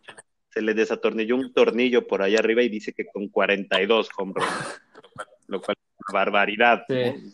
se 0.57 0.63
le 0.63 0.73
desatornilló 0.73 1.37
un 1.37 1.53
tornillo 1.53 2.07
por 2.07 2.23
allá 2.23 2.39
arriba 2.39 2.63
y 2.63 2.71
dice 2.71 2.95
que 2.95 3.05
con 3.05 3.29
42 3.29 4.09
home 4.17 4.33
runs, 4.37 4.81
lo 5.49 5.61
cual 5.61 5.77
es 5.79 5.95
una 6.09 6.19
barbaridad. 6.19 6.83
Sí. 6.89 6.95
¿no? 6.95 7.31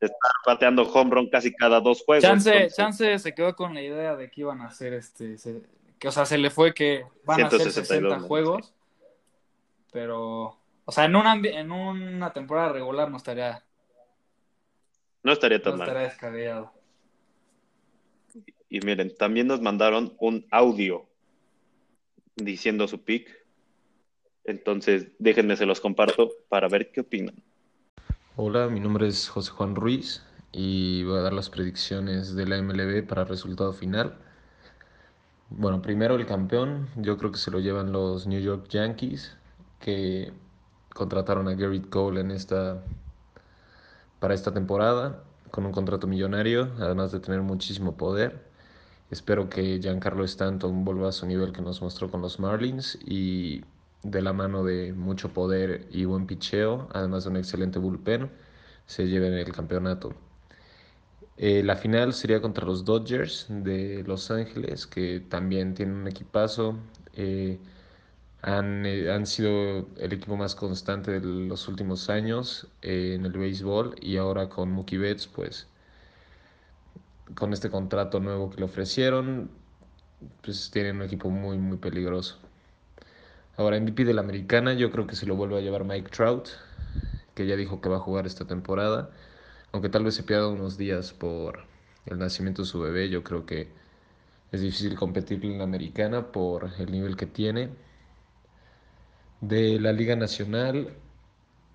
Estar 0.00 0.32
pateando 0.44 0.82
home 0.82 1.14
run 1.14 1.30
casi 1.30 1.54
cada 1.54 1.78
dos 1.80 2.02
juegos. 2.04 2.24
Chance, 2.24 2.50
entonces, 2.50 2.76
Chance 2.76 3.18
se 3.20 3.34
quedó 3.36 3.54
con 3.54 3.72
la 3.72 3.82
idea 3.82 4.16
de 4.16 4.28
que 4.32 4.40
iban 4.40 4.62
a 4.62 4.66
hacer 4.66 4.94
este, 4.94 5.38
se- 5.38 5.62
que 6.00 6.08
o 6.08 6.10
sea, 6.10 6.26
se 6.26 6.38
le 6.38 6.50
fue 6.50 6.74
que 6.74 7.04
van 7.24 7.40
a 7.42 7.46
hacer 7.46 7.60
162, 7.60 7.86
60 7.86 8.16
¿no? 8.18 8.26
juegos, 8.26 8.74
pero, 9.92 10.58
o 10.84 10.92
sea, 10.92 11.04
en 11.04 11.14
una, 11.14 11.34
en 11.34 11.70
una 11.70 12.32
temporada 12.32 12.72
regular 12.72 13.08
no 13.12 13.16
estaría, 13.18 13.62
no 15.22 15.30
estaría 15.30 15.58
no 15.58 15.62
tan 15.64 15.78
mal. 15.78 15.86
estaría 15.86 16.08
descabellado. 16.08 16.72
Y 18.68 18.80
miren, 18.80 19.14
también 19.16 19.46
nos 19.46 19.60
mandaron 19.60 20.16
un 20.18 20.46
audio 20.50 21.09
diciendo 22.44 22.88
su 22.88 23.02
pick. 23.02 23.28
Entonces, 24.44 25.08
déjenme 25.18 25.56
se 25.56 25.66
los 25.66 25.80
comparto 25.80 26.30
para 26.48 26.68
ver 26.68 26.90
qué 26.92 27.00
opinan. 27.00 27.42
Hola, 28.36 28.68
mi 28.68 28.80
nombre 28.80 29.08
es 29.08 29.28
José 29.28 29.50
Juan 29.50 29.74
Ruiz 29.74 30.22
y 30.52 31.04
voy 31.04 31.18
a 31.18 31.22
dar 31.22 31.32
las 31.32 31.50
predicciones 31.50 32.34
de 32.34 32.46
la 32.46 32.60
MLB 32.60 33.06
para 33.06 33.22
el 33.22 33.28
resultado 33.28 33.72
final. 33.72 34.16
Bueno, 35.50 35.82
primero 35.82 36.14
el 36.14 36.26
campeón, 36.26 36.88
yo 36.96 37.18
creo 37.18 37.32
que 37.32 37.38
se 37.38 37.50
lo 37.50 37.58
llevan 37.58 37.92
los 37.92 38.26
New 38.26 38.40
York 38.40 38.68
Yankees, 38.68 39.36
que 39.80 40.32
contrataron 40.94 41.48
a 41.48 41.54
Garrett 41.54 41.88
Cole 41.88 42.20
en 42.20 42.30
esta, 42.30 42.82
para 44.20 44.34
esta 44.34 44.52
temporada 44.52 45.24
con 45.50 45.66
un 45.66 45.72
contrato 45.72 46.06
millonario, 46.06 46.70
además 46.78 47.12
de 47.12 47.20
tener 47.20 47.42
muchísimo 47.42 47.96
poder. 47.96 48.49
Espero 49.10 49.48
que 49.50 49.80
Giancarlo 49.80 50.24
Stanton 50.24 50.84
vuelva 50.84 51.08
a 51.08 51.12
su 51.12 51.26
nivel 51.26 51.52
que 51.52 51.62
nos 51.62 51.82
mostró 51.82 52.10
con 52.10 52.22
los 52.22 52.38
Marlins 52.38 52.98
y 53.04 53.62
de 54.02 54.22
la 54.22 54.32
mano 54.32 54.64
de 54.64 54.92
mucho 54.92 55.32
poder 55.32 55.86
y 55.90 56.04
buen 56.04 56.26
picheo, 56.26 56.88
además 56.92 57.24
de 57.24 57.30
un 57.30 57.36
excelente 57.36 57.78
bullpen, 57.78 58.30
se 58.86 59.08
lleven 59.08 59.34
el 59.34 59.52
campeonato. 59.52 60.14
Eh, 61.36 61.62
la 61.64 61.76
final 61.76 62.12
sería 62.12 62.40
contra 62.40 62.66
los 62.66 62.84
Dodgers 62.84 63.46
de 63.48 64.04
Los 64.06 64.30
Ángeles, 64.30 64.86
que 64.86 65.20
también 65.20 65.74
tienen 65.74 65.96
un 65.96 66.06
equipazo. 66.08 66.76
Eh, 67.14 67.58
han, 68.42 68.86
eh, 68.86 69.10
han, 69.10 69.26
sido 69.26 69.88
el 69.98 70.12
equipo 70.12 70.36
más 70.36 70.54
constante 70.54 71.18
de 71.20 71.20
los 71.20 71.66
últimos 71.68 72.10
años 72.10 72.68
en 72.82 73.26
el 73.26 73.32
béisbol 73.32 73.96
y 74.00 74.16
ahora 74.18 74.48
con 74.48 74.70
Mookie 74.70 74.98
Betts, 74.98 75.26
pues 75.26 75.66
con 77.34 77.52
este 77.52 77.70
contrato 77.70 78.20
nuevo 78.20 78.50
que 78.50 78.58
le 78.58 78.64
ofrecieron, 78.64 79.50
pues 80.42 80.70
tienen 80.70 80.96
un 80.96 81.02
equipo 81.02 81.30
muy, 81.30 81.58
muy 81.58 81.78
peligroso. 81.78 82.38
Ahora, 83.56 83.78
MVP 83.80 84.04
de 84.04 84.14
la 84.14 84.22
americana, 84.22 84.74
yo 84.74 84.90
creo 84.90 85.06
que 85.06 85.16
se 85.16 85.26
lo 85.26 85.36
vuelve 85.36 85.58
a 85.58 85.60
llevar 85.60 85.84
Mike 85.84 86.10
Trout, 86.10 86.48
que 87.34 87.46
ya 87.46 87.56
dijo 87.56 87.80
que 87.80 87.88
va 87.88 87.96
a 87.96 88.00
jugar 88.00 88.26
esta 88.26 88.46
temporada 88.46 89.10
aunque 89.72 89.88
tal 89.88 90.04
vez 90.04 90.14
se 90.14 90.22
pierda 90.22 90.48
unos 90.48 90.76
días 90.78 91.12
por 91.12 91.64
el 92.06 92.18
nacimiento 92.18 92.62
de 92.62 92.68
su 92.68 92.80
bebé, 92.80 93.08
yo 93.08 93.22
creo 93.22 93.46
que 93.46 93.68
es 94.52 94.60
difícil 94.60 94.96
competir 94.96 95.44
en 95.44 95.58
la 95.58 95.64
americana 95.64 96.32
por 96.32 96.70
el 96.78 96.90
nivel 96.90 97.16
que 97.16 97.26
tiene. 97.26 97.70
De 99.40 99.78
la 99.80 99.92
Liga 99.92 100.16
Nacional, 100.16 100.94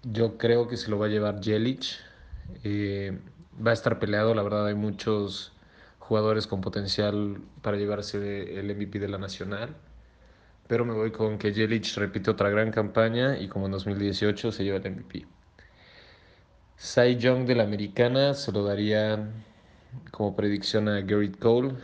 yo 0.03 0.38
creo 0.38 0.68
que 0.68 0.78
se 0.78 0.89
lo 0.89 0.99
va 0.99 1.08
a 1.08 1.10
llevar 1.10 1.41
Jelic. 1.43 1.86
Eh, 2.64 3.18
va 3.66 3.72
a 3.72 3.74
estar 3.74 3.99
peleado, 3.99 4.34
la 4.34 4.43
verdad 4.43 4.68
hay 4.68 4.76
muchos 4.76 5.53
jugadores 5.99 6.47
con 6.47 6.62
potencial 6.62 7.41
para 7.62 7.78
llevarse 7.78 8.60
el 8.60 8.76
MVP 8.76 8.99
de 8.99 9.08
la 9.08 9.18
Nacional. 9.18 9.76
Pero 10.68 10.86
me 10.86 10.93
voy 10.93 11.12
con 11.12 11.38
que 11.38 11.53
Jelic 11.53 11.95
repite 11.95 12.32
otra 12.32 12.49
gran 12.49 12.72
campaña 12.72 13.38
y 13.38 13.47
como 13.47 13.68
en 13.68 13.72
2018 13.74 14.51
se 14.51 14.64
lleva 14.64 14.78
el 14.78 14.91
MVP. 14.91 15.26
Cy 16.78 17.18
Young 17.18 17.45
de 17.45 17.56
la 17.56 17.64
americana 17.64 18.34
se 18.34 18.51
lo 18.51 18.64
daría 18.64 19.32
como 20.12 20.36
predicción 20.36 20.89
a 20.89 21.01
Garrett 21.01 21.38
Cole. 21.39 21.76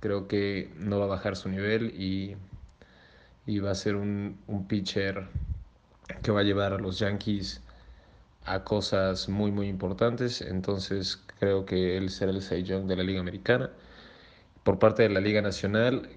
Creo 0.00 0.28
que 0.28 0.70
no 0.78 0.98
va 0.98 1.06
a 1.06 1.08
bajar 1.08 1.36
su 1.36 1.48
nivel 1.48 1.94
y, 2.00 2.36
y 3.46 3.58
va 3.58 3.70
a 3.70 3.74
ser 3.74 3.96
un, 3.96 4.38
un, 4.46 4.68
pitcher 4.68 5.26
que 6.22 6.30
va 6.30 6.40
a 6.40 6.44
llevar 6.44 6.72
a 6.74 6.78
los 6.78 6.98
Yankees 6.98 7.62
a 8.46 8.64
cosas 8.64 9.28
muy 9.28 9.50
muy 9.52 9.68
importantes. 9.68 10.40
Entonces 10.40 11.22
creo 11.38 11.66
que 11.66 11.96
él 11.96 12.10
será 12.10 12.32
el 12.32 12.42
Cy 12.42 12.62
Young 12.62 12.86
de 12.86 12.96
la 12.96 13.02
Liga 13.02 13.20
Americana. 13.20 13.70
Por 14.64 14.78
parte 14.78 15.02
de 15.02 15.10
la 15.10 15.20
Liga 15.20 15.42
Nacional, 15.42 16.08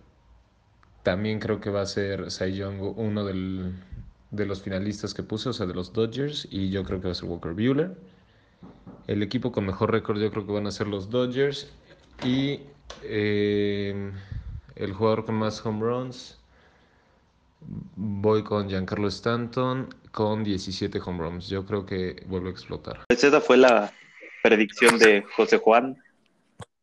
también 1.04 1.40
creo 1.40 1.60
que 1.60 1.70
va 1.70 1.82
a 1.82 1.86
ser 1.86 2.32
Cy 2.32 2.54
Young 2.54 2.82
uno 2.98 3.26
del, 3.26 3.74
de 4.32 4.46
los 4.46 4.62
finalistas 4.62 5.14
que 5.14 5.24
puse, 5.24 5.50
o 5.50 5.54
sea, 5.54 5.66
de 5.66 5.74
los 5.74 5.94
Dodgers, 5.94 6.48
y 6.52 6.70
yo 6.70 6.84
creo 6.84 7.00
que 7.00 7.08
va 7.08 7.12
a 7.12 7.16
ser 7.16 7.30
Walker 7.30 7.54
Buehler. 7.54 7.96
El 9.08 9.24
equipo 9.24 9.52
con 9.52 9.66
mejor 9.66 9.92
récord 9.92 10.20
yo 10.20 10.32
creo 10.32 10.46
que 10.46 10.52
van 10.52 10.68
a 10.68 10.72
ser 10.72 10.88
los 10.88 11.10
Dodgers. 11.10 11.72
Y 12.24 12.62
eh, 13.04 14.12
el 14.76 14.94
jugador 14.94 15.26
con 15.26 15.36
más 15.36 15.66
home 15.66 15.82
runs, 15.82 16.40
voy 17.96 18.44
con 18.44 18.68
Giancarlo 18.70 19.08
Stanton 19.08 19.90
con 20.12 20.44
17 20.44 21.00
home 21.06 21.20
runs. 21.20 21.50
Yo 21.50 21.66
creo 21.66 21.86
que 21.86 22.24
vuelve 22.28 22.50
a 22.50 22.52
explotar. 22.52 23.06
Esa 23.10 23.42
fue 23.42 23.58
la 23.58 23.94
predicción 24.44 24.98
de 25.00 25.24
José 25.36 25.58
Juan. 25.58 25.98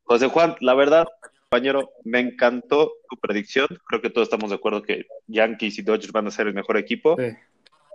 José 0.05 0.29
Juan, 0.29 0.57
la 0.61 0.74
verdad, 0.74 1.07
compañero, 1.49 1.91
me 2.05 2.20
encantó 2.20 2.93
tu 3.09 3.16
predicción. 3.16 3.66
Creo 3.87 4.01
que 4.01 4.11
todos 4.11 4.27
estamos 4.27 4.51
de 4.51 4.57
acuerdo 4.57 4.83
que 4.83 5.07
Yankees 5.27 5.79
y 5.79 5.83
Dodgers 5.83 6.12
van 6.12 6.27
a 6.27 6.31
ser 6.31 6.47
el 6.47 6.55
mejor 6.55 6.77
equipo. 6.77 7.16
Sí. 7.18 7.37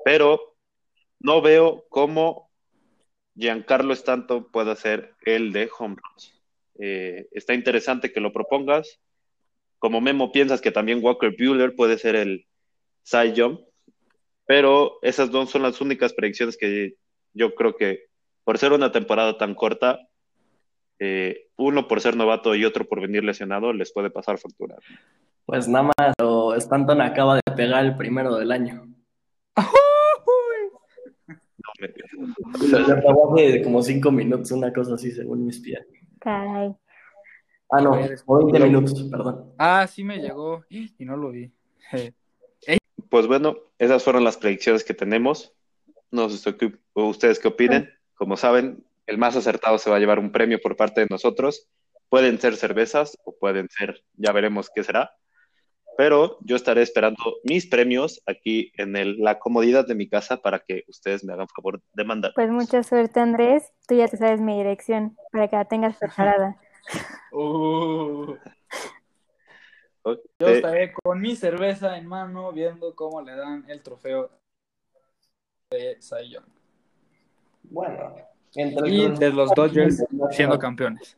Pero 0.04 0.56
no 1.20 1.42
veo 1.42 1.86
cómo 1.90 2.50
Giancarlo 3.36 3.94
Stanton 3.94 4.52
puede 4.52 4.76
ser 4.76 5.14
el 5.24 5.54
de 5.54 5.70
home 5.78 5.96
runs. 5.96 6.34
Eh, 6.80 7.28
está 7.32 7.54
interesante 7.54 8.12
que 8.12 8.20
lo 8.20 8.34
propongas. 8.34 9.00
Como 9.80 10.02
Memo 10.02 10.32
piensas 10.32 10.62
que 10.62 10.72
también 10.72 11.04
Walker 11.04 11.36
Bueller 11.38 11.76
puede 11.76 11.98
ser 11.98 12.16
el 12.16 12.48
Cy 13.04 13.34
Young, 13.34 13.60
pero 14.52 15.00
esas 15.02 15.32
dos 15.32 15.50
son 15.50 15.62
las 15.62 15.80
únicas 15.80 16.12
predicciones 16.12 16.58
que 16.58 16.96
yo 17.34 17.56
creo 17.56 17.78
que 17.78 18.08
por 18.44 18.58
ser 18.58 18.74
una 18.74 18.92
temporada 18.92 19.38
tan 19.38 19.56
corta, 19.56 20.10
eh, 21.00 21.48
uno 21.56 21.88
por 21.88 22.02
ser 22.02 22.18
novato 22.18 22.54
y 22.54 22.66
otro 22.66 22.86
por 22.86 23.00
venir 23.00 23.24
lesionado, 23.24 23.72
les 23.72 23.94
puede 23.94 24.10
pasar 24.10 24.40
factura. 24.40 24.76
Pues 25.46 25.70
nada 25.70 25.90
más, 25.98 26.14
Stanton 26.58 27.00
acaba 27.00 27.36
de 27.36 27.56
pegar 27.56 27.86
el 27.86 27.96
primero 27.96 28.36
del 28.36 28.52
año. 28.52 28.94
Lo 32.70 32.94
acabó 32.94 33.34
de 33.38 33.62
como 33.64 33.82
cinco 33.82 34.12
minutos, 34.12 34.52
una 34.52 34.74
cosa 34.74 34.96
así, 34.96 35.14
según 35.14 35.46
mi 35.46 35.52
espía. 35.52 35.80
Caray. 36.20 36.76
Ah, 37.70 37.80
no, 37.80 37.92
20 37.92 38.60
minutos, 38.60 39.02
perdón. 39.10 39.54
Ah, 39.58 39.88
sí 39.88 40.04
me 40.04 40.18
llegó 40.18 40.66
y 40.70 40.92
no 41.06 41.16
lo 41.16 41.32
vi. 41.32 41.50
Pues 43.12 43.28
bueno, 43.28 43.58
esas 43.78 44.04
fueron 44.04 44.24
las 44.24 44.38
predicciones 44.38 44.84
que 44.84 44.96
tenemos. 44.96 45.54
No 46.10 46.28
sé 46.30 46.56
ustedes 46.96 47.38
qué 47.38 47.48
opinen. 47.48 47.94
Como 48.16 48.38
saben, 48.38 48.84
el 49.06 49.20
más 49.20 49.36
acertado 49.36 49.78
se 49.78 49.92
va 49.92 49.98
a 49.98 50.00
llevar 50.00 50.18
un 50.18 50.32
premio 50.32 50.60
por 50.60 50.76
parte 50.76 51.02
de 51.02 51.08
nosotros. 51.12 51.70
Pueden 52.10 52.40
ser 52.40 52.56
cervezas 52.56 53.16
o 53.24 53.38
pueden 53.38 53.70
ser, 53.70 54.04
ya 54.16 54.32
veremos 54.32 54.72
qué 54.74 54.84
será 54.84 55.12
pero 56.02 56.38
yo 56.42 56.56
estaré 56.56 56.82
esperando 56.82 57.38
mis 57.44 57.68
premios 57.68 58.24
aquí 58.26 58.72
en 58.78 58.96
el, 58.96 59.20
la 59.20 59.38
comodidad 59.40 59.86
de 59.86 59.94
mi 59.94 60.10
casa 60.10 60.38
para 60.38 60.58
que 60.60 60.84
ustedes 60.88 61.24
me 61.24 61.34
hagan 61.34 61.48
favor 61.48 61.80
de 61.94 62.04
mandar. 62.04 62.32
Pues 62.34 62.50
mucha 62.50 62.82
suerte, 62.82 63.20
Andrés. 63.20 63.72
Tú 63.88 63.96
ya 63.96 64.08
te 64.08 64.18
sabes 64.18 64.42
mi 64.42 64.58
dirección 64.58 65.16
para 65.32 65.48
que 65.48 65.56
la 65.58 65.66
tengas 65.66 65.98
preparada. 65.98 66.58
Uh. 67.34 68.36
Yo 70.04 70.48
estaré 70.48 70.94
con 70.94 71.22
mi 71.22 71.36
cerveza 71.36 71.98
en 71.98 72.08
mano 72.08 72.52
viendo 72.52 72.96
cómo 72.96 73.22
le 73.22 73.36
dan 73.36 73.66
el 73.68 73.82
trofeo 73.84 74.32
de 75.70 75.98
Cy 76.02 76.38
Bueno, 77.64 78.16
entre 78.56 78.90
y 78.90 79.10
de 79.10 79.30
los 79.32 79.52
Dodgers 79.52 80.04
siendo 80.32 80.58
campeones. 80.58 81.16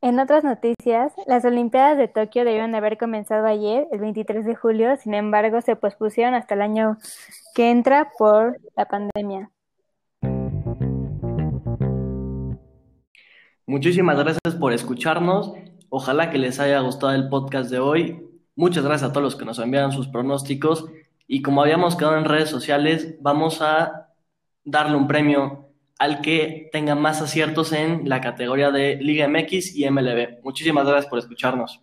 En 0.00 0.20
otras 0.20 0.44
noticias, 0.44 1.12
las 1.26 1.44
Olimpiadas 1.44 1.98
de 1.98 2.06
Tokio 2.08 2.44
debieron 2.44 2.74
haber 2.74 2.96
comenzado 2.96 3.46
ayer, 3.46 3.88
el 3.90 3.98
23 3.98 4.46
de 4.46 4.54
julio, 4.54 4.96
sin 4.96 5.12
embargo 5.12 5.60
se 5.60 5.76
pospusieron 5.76 6.34
hasta 6.34 6.54
el 6.54 6.62
año 6.62 6.96
que 7.54 7.70
entra 7.70 8.12
por 8.16 8.58
la 8.76 8.86
pandemia. 8.86 9.50
Muchísimas 13.68 14.16
gracias 14.16 14.54
por 14.58 14.72
escucharnos. 14.72 15.52
Ojalá 15.90 16.30
que 16.30 16.38
les 16.38 16.58
haya 16.58 16.80
gustado 16.80 17.12
el 17.12 17.28
podcast 17.28 17.70
de 17.70 17.78
hoy. 17.78 18.26
Muchas 18.56 18.82
gracias 18.82 19.10
a 19.10 19.12
todos 19.12 19.22
los 19.22 19.36
que 19.36 19.44
nos 19.44 19.58
enviaron 19.58 19.92
sus 19.92 20.08
pronósticos. 20.08 20.86
Y 21.26 21.42
como 21.42 21.60
habíamos 21.60 21.94
quedado 21.94 22.16
en 22.16 22.24
redes 22.24 22.48
sociales, 22.48 23.16
vamos 23.20 23.60
a 23.60 24.08
darle 24.64 24.96
un 24.96 25.06
premio 25.06 25.68
al 25.98 26.22
que 26.22 26.70
tenga 26.72 26.94
más 26.94 27.20
aciertos 27.20 27.74
en 27.74 28.08
la 28.08 28.22
categoría 28.22 28.70
de 28.70 28.96
Liga 28.96 29.28
MX 29.28 29.76
y 29.76 29.88
MLB. 29.90 30.42
Muchísimas 30.42 30.86
gracias 30.86 31.10
por 31.10 31.18
escucharnos. 31.18 31.82